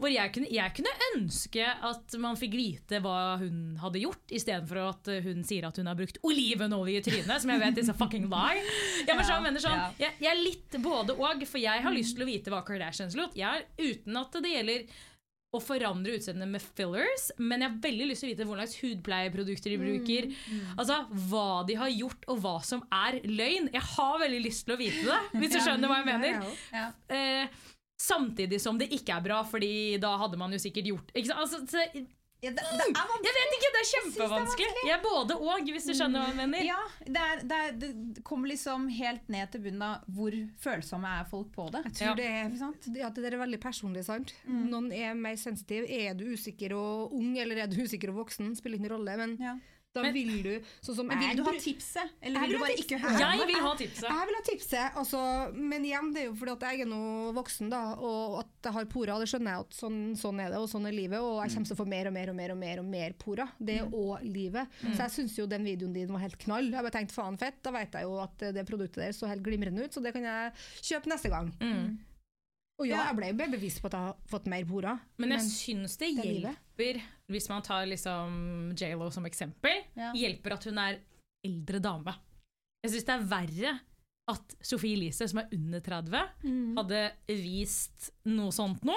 Hvor 0.00 0.10
jeg 0.12 0.32
kunne, 0.34 0.50
jeg 0.52 0.74
kunne 0.76 0.92
ønske 1.16 1.64
at 1.64 2.16
man 2.20 2.36
fikk 2.36 2.56
vite 2.58 3.00
hva 3.00 3.38
hun 3.40 3.78
hadde 3.80 4.02
gjort, 4.02 4.20
istedenfor 4.36 4.82
at 4.90 5.12
hun 5.24 5.40
sier 5.48 5.64
at 5.70 5.80
hun 5.80 5.88
har 5.88 5.96
brukt 5.96 6.20
olivenolje 6.28 7.00
i 7.00 7.06
trynet, 7.06 7.40
som 7.40 7.54
jeg 7.54 7.62
vet 7.64 7.80
is 7.80 7.88
a 7.88 7.96
fucking 7.96 8.28
lie. 8.28 8.60
Jeg, 8.60 9.08
ja, 9.08 9.16
sånn, 9.24 9.48
sånn, 9.64 9.78
Ja. 9.78 9.88
jeg, 10.04 10.18
jeg 10.20 10.30
er 10.34 10.42
litt 10.42 10.76
både 10.84 11.16
og, 11.16 11.46
for 11.48 11.58
jeg 11.62 11.82
har 11.86 11.96
lyst 11.96 12.16
til 12.18 12.26
å 12.26 12.28
vite 12.28 12.52
hva 12.52 12.60
Kardashians 12.66 13.16
lot. 13.16 13.32
Jeg 13.38 13.48
er 13.64 13.64
uten 13.80 14.20
at 14.20 14.36
det 14.44 14.52
gjelder 14.52 14.84
å 15.52 15.60
forandre 15.60 16.14
utseendet 16.16 16.48
med 16.48 16.62
fillers, 16.64 17.26
men 17.36 17.60
jeg 17.60 17.68
har 17.68 17.80
veldig 17.84 18.06
lyst 18.08 18.24
til 18.24 18.30
å 18.30 18.32
vite 18.32 18.46
hvordan 18.48 18.70
slags 18.70 18.84
hudpleieprodukter 18.86 19.74
de 19.74 19.80
bruker. 19.82 20.30
Altså, 20.78 20.96
Hva 21.28 21.48
de 21.68 21.76
har 21.76 21.92
gjort, 21.92 22.24
og 22.32 22.40
hva 22.40 22.54
som 22.64 22.80
er 22.88 23.18
løgn. 23.28 23.68
Jeg 23.74 23.84
har 23.90 24.16
veldig 24.22 24.40
lyst 24.46 24.64
til 24.64 24.76
å 24.76 24.80
vite 24.80 25.04
det, 25.04 25.20
hvis 25.36 25.52
du 25.52 25.58
skjønner 25.60 25.92
hva 25.92 26.00
jeg 26.00 26.08
mener. 26.08 26.48
Ja. 26.72 26.80
Ja. 26.80 26.88
Eh, 27.12 27.60
samtidig 28.00 28.62
som 28.64 28.80
det 28.80 28.88
ikke 28.96 29.18
er 29.18 29.26
bra, 29.28 29.42
Fordi 29.46 29.98
da 30.02 30.16
hadde 30.24 30.40
man 30.40 30.56
jo 30.56 30.60
sikkert 30.62 30.88
gjort? 30.88 31.12
Altså, 31.20 31.60
så, 31.68 31.84
Ja, 32.42 32.50
det, 32.50 32.58
det 32.58 32.84
er 32.90 33.06
vanskelig. 33.06 33.28
Jeg 33.28 33.34
vet 33.38 33.52
ikke, 33.56 33.68
det 33.74 33.80
er 33.80 33.88
kjempevanskelig. 33.92 34.70
Jeg 34.88 34.94
er 34.96 35.02
både 35.04 35.34
og, 35.38 35.68
hvis 35.76 35.84
du 35.86 35.92
skjønner 35.94 36.24
hva 36.24 36.30
jeg 36.32 36.38
mener. 36.40 36.64
Ja, 36.66 36.78
det, 37.06 37.20
er, 37.22 37.42
det, 37.46 37.58
er, 37.66 37.76
det 37.84 38.24
kommer 38.26 38.50
liksom 38.50 38.88
helt 38.96 39.28
ned 39.30 39.52
til 39.54 39.62
bunnen 39.68 39.84
av 39.86 40.08
hvor 40.16 40.34
følsomme 40.64 41.12
er 41.20 41.28
folk 41.30 41.52
på 41.54 41.68
det. 41.70 41.84
Jeg 41.86 41.94
tror 42.00 42.08
Ja. 42.10 42.14
det, 42.18 42.26
er, 42.40 42.56
sant? 42.58 42.88
det, 42.96 43.12
det 43.20 43.30
er 43.30 43.38
veldig 43.44 43.60
personlig. 43.62 44.02
sant? 44.08 44.34
Noen 44.50 44.90
er 44.92 45.14
mer 45.14 45.38
sensitiv. 45.38 45.86
Er 45.86 46.18
du 46.18 46.24
usikker 46.34 46.74
og 46.74 47.14
ung, 47.14 47.36
eller 47.38 47.62
er 47.62 47.70
du 47.70 47.78
usikker 47.84 48.10
og 48.10 48.24
voksen? 48.24 48.56
Spiller 48.58 48.80
ikke 48.80 48.88
noen 48.88 48.96
rolle. 48.98 49.16
Men 49.22 49.36
Ja. 49.40 49.54
Da 49.94 50.02
Men- 50.02 50.14
vil 50.14 50.42
du 50.42 50.52
sånn 50.80 50.96
som 50.96 51.06
Men 51.06 51.20
jeg 51.20 51.36
vil 51.36 51.44
du 51.44 51.50
ha 51.50 51.52
tipset, 51.60 52.10
eller 52.22 52.40
vil 52.40 52.48
vil 52.48 52.56
du 52.56 52.62
ha 52.62 52.66
bare 52.66 52.76
ikke 52.82 52.98
høre? 53.02 53.18
Jeg 53.20 53.46
vil 53.46 53.60
ha 53.62 53.72
tipset. 53.76 54.08
Jeg 54.08 54.26
vil 54.28 54.36
ha 54.38 54.42
tipset, 54.46 54.94
altså, 54.96 55.20
men 55.54 55.84
igjen, 55.84 56.12
det 56.14 56.22
er 56.22 56.26
jo 56.30 56.34
fordi 56.34 56.52
at 56.52 56.60
jeg 56.72 56.80
er 56.80 56.86
nå 56.88 57.32
voksen 57.36 57.68
da, 57.70 57.82
og 58.00 58.38
at 58.40 58.46
jeg 58.64 58.72
har 58.72 58.84
porer. 58.86 59.18
Det 59.20 59.28
skjønner 59.28 59.52
jeg 59.52 59.60
at 59.66 59.70
sånn, 59.76 59.98
sånn 60.16 60.40
er 60.40 60.48
det, 60.50 60.58
og 60.58 60.68
sånn 60.68 60.86
er 60.88 60.92
livet. 60.96 61.20
Og 61.20 61.42
jeg 61.44 61.54
kommer 61.54 61.66
til 61.66 61.76
å 61.76 61.80
få 61.82 61.88
mer 61.88 62.06
og 62.08 62.12
mer 62.16 62.28
og 62.30 62.36
mer 62.36 62.50
og 62.52 62.56
mer, 62.58 62.78
og 62.80 62.84
mer 62.86 63.12
porer. 63.18 63.48
Det 63.60 63.80
er 63.80 63.84
òg 63.90 64.22
livet. 64.32 64.68
Så 64.80 64.96
jeg 65.04 65.10
syns 65.18 65.36
jo 65.36 65.46
den 65.46 65.64
videoen 65.64 65.92
din 65.92 66.08
var 66.08 66.20
helt 66.24 66.38
knall. 66.38 66.64
Jeg 66.70 66.74
har 66.74 66.82
bare 66.88 66.96
tenkt 66.98 67.12
faen 67.12 67.38
fett, 67.38 67.60
da 67.62 67.70
vet 67.70 67.92
jeg 67.92 68.02
jo 68.02 68.16
at 68.22 68.38
det 68.38 68.66
produktet 68.66 68.96
der 69.04 69.12
så 69.12 69.28
helt 69.28 69.42
glimrende 69.42 69.84
ut, 69.84 69.92
så 69.92 70.02
det 70.02 70.12
kan 70.14 70.22
jeg 70.22 70.52
kjøpe 70.82 71.06
neste 71.12 71.28
gang. 71.28 71.52
Mm. 71.60 71.98
Og 72.80 72.88
ja, 72.88 73.02
jeg 73.10 73.16
ble 73.18 73.28
jo 73.30 73.52
bevisst 73.52 73.82
på 73.82 73.86
at 73.90 73.94
jeg 73.98 74.06
har 74.08 74.16
fått 74.32 74.46
mer 74.50 74.64
porer. 74.66 74.98
Men 75.20 75.34
jeg 75.36 75.44
syns 75.50 75.96
det 76.00 76.08
det 76.16 76.24
er 76.24 76.28
livet. 76.32 76.56
hjelper, 76.78 77.02
hvis 77.30 77.48
man 77.52 77.62
tar 77.62 77.86
liksom 77.86 78.72
J.Lo 78.78 79.10
som 79.14 79.26
eksempel, 79.28 79.84
Ja. 79.96 80.12
hjelper 80.16 80.52
at 80.56 80.64
hun 80.64 80.78
er 80.78 80.98
eldre 81.44 81.80
dame. 81.84 82.14
Jeg 82.82 82.92
syns 82.94 83.04
det 83.06 83.14
er 83.14 83.26
verre 83.30 83.74
at 84.32 84.54
Sophie 84.62 84.94
Elise, 84.96 85.28
som 85.28 85.38
er 85.42 85.48
under 85.52 85.80
30, 85.80 86.24
hadde 86.78 87.02
vist 87.28 88.10
noe 88.24 88.50
sånt 88.54 88.82
nå, 88.86 88.94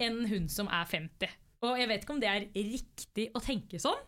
enn 0.00 0.26
hun 0.28 0.48
som 0.48 0.68
er 0.68 0.84
50. 0.86 1.28
Og 1.66 1.76
jeg 1.80 1.88
vet 1.88 2.04
ikke 2.04 2.14
om 2.14 2.20
det 2.22 2.28
er 2.30 2.46
riktig 2.54 3.30
å 3.34 3.40
tenke 3.42 3.80
sånn, 3.82 3.98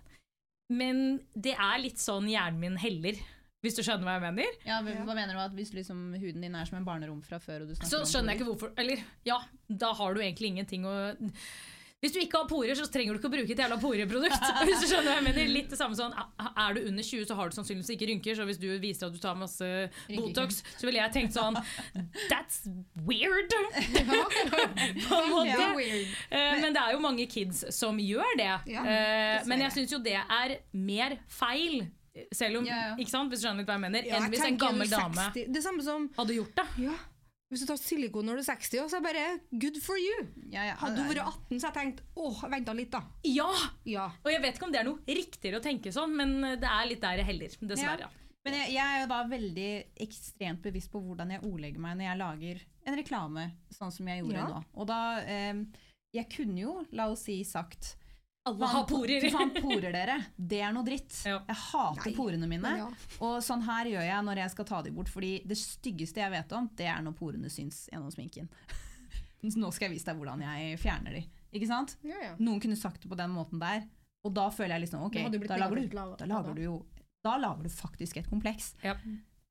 men 0.71 1.21
det 1.35 1.57
er 1.59 1.79
litt 1.83 1.99
sånn 1.99 2.29
hjernen 2.31 2.61
min 2.61 2.77
heller. 2.79 3.19
Hvis 3.61 3.77
du 3.77 3.83
skjønner 3.85 4.07
hva 4.09 4.15
jeg 4.17 4.37
mener? 4.39 4.55
Ja, 4.65 4.79
hva 4.85 4.95
hva 5.05 5.15
mener 5.19 5.37
du 5.37 5.41
at 5.43 5.53
Hvis 5.59 5.75
liksom 5.77 6.15
huden 6.17 6.41
din 6.47 6.55
er 6.57 6.65
som 6.69 6.79
en 6.81 6.87
barnerom 6.87 7.19
fra 7.27 7.37
før 7.43 7.67
og 7.67 7.69
du 7.69 7.75
snakker 7.77 7.91
Så 7.93 8.05
skjønner 8.09 8.33
jeg 8.33 8.41
ikke 8.41 8.49
hvorfor 8.55 8.73
Eller 8.81 9.03
ja, 9.29 9.37
da 9.69 9.93
har 9.99 10.15
du 10.17 10.23
egentlig 10.25 10.55
ingenting 10.55 10.87
å 10.89 10.95
Hvis 12.01 12.15
du 12.15 12.19
ikke 12.23 12.39
har 12.41 12.47
porer, 12.49 12.73
så 12.79 12.87
trenger 12.89 13.13
du 13.13 13.19
ikke 13.21 13.29
å 13.29 13.33
bruke 13.35 13.53
et 13.53 13.59
jævla 13.61 13.77
poreprodukt. 13.77 14.47
Hvis 14.65 14.81
du 14.81 14.87
skjønner 14.89 15.11
hva 15.11 15.17
jeg 15.19 15.25
mener 15.27 15.51
Litt 15.53 15.69
det 15.75 15.77
samme 15.77 15.99
sånn 15.99 16.15
Er 16.17 16.79
du 16.79 16.81
under 16.89 17.05
20, 17.05 17.27
så 17.29 17.37
har 17.37 17.53
du 17.53 17.59
sannsynligvis 17.59 17.93
ikke 17.93 18.09
rynker, 18.09 18.39
så 18.39 18.47
hvis 18.49 18.61
du 18.63 18.67
viser 18.81 19.11
at 19.11 19.13
du 19.13 19.21
tar 19.21 19.37
masse 19.37 19.69
Botox, 20.09 20.63
så 20.81 20.89
ville 20.89 21.03
jeg 21.03 21.13
tenkt 21.19 21.37
sånn 21.37 21.61
That's 22.33 22.63
weird! 23.05 23.53
På 25.11 25.21
en 25.21 25.31
måte. 25.35 25.53
Ja, 25.53 25.69
weird. 25.77 26.17
Eh, 26.33 26.57
Men 26.65 26.73
det 26.77 26.81
er 26.87 26.97
jo 26.97 27.03
mange 27.05 27.27
kids 27.31 27.67
som 27.77 28.01
gjør 28.01 28.33
det. 28.41 28.51
Ja, 28.73 28.87
Eh, 28.91 29.45
men 29.53 29.61
jeg 29.67 29.77
syns 29.77 29.93
jo 29.93 30.01
det 30.03 30.17
er 30.17 30.57
mer 30.73 31.19
feil, 31.29 31.83
selv 32.35 32.59
om 32.61 32.67
Ja, 32.67 32.77
ja. 32.91 32.97
Ikke 32.99 33.11
sant? 33.13 33.31
Hvis 33.31 33.41
du 33.43 33.47
skjønner 33.47 33.63
litt 33.63 33.69
hva 33.71 33.77
jeg 33.79 33.85
mener, 33.87 34.07
Ja, 34.09 34.19
enn 34.19 34.31
hvis 34.33 34.45
en 34.47 34.59
gammel 34.59 34.89
dame 34.91 35.31
Det 35.35 35.63
samme 35.63 35.83
som 35.87 36.09
hadde 36.17 36.35
gjort 36.37 36.55
det. 36.59 36.67
ja, 36.87 36.95
Hvis 37.51 37.61
du 37.65 37.67
tar 37.67 37.79
silikon 37.83 38.27
når 38.27 38.39
du 38.39 38.43
er 38.45 38.49
60, 38.55 38.89
så 38.91 38.97
er 38.99 39.01
det 39.01 39.07
bare 39.09 39.25
good 39.59 39.79
for 39.83 39.99
you. 39.99 40.27
Ja, 40.53 40.65
ja, 40.71 40.75
Hadde 40.79 40.97
du 41.03 41.09
vært 41.11 41.25
18, 41.27 41.59
så 41.61 41.67
hadde 41.67 41.81
jeg 41.81 41.97
tenkt 41.97 42.03
åh, 42.17 42.43
venta 42.51 42.73
litt, 42.79 42.91
da. 42.95 43.01
Ja! 43.27 43.49
Ja. 43.85 44.05
Og 44.25 44.31
jeg 44.31 44.43
vet 44.43 44.55
ikke 44.59 44.67
om 44.69 44.73
det 44.73 44.81
er 44.81 44.87
noe 44.91 45.03
riktigere 45.07 45.59
å 45.59 45.65
tenke 45.65 45.91
sånn, 45.95 46.15
men 46.17 46.37
det 46.63 46.71
er 46.71 46.87
litt 46.87 47.01
der 47.03 47.19
jeg 47.23 47.27
heller, 47.27 47.57
dessverre. 47.75 48.11
Men 48.47 48.55
jeg, 48.57 48.73
jeg 48.73 48.87
er 48.87 49.01
jo 49.03 49.09
da 49.11 49.19
veldig 49.29 49.71
ekstremt 50.01 50.63
bevisst 50.65 50.91
på 50.95 51.01
hvordan 51.05 51.31
jeg 51.35 51.43
ordlegger 51.45 51.83
meg 51.85 51.99
når 51.99 52.07
jeg 52.07 52.19
lager 52.23 52.63
en 52.89 52.97
reklame, 52.97 53.43
sånn 53.77 53.93
som 53.93 54.07
jeg 54.09 54.23
gjorde 54.23 54.39
Ja. 54.39 54.47
nå. 54.49 54.63
Og 54.81 54.87
da 54.89 55.01
eh, 55.21 55.55
Jeg 56.15 56.27
kunne 56.33 56.59
jo, 56.59 56.73
la 56.93 57.11
oss 57.13 57.27
si, 57.29 57.37
sagt 57.45 57.97
Alle 58.49 58.67
har 58.73 58.85
porer. 58.89 59.27
Faen, 59.31 59.51
porer 59.61 59.93
dere. 59.99 60.17
Det 60.37 60.61
er 60.65 60.73
noe 60.73 60.87
dritt. 60.87 61.13
Ja. 61.29 61.41
Jeg 61.49 61.59
hater 61.67 62.09
Nei, 62.09 62.15
porene 62.17 62.49
mine. 62.49 62.71
ja. 62.81 62.87
Og 63.27 63.41
sånn 63.45 63.65
her 63.67 63.91
gjør 63.91 64.07
jeg 64.07 64.27
når 64.27 64.41
jeg 64.45 64.55
skal 64.55 64.69
ta 64.71 64.81
de 64.87 64.93
bort. 64.97 65.11
Fordi 65.13 65.33
det 65.49 65.59
styggeste 65.61 66.23
jeg 66.23 66.33
vet 66.33 66.55
om, 66.57 66.71
det 66.79 66.89
er 66.89 67.03
når 67.05 67.17
porene 67.19 67.53
syns 67.53 67.85
gjennom 67.93 68.13
sminken. 68.15 68.49
Nå 69.61 69.71
skal 69.73 69.89
jeg 69.89 69.97
vise 69.99 70.09
deg 70.09 70.21
hvordan 70.21 70.45
jeg 70.47 70.81
fjerner 70.81 71.19
de. 71.21 71.25
Ikke 71.57 71.69
sant? 71.69 71.97
Ja, 72.07 72.17
ja. 72.23 72.35
Noen 72.41 72.61
kunne 72.63 72.79
sagt 72.79 73.03
det 73.05 73.11
på 73.11 73.19
den 73.19 73.33
måten 73.35 73.61
der, 73.61 73.85
og 74.25 74.35
da 74.37 74.47
føler 74.53 74.77
jeg 74.77 74.85
liksom 74.85 75.07
ok, 75.07 75.17
da 75.49 75.57
lager, 75.59 75.81
du, 75.81 75.95
da 76.21 76.27
lager 76.29 76.53
du 76.55 76.61
jo 76.63 76.75
Da 77.25 77.33
lager 77.41 77.65
du 77.65 77.73
faktisk 77.73 78.21
et 78.21 78.29
kompleks. 78.31 78.75
Ja. 78.85 78.93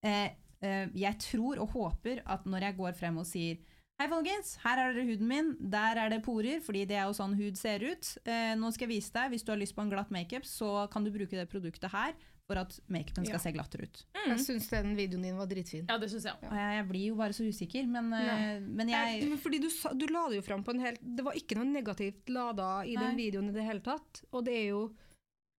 Eh, 0.06 0.30
eh, 0.66 0.86
jeg 0.98 1.18
tror 1.26 1.60
og 1.66 1.74
håper 1.74 2.22
at 2.26 2.46
når 2.50 2.70
jeg 2.70 2.78
går 2.78 2.96
frem 2.98 3.18
og 3.22 3.28
sier 3.28 3.58
Hei, 4.00 4.06
folkens, 4.08 4.54
her 4.64 4.80
er 4.80 4.94
dere 4.96 5.04
huden 5.10 5.28
min. 5.28 5.48
Der 5.74 5.98
er 6.00 6.12
det 6.14 6.22
porer, 6.24 6.62
fordi 6.64 6.86
det 6.88 6.96
er 6.96 7.10
jo 7.10 7.16
sånn 7.18 7.34
hud 7.36 7.58
ser 7.60 7.84
ut. 7.84 8.14
Eh, 8.24 8.54
nå 8.56 8.70
skal 8.72 8.88
jeg 8.88 8.94
vise 8.94 9.12
deg, 9.12 9.34
Hvis 9.34 9.44
du 9.44 9.52
har 9.52 9.60
lyst 9.60 9.76
på 9.76 9.84
en 9.84 9.90
glatt 9.92 10.12
makeup, 10.16 10.46
så 10.48 10.86
kan 10.94 11.04
du 11.04 11.12
bruke 11.12 11.36
det 11.36 11.50
produktet 11.52 11.92
her 11.92 12.14
for 12.48 12.58
at 12.62 12.78
makeupen 12.88 13.26
skal 13.28 13.36
Ja. 13.36 13.42
se 13.44 13.52
glattere 13.52 13.84
ut. 13.90 14.06
Jeg 14.16 14.40
syns 14.40 14.70
den 14.72 14.96
videoen 14.96 15.22
din 15.28 15.36
var 15.38 15.48
dritfin. 15.52 15.84
Ja, 15.90 15.98
det 16.00 16.10
synes 16.10 16.24
jeg 16.24 16.34
ja. 16.42 16.50
Jeg, 16.78 16.88
blir 16.88 17.08
jo 17.10 17.16
bare 17.20 17.34
så 17.36 17.44
usikker, 17.44 17.86
men, 17.92 18.08
eh, 18.14 18.60
men 18.62 18.88
Jeg, 18.88 19.28
Nei, 19.28 19.38
fordi 19.38 19.60
du, 19.60 19.70
du 20.00 20.08
la 20.08 20.30
det 20.30 20.40
jo 20.40 20.48
fram 20.48 20.64
på 20.64 20.72
en 20.72 20.80
helt 20.80 21.00
Det 21.04 21.26
var 21.26 21.34
ikke 21.34 21.60
noe 21.60 21.66
negativt 21.68 22.30
lada 22.30 22.86
i 22.86 22.96
den 22.96 23.18
videoen 23.18 23.50
i 23.50 23.52
det 23.54 23.68
hele 23.68 23.82
tatt. 23.82 24.24
Og 24.32 24.46
det 24.46 24.56
er 24.56 24.68
jo 24.70 24.96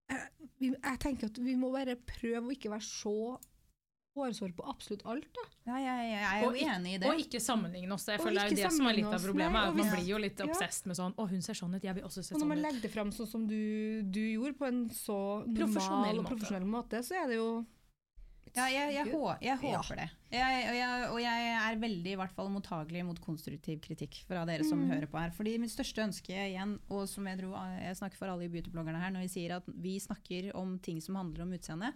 jeg, 0.09 0.73
jeg 0.81 0.99
tenker 0.99 1.29
at 1.29 1.37
vi 1.37 1.55
må 1.55 1.71
bare 1.71 1.95
prøve 1.95 2.49
å 2.49 2.51
ikke 2.51 2.73
være 2.73 2.83
så 2.89 3.39
hårsår 4.15 4.51
på 4.57 4.65
absolutt 4.69 5.05
alt. 5.05 5.27
da. 5.37 5.43
Ja, 5.71 5.77
jeg, 5.79 6.11
jeg 6.11 6.23
er 6.27 6.41
jo 6.43 6.49
Og 6.49 6.55
enig 6.57 6.93
i 6.93 6.97
det. 6.99 7.07
Og 7.09 7.19
ikke 7.23 7.39
sammenligne 7.41 7.93
oss. 7.95 8.05
Jeg 8.11 8.19
Og 8.19 8.25
føler 8.27 8.49
det 8.49 8.59
er 8.59 8.63
det 8.67 8.71
som 8.75 8.87
er 8.87 8.97
litt 8.99 9.05
av 9.07 9.21
problemet. 9.23 9.53
nei, 9.53 9.67
er 9.69 9.77
Man 9.81 9.91
blir 9.95 10.07
jo 10.09 10.17
litt 10.17 10.39
Ja. 10.39 10.45
obsessed 10.51 10.85
med 10.87 10.97
sånn 10.97 11.13
'Å, 11.15 11.29
hun 11.29 11.41
ser 11.41 11.53
sånn 11.53 11.75
ut. 11.75 11.83
Jeg 11.83 11.95
vil 11.95 12.03
også 12.03 12.23
se 12.23 12.33
Og 12.35 12.39
når 12.41 12.43
sånn 12.43 12.47
man 12.49 12.61
legger 12.61 12.81
det 12.81 12.91
fram 12.91 13.11
sånn 13.11 13.27
som 13.27 13.47
du, 13.47 14.01
du 14.03 14.19
gjorde, 14.19 14.57
på 14.57 14.67
en 14.67 14.89
så 14.89 15.45
normal 15.47 16.19
og 16.19 16.25
profesjonell 16.25 16.65
måte, 16.65 16.99
så 17.03 17.23
er 17.23 17.27
det 17.27 17.35
jo 17.37 17.65
Ja, 18.53 18.65
jeg, 18.67 18.91
jeg, 18.95 19.05
jeg 19.39 19.57
håper 19.63 19.95
det. 19.95 20.09
Jeg, 20.29 20.67
og, 20.67 20.75
jeg, 20.75 21.09
og 21.13 21.19
jeg 21.21 21.71
er 21.71 21.75
veldig 21.79 22.11
i 22.11 22.15
hvert 22.19 22.33
fall 22.35 22.49
mottagelig 22.49 23.05
mot 23.05 23.19
konstruktiv 23.23 23.79
kritikk 23.79 24.25
fra 24.27 24.43
dere 24.45 24.65
som 24.67 24.81
hører 24.89 25.07
på 25.07 25.17
her. 25.17 25.31
Fordi 25.31 25.57
mitt 25.57 25.71
største 25.71 26.03
ønske 26.03 26.35
igjen, 26.35 26.77
og 26.89 27.07
som 27.07 27.23
jeg 27.27 27.39
tror 27.39 27.55
jeg 27.79 27.95
snakker 27.95 28.17
for 28.17 28.27
alle 28.27 28.49
beautybloggerne 28.51 28.99
her, 28.99 29.09
når 29.15 29.21
vi 29.23 29.27
sier 29.29 29.55
at 29.55 29.63
vi 29.67 29.97
snakker 30.03 30.53
om 30.53 30.77
ting 30.79 30.99
som 30.99 31.15
handler 31.15 31.43
om 31.43 31.53
utseende, 31.55 31.93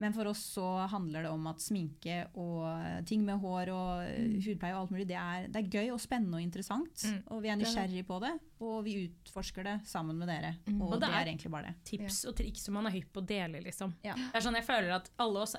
men 0.00 0.12
for 0.14 0.28
oss 0.30 0.38
så 0.54 0.64
handler 0.92 1.22
det 1.26 1.30
om 1.30 1.46
at 1.50 1.58
sminke 1.60 2.18
og 2.38 3.04
ting 3.08 3.24
med 3.26 3.40
hår 3.42 3.70
og 3.74 4.04
hudpleie 4.44 4.74
og 4.76 4.82
alt 4.84 4.90
mulig, 4.94 5.06
det 5.10 5.16
er, 5.18 5.48
det 5.48 5.56
er 5.64 5.70
gøy 5.74 5.90
og 5.94 6.00
spennende 6.00 6.38
og 6.38 6.42
interessant. 6.44 7.02
Mm. 7.04 7.18
Og 7.34 7.42
vi 7.42 7.48
er 7.52 7.56
nysgjerrig 7.58 8.04
på 8.06 8.20
det, 8.22 8.32
og 8.60 8.84
vi 8.86 8.94
utforsker 9.08 9.64
det 9.64 9.76
sammen 9.90 10.18
med 10.18 10.28
dere. 10.30 10.54
Mm. 10.66 10.80
Og, 10.82 10.92
Og 10.92 11.00
det 11.00 11.00
det 11.08 11.10
er- 11.14 11.20
er 11.20 11.26
egentlig 11.32 11.50
bare 11.50 11.66
det. 11.72 11.74
Tips 11.84 12.24
og 12.30 12.36
triks 12.36 12.60
som 12.68 12.74
man 12.74 12.86
er 12.86 12.90
hypp 12.94 13.12
på 13.12 13.20
å 13.22 13.26
dele, 13.26 13.60
liksom. 13.64 13.94
Ja. 14.04 14.14
Det 14.14 14.34
er 14.34 14.40
sånn, 14.40 14.54
Jeg 14.54 14.64
føler 14.66 14.94
at 14.94 15.10
alle 15.18 15.40
oss 15.40 15.54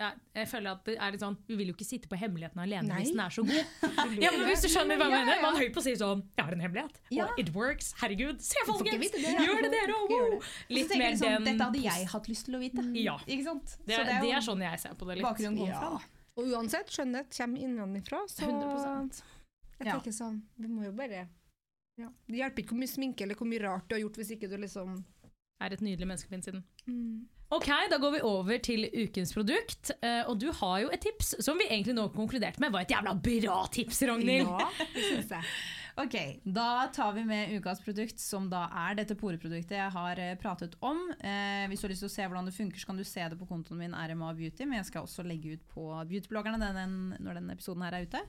ja, 0.00 0.08
jeg 0.34 0.48
føler 0.48 0.70
at 0.72 0.84
det 0.88 0.94
er 0.96 1.12
litt 1.12 1.20
sånn, 1.20 1.34
Vi 1.46 1.56
vil 1.60 1.68
jo 1.70 1.74
ikke 1.76 1.84
sitte 1.84 2.08
på 2.08 2.16
hemmeligheten 2.16 2.60
alene 2.62 2.88
Nei. 2.88 3.02
hvis 3.02 3.10
den 3.12 3.20
er 3.20 3.34
så 3.36 3.42
god. 3.44 3.74
Ja, 4.24 4.30
men 4.32 4.46
hvis 4.48 4.62
du 4.64 4.68
skjønner 4.72 4.96
hva 4.96 5.06
jeg 5.06 5.12
Ja, 5.12 5.18
ja, 5.18 5.24
mener 5.26 5.36
ja. 5.36 5.42
Man 5.44 5.58
er 5.58 5.60
høy 5.66 5.72
på 5.74 5.82
å 5.82 5.84
si 5.84 5.92
sånn 6.00 6.22
'Jeg 6.24 6.44
har 6.46 6.52
en 6.56 6.62
hemmelighet'. 6.64 7.00
Ja. 7.12 7.26
Og 7.26 7.38
'it 7.42 7.50
works'. 7.52 7.90
Herregud. 8.00 8.40
Se, 8.40 8.62
folkens! 8.66 9.10
det. 9.12 9.34
Gjør 9.44 9.60
det, 9.66 9.70
dere 9.76 9.92
òg! 9.98 10.08
det. 10.08 10.40
Så 10.40 10.74
Litt 10.74 10.88
mer 10.96 11.10
liksom, 11.12 11.28
den 11.44 11.44
Dette 11.50 11.64
hadde 11.68 11.82
jeg 11.84 12.06
hatt 12.14 12.28
lyst 12.32 12.44
til 12.48 12.54
å 12.56 12.60
vite. 12.64 12.86
Ja. 12.96 13.18
Ikke 13.26 13.44
sant? 13.44 13.76
Det, 13.84 13.94
Så 14.00 14.04
det, 14.08 14.16
jo- 14.24 14.32
er 14.36 14.40
sånn 14.48 14.62
jeg 14.64 14.80
ser 14.80 14.94
på 14.96 15.04
det 15.06 15.18
litt. 15.20 15.26
bakgrunnen 15.28 15.58
kommer 15.58 15.76
Ja. 15.76 16.00
Og 16.36 16.44
uansett, 16.48 16.88
skjønnhet 16.88 17.28
kommer 17.36 17.58
innenfra, 17.60 18.24
så 18.26 18.48
100% 18.48 19.22
jeg 19.80 19.92
tenker 19.92 20.12
sånn 20.12 20.42
Vi 20.58 20.68
må 20.68 20.84
jo 20.84 20.92
bare 20.92 21.28
ja. 21.98 22.08
Det 22.28 22.36
hjelper 22.36 22.62
ikke 22.62 22.72
hvor 22.72 22.80
mye 22.80 22.88
sminke 22.88 23.22
eller 23.22 23.34
hvor 23.34 23.46
mye 23.50 23.60
rart 23.60 23.88
du 23.88 23.94
har 23.94 24.00
gjort 24.00 24.16
hvis 24.16 24.30
ikke 24.36 24.48
du 24.48 24.56
liksom 24.56 25.04
Er 25.60 25.72
et 25.74 25.80
nydelig 25.84 26.06
menneske 26.08 26.28
på 26.30 26.36
innsiden. 26.38 26.64
mm. 26.86 27.28
Ok, 27.50 27.66
da 27.90 27.96
går 27.98 28.12
vi 28.14 28.20
over 28.22 28.60
til 28.62 28.84
ukens 28.94 29.32
produkt. 29.34 29.90
eh, 30.06 30.22
Og 30.30 30.38
du 30.38 30.52
har 30.54 30.76
jo 30.84 30.90
et 30.94 31.02
tips 31.02 31.32
som 31.42 31.58
vi 31.58 31.66
egentlig 31.66 31.96
nå 31.96 32.04
konkluderte 32.14 32.60
med 32.62 32.70
var 32.70 32.84
et 32.86 32.92
jævla 32.94 33.14
bra 33.18 33.56
tips, 33.74 34.02
Ragnhild. 34.06 34.46
Ja, 34.46 34.68
det 34.94 35.02
synes 35.08 35.30
jeg. 35.34 35.44
Ok, 35.98 36.14
Da 36.46 36.86
tar 36.94 37.10
vi 37.16 37.24
med 37.26 37.50
ukas 37.58 37.80
produkt, 37.82 38.20
som 38.22 38.46
da 38.48 38.68
er 38.86 38.94
dette 39.00 39.16
poreproduktet 39.18 39.74
jeg 39.74 39.90
har 39.90 40.20
eh, 40.22 40.36
pratet 40.38 40.76
om. 40.80 41.00
Eh, 41.18 41.66
hvis 41.68 41.82
du 41.82 41.88
har 41.88 41.92
lyst 41.92 42.04
til 42.06 42.08
å 42.12 42.14
se 42.14 42.22
hvordan 42.30 42.46
det 42.46 42.54
funker, 42.54 42.78
så 42.78 42.86
kan 42.86 42.96
du 43.00 43.04
se 43.04 43.26
det 43.32 43.38
på 43.40 43.48
kontoen 43.50 43.78
min 43.82 43.96
RMA 43.98 44.30
Beauty, 44.38 44.64
men 44.64 44.78
jeg 44.78 44.86
skal 44.92 45.02
også 45.08 45.26
legge 45.26 45.56
ut 45.58 45.64
på 45.74 45.88
beautybloggerne 46.06 46.70
den, 46.78 46.94
når 47.18 47.40
denne 47.40 47.56
episoden 47.58 47.82
her 47.82 47.98
er 47.98 48.06
ute. 48.06 48.22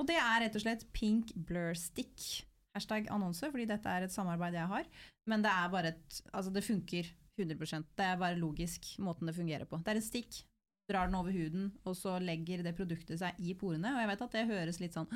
Og 0.00 0.08
det 0.08 0.16
er 0.16 0.40
rett 0.46 0.56
og 0.56 0.64
slett 0.64 0.86
Pink 0.96 1.34
Blur 1.36 1.76
Stick. 1.78 2.40
Hashtag 2.74 3.06
annonse, 3.12 3.44
fordi 3.52 3.68
dette 3.70 3.86
er 3.86 4.08
et 4.08 4.10
samarbeid 4.16 4.56
jeg 4.56 4.66
har. 4.72 4.88
Men 5.30 5.44
det 5.44 5.52
er 5.52 5.68
bare 5.70 5.92
et 5.92 6.22
Altså, 6.32 6.50
det 6.50 6.64
funker 6.66 7.12
100% 7.40 7.94
Det 7.98 8.06
er 8.06 8.18
bare 8.20 8.38
logisk 8.38 8.94
måten 9.02 9.28
det 9.28 9.36
fungerer 9.36 9.68
på. 9.68 9.80
Det 9.82 9.94
er 9.94 10.00
en 10.00 10.06
stikk. 10.06 10.42
Drar 10.84 11.08
den 11.08 11.16
over 11.16 11.32
huden, 11.32 11.70
og 11.88 11.94
så 11.96 12.18
legger 12.20 12.60
det 12.60 12.74
produktet 12.76 13.16
seg 13.22 13.38
i 13.40 13.54
porene. 13.56 13.94
Og 13.94 14.02
jeg 14.02 14.10
vet 14.10 14.24
at 14.26 14.34
det 14.36 14.48
høres 14.50 14.80
litt 14.82 14.96
sånn 14.96 15.08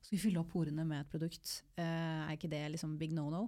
Skal 0.00 0.14
vi 0.14 0.22
fylle 0.22 0.40
opp 0.40 0.48
porene 0.54 0.86
med 0.88 1.02
et 1.02 1.10
produkt? 1.12 1.58
Uh, 1.76 2.24
er 2.24 2.38
ikke 2.38 2.50
det 2.52 2.62
liksom 2.72 2.96
big 3.00 3.12
no-no? 3.16 3.44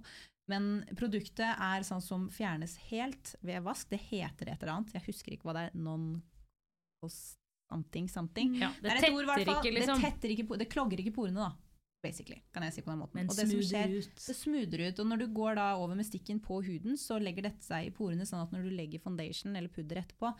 Men 0.51 0.83
produktet 0.99 1.55
er 1.55 1.85
sånn 1.87 2.03
som 2.03 2.27
fjernes 2.33 2.75
helt 2.89 3.33
ved 3.41 3.63
vask. 3.65 3.89
Det 3.89 4.01
heter 4.11 4.51
et 4.51 4.59
eller 4.59 4.75
annet. 4.75 4.93
Jeg 4.97 5.07
husker 5.07 5.35
ikke 5.35 5.49
hva 5.49 5.55
det 5.57 5.65
er. 5.69 5.77
Non 5.79 6.21
something 7.73 8.09
something. 8.09 8.55
Ja, 8.61 8.69
det 8.81 8.91
er 8.91 8.99
et 9.01 9.09
ord, 9.09 9.27
tetter 9.27 9.49
fall. 9.49 9.61
ikke, 9.63 9.75
liksom. 9.77 10.01
Det, 10.01 10.11
tetter 10.11 10.33
ikke, 10.35 10.57
det 10.61 10.67
klogger 10.71 11.03
ikke 11.03 11.15
porene, 11.15 11.47
da. 11.47 11.62
Basically, 12.03 12.41
kan 12.51 12.63
jeg 12.67 12.73
si 12.75 12.81
på 12.83 12.91
den 12.91 12.99
måten. 12.99 13.15
Men 13.15 13.29
og 13.31 13.37
det 13.37 13.45
som 13.47 13.61
skjer, 13.63 13.93
ut. 13.95 14.15
det 14.27 14.35
smoother 14.35 14.81
ut. 14.89 14.99
Og 14.99 15.07
når 15.07 15.21
du 15.23 15.27
går 15.33 15.55
da 15.55 15.67
over 15.79 15.95
med 15.95 16.05
stikken 16.05 16.41
på 16.43 16.57
huden, 16.65 16.97
så 16.99 17.15
legger 17.21 17.45
dette 17.47 17.63
seg 17.63 17.87
i 17.87 17.93
porene, 17.95 18.25
sånn 18.27 18.41
at 18.43 18.51
når 18.51 18.65
du 18.67 18.73
legger 18.75 18.99
foundation 18.99 19.55
eller 19.55 19.71
pudder 19.71 20.01
etterpå, 20.01 20.33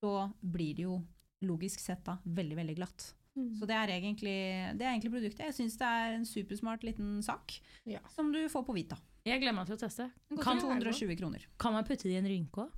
så 0.00 0.14
blir 0.40 0.74
det 0.78 0.86
jo 0.86 0.96
logisk 1.44 1.80
sett 1.84 2.00
da 2.08 2.16
veldig, 2.24 2.56
veldig 2.56 2.76
glatt. 2.78 3.10
Mm. 3.36 3.50
Så 3.58 3.66
det 3.68 3.74
er 3.76 3.92
egentlig, 3.98 4.34
det 4.78 4.86
er 4.86 4.92
egentlig 4.94 5.12
produktet. 5.12 5.44
Jeg 5.44 5.56
syns 5.58 5.76
det 5.76 5.88
er 5.90 6.14
en 6.16 6.24
supersmart 6.24 6.84
liten 6.86 7.20
sak 7.26 7.58
Ja. 7.84 8.00
som 8.14 8.32
du 8.32 8.40
får 8.48 8.64
på 8.64 8.74
Vita. 8.76 8.96
Jeg 9.26 9.40
gleder 9.42 9.56
meg 9.56 9.66
til 9.66 9.76
å 9.76 9.80
teste. 9.80 10.10
Den 10.30 10.38
Kan- 10.38 10.60
koster 10.60 10.80
220 10.80 11.16
kroner. 11.18 11.44
Kan 11.58 11.72
man 11.74 11.84
putte 11.84 12.04
det 12.08 12.12
i 12.14 12.20
en 12.22 12.30
rynke 12.30 12.64
òg? 12.64 12.70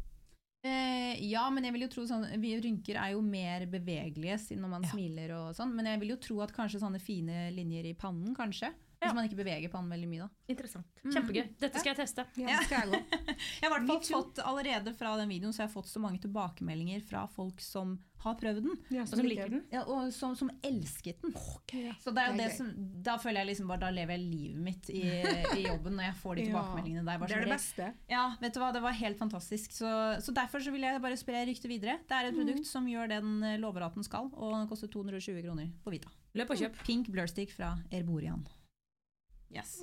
Eh, 0.67 1.21
ja, 1.31 1.45
men 1.53 1.65
jeg 1.67 1.75
vil 1.77 1.85
jo 1.87 1.91
tro 1.93 2.05
sånn, 2.09 2.25
vi 2.43 2.55
rynker 2.63 2.99
er 2.99 3.13
jo 3.15 3.21
mer 3.25 3.67
bevegelige 3.71 4.57
når 4.59 4.69
man 4.73 4.83
Ja. 4.83 4.91
smiler 4.91 5.35
og 5.37 5.55
sånn. 5.55 5.75
Men 5.75 5.87
jeg 5.87 6.01
vil 6.01 6.09
jo 6.15 6.17
tro 6.17 6.41
at 6.43 6.53
kanskje 6.57 6.81
sånne 6.83 7.01
fine 7.01 7.51
linjer 7.55 7.87
i 7.91 7.95
pannen, 7.95 8.35
kanskje. 8.35 8.73
Ja. 9.07 9.13
Hvis 9.13 9.19
man 9.21 9.29
ikke 9.31 9.39
beveger 9.41 9.73
pannen 9.73 9.95
veldig 9.95 10.09
mye, 10.11 10.27
da. 10.27 10.53
Interessant. 10.53 11.03
Mm. 11.05 11.13
Kjempegøy. 11.15 11.45
Dette 11.63 11.83
skal 11.83 11.93
jeg 11.93 12.01
teste. 12.03 12.27
Ja, 12.43 12.49
det 12.51 12.67
skal 12.67 12.83
jeg 12.83 12.91
gå. 12.91 13.03
Jeg 13.61 13.69
har 13.69 13.73
hvert 13.73 13.89
fall 13.89 14.03
fått 14.07 14.39
allerede 14.43 14.93
fra 14.97 15.15
den 15.21 15.31
videoen 15.31 15.53
så 15.55 15.63
jeg 15.63 15.69
har 15.69 15.73
fått 15.75 15.89
så 15.91 16.01
mange 16.01 16.19
tilbakemeldinger 16.23 17.03
fra 17.05 17.25
folk 17.31 17.61
som 17.63 17.97
har 18.25 18.35
prøvd 18.41 18.63
den. 18.65 18.77
Ja, 18.91 19.05
Og 19.05 19.11
som 19.11 19.23
liker 19.27 19.51
den. 19.53 19.63
Ja, 19.73 19.83
og 19.85 20.11
som, 20.15 20.35
som 20.39 20.51
elsket 20.65 21.21
den. 21.23 21.35
Ja. 21.77 21.93
Så 22.03 22.13
det 22.15 22.23
er 22.23 22.33
jo 22.33 22.37
Det 22.39 22.47
er 22.47 22.51
det 22.51 22.57
som, 22.57 22.73
da 23.07 23.17
føler 23.23 23.43
jeg 23.43 23.51
liksom 23.53 23.71
bare, 23.71 23.83
da 23.85 23.93
lever 23.95 24.17
jeg 24.17 24.25
livet 24.25 24.65
mitt 24.67 24.91
i, 24.93 25.03
i 25.61 25.67
jobben 25.67 25.99
når 25.99 26.09
jeg 26.09 26.19
får 26.23 26.39
de 26.41 26.47
tilbakemeldingene 26.49 27.07
der. 27.07 27.21
Bare 27.23 27.31
Det 27.31 27.39
er 27.39 27.47
det 27.47 27.55
beste. 27.55 27.91
Ja, 28.13 28.25
vet 28.43 28.57
du 28.57 28.61
hva, 28.63 28.73
det 28.75 28.85
var 28.85 28.99
helt 28.99 29.21
fantastisk. 29.21 29.77
Så, 29.77 29.89
så 30.25 30.37
derfor 30.37 30.65
så 30.65 30.75
vil 30.75 30.87
jeg 30.89 31.03
bare 31.05 31.21
spre 31.21 31.45
ryktet 31.49 31.71
videre. 31.71 31.99
Det 32.09 32.19
er 32.19 32.31
et 32.31 32.39
produkt 32.39 32.69
som 32.69 32.89
gjør 32.91 33.13
det 33.13 33.23
den 33.25 33.43
eh, 33.47 33.59
lover 33.63 33.87
at 33.87 33.99
den 33.99 34.07
skal, 34.07 34.31
og 34.35 34.55
den 34.57 34.71
koster 34.71 34.91
220 34.93 35.43
kroner 35.47 35.73
på 35.85 35.95
Vita. 35.95 36.13
Løp 36.37 36.53
og 36.53 36.61
kjøp. 36.61 36.81
Pink 36.89 37.13
Blurstick 37.13 37.55
fra 37.55 37.77
Erborian. 37.95 38.45
Yes. 39.53 39.79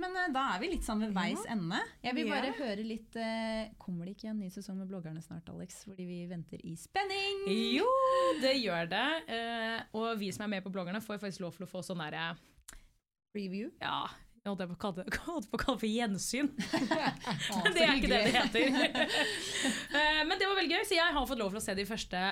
Men 0.00 0.16
uh, 0.16 0.28
da 0.32 0.46
er 0.54 0.62
vi 0.62 0.70
litt 0.72 0.86
sånn 0.86 1.02
ved 1.04 1.12
veis 1.16 1.42
ende. 1.50 1.80
Jeg 2.04 2.16
vil 2.16 2.30
bare 2.30 2.52
ja. 2.52 2.56
høre 2.60 2.86
litt 2.86 3.18
uh, 3.20 3.68
Kommer 3.80 4.08
det 4.08 4.16
ikke 4.16 4.30
en 4.32 4.40
ny 4.40 4.48
sesong 4.52 4.78
med 4.80 4.88
bloggerne 4.90 5.20
snart, 5.24 5.48
Alex? 5.52 5.82
Fordi 5.88 6.06
vi 6.08 6.22
venter 6.30 6.62
i 6.64 6.72
spenning! 6.80 7.44
Jo, 7.76 7.90
det 8.40 8.56
gjør 8.62 8.88
det. 8.90 9.08
Uh, 9.28 10.00
og 10.00 10.08
vi 10.22 10.32
som 10.34 10.46
er 10.46 10.54
med 10.56 10.64
på 10.64 10.72
bloggerne, 10.72 11.02
får 11.04 11.20
faktisk 11.20 11.44
lov 11.44 11.58
til 11.58 11.68
å 11.68 11.70
få 11.70 11.84
sånn 11.84 12.02
derre 12.02 12.32
Review. 13.36 13.68
Ja, 13.78 14.08
jeg 14.40 14.48
holdt 14.48 14.62
på 14.70 14.74
å 14.74 14.80
kalle 14.80 15.04
det, 15.04 15.12
på 15.52 15.58
å 15.58 15.60
kalle 15.60 15.76
det 15.76 15.82
for 15.84 15.90
gjensyn. 15.90 16.48
Men 17.62 17.74
det 17.76 17.84
er 17.84 17.98
ikke 17.98 18.10
det 18.10 18.20
det 18.24 18.36
heter. 18.38 19.18
Men 20.30 20.38
det 20.40 20.48
var 20.48 20.56
veldig 20.62 20.78
gøy, 20.78 20.86
så 20.88 20.96
jeg 20.96 21.16
har 21.18 21.28
fått 21.28 21.42
lov 21.42 21.52
til 21.52 21.60
å 21.60 21.64
se 21.66 21.76
de 21.76 21.84
første 21.88 22.22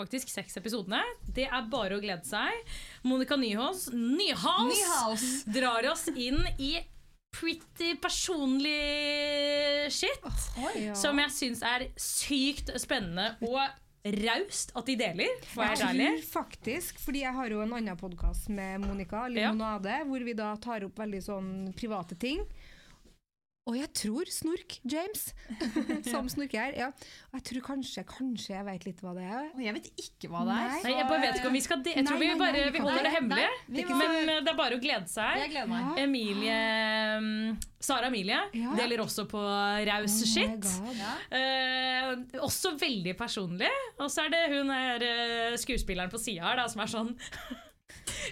faktisk 0.00 0.32
seks 0.32 0.56
episodene. 0.60 1.02
Det 1.28 1.46
er 1.48 1.68
bare 1.70 1.98
å 1.98 2.02
glede 2.02 2.24
seg. 2.28 2.72
Monica 3.06 3.36
Nyhals, 3.40 3.88
Nyhals, 3.92 4.72
Nyhals. 4.72 5.26
drar 5.52 5.86
oss 5.92 6.08
inn 6.14 6.40
i 6.58 6.78
pretty 7.30 7.92
personlig 8.02 9.92
shit. 9.94 10.24
Ja. 10.80 10.96
Som 10.98 11.20
jeg 11.22 11.30
syns 11.36 11.62
er 11.66 11.86
sykt 12.00 12.72
spennende 12.80 13.34
og 13.46 13.60
raust 14.24 14.72
at 14.80 14.86
de 14.88 14.94
deler, 14.96 15.28
for 15.52 15.62
Jeg 15.68 15.82
ærlig. 15.84 16.06
tror 16.08 16.22
faktisk, 16.40 16.98
fordi 17.04 17.20
jeg 17.26 17.34
har 17.36 17.52
jo 17.52 17.60
en 17.60 17.74
annen 17.76 17.98
podkast 18.00 18.48
med 18.48 18.80
Monica, 18.80 19.26
Limonade, 19.28 19.98
hvor 20.08 20.24
vi 20.24 20.32
da 20.38 20.54
tar 20.56 20.86
opp 20.88 20.96
veldig 21.02 21.20
sånn 21.26 21.50
private 21.76 22.16
ting. 22.16 22.40
Og 23.70 23.76
jeg 23.78 23.86
tror 23.94 24.26
Snork, 24.34 24.76
James, 24.90 25.28
som 26.10 26.26
snorker, 26.32 26.74
ja. 26.74 26.88
Og 27.30 27.36
jeg 27.38 27.44
tror 27.46 27.62
kanskje, 27.68 28.02
kanskje 28.08 28.54
jeg 28.56 28.66
vet 28.66 28.86
litt 28.88 29.02
hva 29.04 29.12
det 29.14 29.26
er. 29.30 29.44
Og 29.54 29.60
jeg 29.62 29.74
vet 29.76 29.86
ikke 30.02 30.30
hva 30.32 30.40
det 30.48 30.56
er. 30.56 30.72
Nei. 30.72 30.80
Nei, 30.88 30.94
jeg 30.98 31.06
bare 31.12 31.20
vet 31.24 31.38
ikke 31.38 31.50
om 31.52 31.56
vi 31.58 31.62
skal 31.64 31.84
de 31.86 31.94
Jeg 31.94 32.06
tror 32.08 32.18
Nei, 32.18 32.26
vi 32.32 32.40
bare 32.40 32.64
vi 32.74 32.82
holder 32.82 33.06
det 33.06 33.12
hemmelig. 33.14 33.46
nei, 33.46 33.76
vi 33.78 33.84
Men 33.86 34.00
må- 34.00 34.08
eh, 34.34 34.40
det 34.42 34.52
er 34.54 34.58
bare 34.58 34.78
å 34.78 34.82
glede 34.82 35.08
seg. 35.12 35.38
Jeg 35.44 35.52
gleder 35.54 35.70
meg. 35.70 36.02
Emilie 36.02 36.58
mm, 37.22 37.56
Sara 37.80 38.10
Emilie 38.10 38.40
Ja. 38.58 38.74
deler 38.76 39.04
også 39.06 39.24
på 39.30 39.40
raus 39.86 40.18
Oh 40.20 40.28
shit. 40.34 40.66
God. 40.66 40.98
Ja. 40.98 41.14
Eh, 41.30 42.40
også 42.42 42.74
veldig 42.80 43.14
personlig. 43.16 43.70
Og 44.00 44.10
så 44.10 44.26
er 44.26 44.34
det 44.34 44.42
hun 44.56 44.70
er 44.74 45.06
eh, 45.06 45.56
skuespilleren 45.62 46.10
på 46.12 46.18
sida 46.20 46.42
her 46.50 46.56
da, 46.64 46.66
som 46.68 46.82
er 46.82 46.90
sånn 46.90 47.14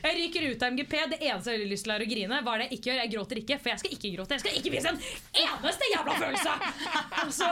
Jeg 0.02 0.16
ryker 0.18 0.46
ut 0.52 0.62
av 0.62 0.74
MGP. 0.74 0.94
Det 1.12 1.18
eneste 1.18 1.54
jeg 1.54 1.62
har 1.62 1.70
lyst 1.72 1.86
til 1.86 1.94
er 1.94 2.04
å 2.04 2.08
grine. 2.10 2.40
Hva 2.44 2.54
er 2.54 2.62
det 2.62 2.66
jeg 2.68 2.78
ikke 2.78 2.90
gjør? 2.90 3.00
Jeg 3.02 3.12
gråter 3.14 3.40
ikke, 3.42 3.58
for 3.62 3.72
jeg 3.72 3.82
skal 3.82 3.96
ikke 3.96 4.12
gråte. 4.16 4.36
Jeg 4.36 4.44
skal 4.44 4.58
ikke 4.60 4.72
vise 4.74 4.92
en 4.92 5.00
eneste 5.44 5.90
jævla 5.94 6.18
følelse! 6.22 6.52
Så 7.38 7.48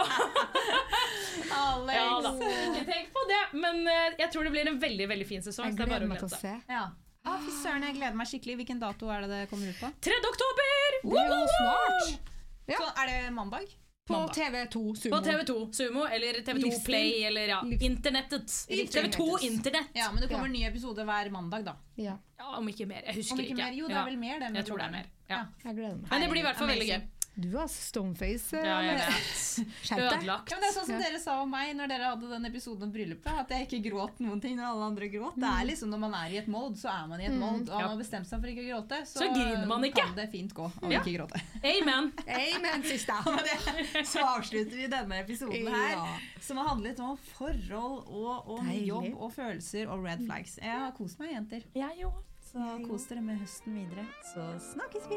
Alex! 1.56 1.96
ja 1.96 2.06
da, 2.26 2.32
ikke 2.36 2.84
tenk 2.90 3.10
på 3.16 3.24
det. 3.30 3.42
Men 3.64 3.82
eh, 3.90 4.06
jeg 4.22 4.30
tror 4.34 4.46
det 4.46 4.54
blir 4.54 4.70
en 4.70 4.78
veldig 4.82 5.08
veldig 5.14 5.26
fin 5.28 5.44
sesong. 5.44 5.72
Jeg 5.72 5.78
er 5.78 5.90
gleder 5.90 6.08
meg 6.10 6.22
til 6.22 6.30
å 6.30 6.36
se. 6.36 6.54
Ja. 6.70 6.84
Ah, 7.26 7.40
fy 7.42 7.50
søren, 7.58 7.82
jeg 7.88 7.96
gleder 7.96 8.14
meg 8.18 8.30
skikkelig. 8.30 8.60
Hvilken 8.62 8.82
dato 8.82 9.10
er 9.10 9.24
det 9.26 9.32
det 9.32 9.42
kommer 9.50 9.72
ut 9.72 9.80
på? 9.82 9.90
3. 10.06 10.20
oktober! 10.30 11.00
Det 11.02 11.24
er 11.24 11.34
jo 11.34 11.42
snart! 11.56 12.32
Ja. 12.66 12.78
Så 12.78 12.86
er 13.02 13.10
det 13.10 13.18
mandag? 13.34 13.66
På 14.06 14.12
Mandag. 14.12 14.34
TV2 14.34 14.94
Sumo. 14.94 15.16
På 15.16 15.22
TV2 15.24 15.72
Sumo 15.72 16.04
eller 16.06 16.32
TV2 16.32 16.54
Livsstil. 16.62 16.84
Play 16.84 17.24
eller 17.24 17.48
ja, 17.48 17.62
internettet. 17.80 18.66
Internettet. 18.68 19.16
TV2 19.18 19.38
Internett. 19.42 19.86
Ja, 19.92 20.12
men 20.12 20.22
det 20.22 20.28
kommer 20.28 20.44
Ja. 20.44 20.46
en 20.46 20.52
ny 20.52 20.62
episode 20.68 21.04
hver 21.04 21.30
mandag, 21.30 21.64
da. 21.64 21.74
Ja, 21.96 22.16
Ja, 22.38 22.56
om 22.58 22.68
ikke 22.68 22.86
mer. 22.86 23.02
Jeg 23.06 23.14
husker 23.16 23.34
Om 23.34 23.40
ikke 23.40 23.54
mer. 23.56 23.72
Jo, 23.72 23.88
det 23.88 23.96
er 23.96 24.04
vel 24.04 24.18
mer, 24.18 24.38
det. 24.38 24.54
Jeg 24.54 24.66
tror 24.66 24.76
det 24.78 24.86
er 24.86 24.90
mer. 24.90 25.06
Ja. 25.30 25.40
jeg 25.64 25.74
gleder 25.74 25.96
meg. 25.96 26.10
Men 26.10 26.20
det 26.22 26.30
blir 26.30 26.40
i 26.40 26.46
hvert 26.46 26.56
fall 26.56 26.68
veldig 26.68 26.88
gøy. 26.88 27.00
Du 27.38 27.50
har 27.58 27.66
stoneface. 27.68 28.56
Ja, 28.64 28.78
jeg 28.80 28.96
vet. 28.96 29.66
Ødelagt. 30.00 30.50
Ja, 30.52 30.56
det 30.62 30.68
er 30.70 30.72
sånn 30.72 30.86
som 30.88 31.00
dere 31.02 31.18
sa 31.20 31.34
om 31.42 31.50
meg 31.52 31.74
når 31.76 31.90
dere 31.92 32.06
hadde 32.14 32.30
den 32.30 32.48
episoden 32.48 32.86
om 32.86 32.92
bryllupet. 32.94 33.28
At 33.42 33.50
jeg 33.52 33.66
ikke 33.66 33.80
gråt 33.90 34.22
noen 34.24 34.40
ting 34.40 34.54
når 34.56 34.70
alle 34.70 34.86
andre 34.88 35.08
gråt. 35.12 35.36
Det 35.36 35.50
er 35.50 35.66
liksom 35.68 35.90
Når 35.92 36.00
man 36.06 36.14
er 36.16 36.32
i 36.32 36.38
et 36.40 36.48
mode, 36.48 36.80
så 36.80 36.88
er 36.94 37.10
man 37.10 37.20
i 37.20 37.26
et 37.28 37.36
mode. 37.36 37.68
Og 37.68 37.76
har 37.76 37.90
man 37.92 38.00
bestemt 38.00 38.28
seg 38.30 38.40
for 38.40 38.52
ikke 38.52 38.64
å 38.64 38.68
gråte, 38.70 39.00
så, 39.10 39.20
Så 39.20 39.28
griner 39.34 39.66
man 39.68 39.84
ikke. 39.84 40.00
kan 40.06 40.16
det 40.16 40.26
fint 40.32 40.54
gå 40.56 40.64
å 40.70 40.92
Ja. 40.92 41.02
ikke 41.04 41.12
gråte. 41.18 41.42
Amen. 41.60 42.08
Amen, 42.40 42.86
det 42.86 44.06
så 44.08 44.24
avslutter 44.24 44.76
vi 44.80 44.88
denne 44.96 45.20
episoden 45.20 45.68
her, 45.76 46.00
som 46.40 46.56
har 46.62 46.70
handlet 46.72 47.00
om 47.04 47.18
forhold 47.36 48.08
og 48.08 48.48
om 48.56 48.64
Deilig. 48.72 48.86
jobb 48.88 49.12
og 49.26 49.32
følelser 49.36 49.92
og 49.92 50.08
red 50.08 50.24
flags. 50.24 50.56
Jeg 50.62 50.72
har 50.72 50.96
kost 50.96 51.20
meg, 51.20 51.36
jenter. 51.36 51.68
Jeg 51.76 52.08
òg. 52.08 52.16
Så 52.56 52.88
kos 52.88 53.02
dere 53.04 53.20
med 53.20 53.36
høsten 53.36 53.74
videre. 53.76 54.06
Så 54.24 54.40
snakkes 54.72 55.04
vi! 55.10 55.16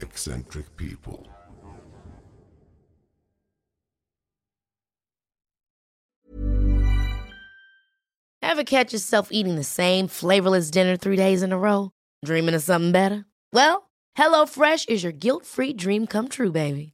Eccentric 0.00 0.66
people. 0.76 1.20
Ever 8.42 8.64
catch 8.64 8.92
yourself 8.92 9.28
eating 9.30 9.54
the 9.54 9.62
same 9.62 10.08
flavorless 10.08 10.72
dinner 10.72 10.96
three 10.96 11.16
days 11.16 11.44
in 11.44 11.52
a 11.52 11.58
row? 11.58 11.92
Dreaming 12.24 12.56
of 12.56 12.64
something 12.64 12.90
better? 12.90 13.24
Well, 13.52 13.90
HelloFresh 14.18 14.88
is 14.88 15.04
your 15.04 15.12
guilt 15.12 15.46
free 15.46 15.72
dream 15.72 16.08
come 16.08 16.28
true, 16.28 16.50
baby. 16.50 16.93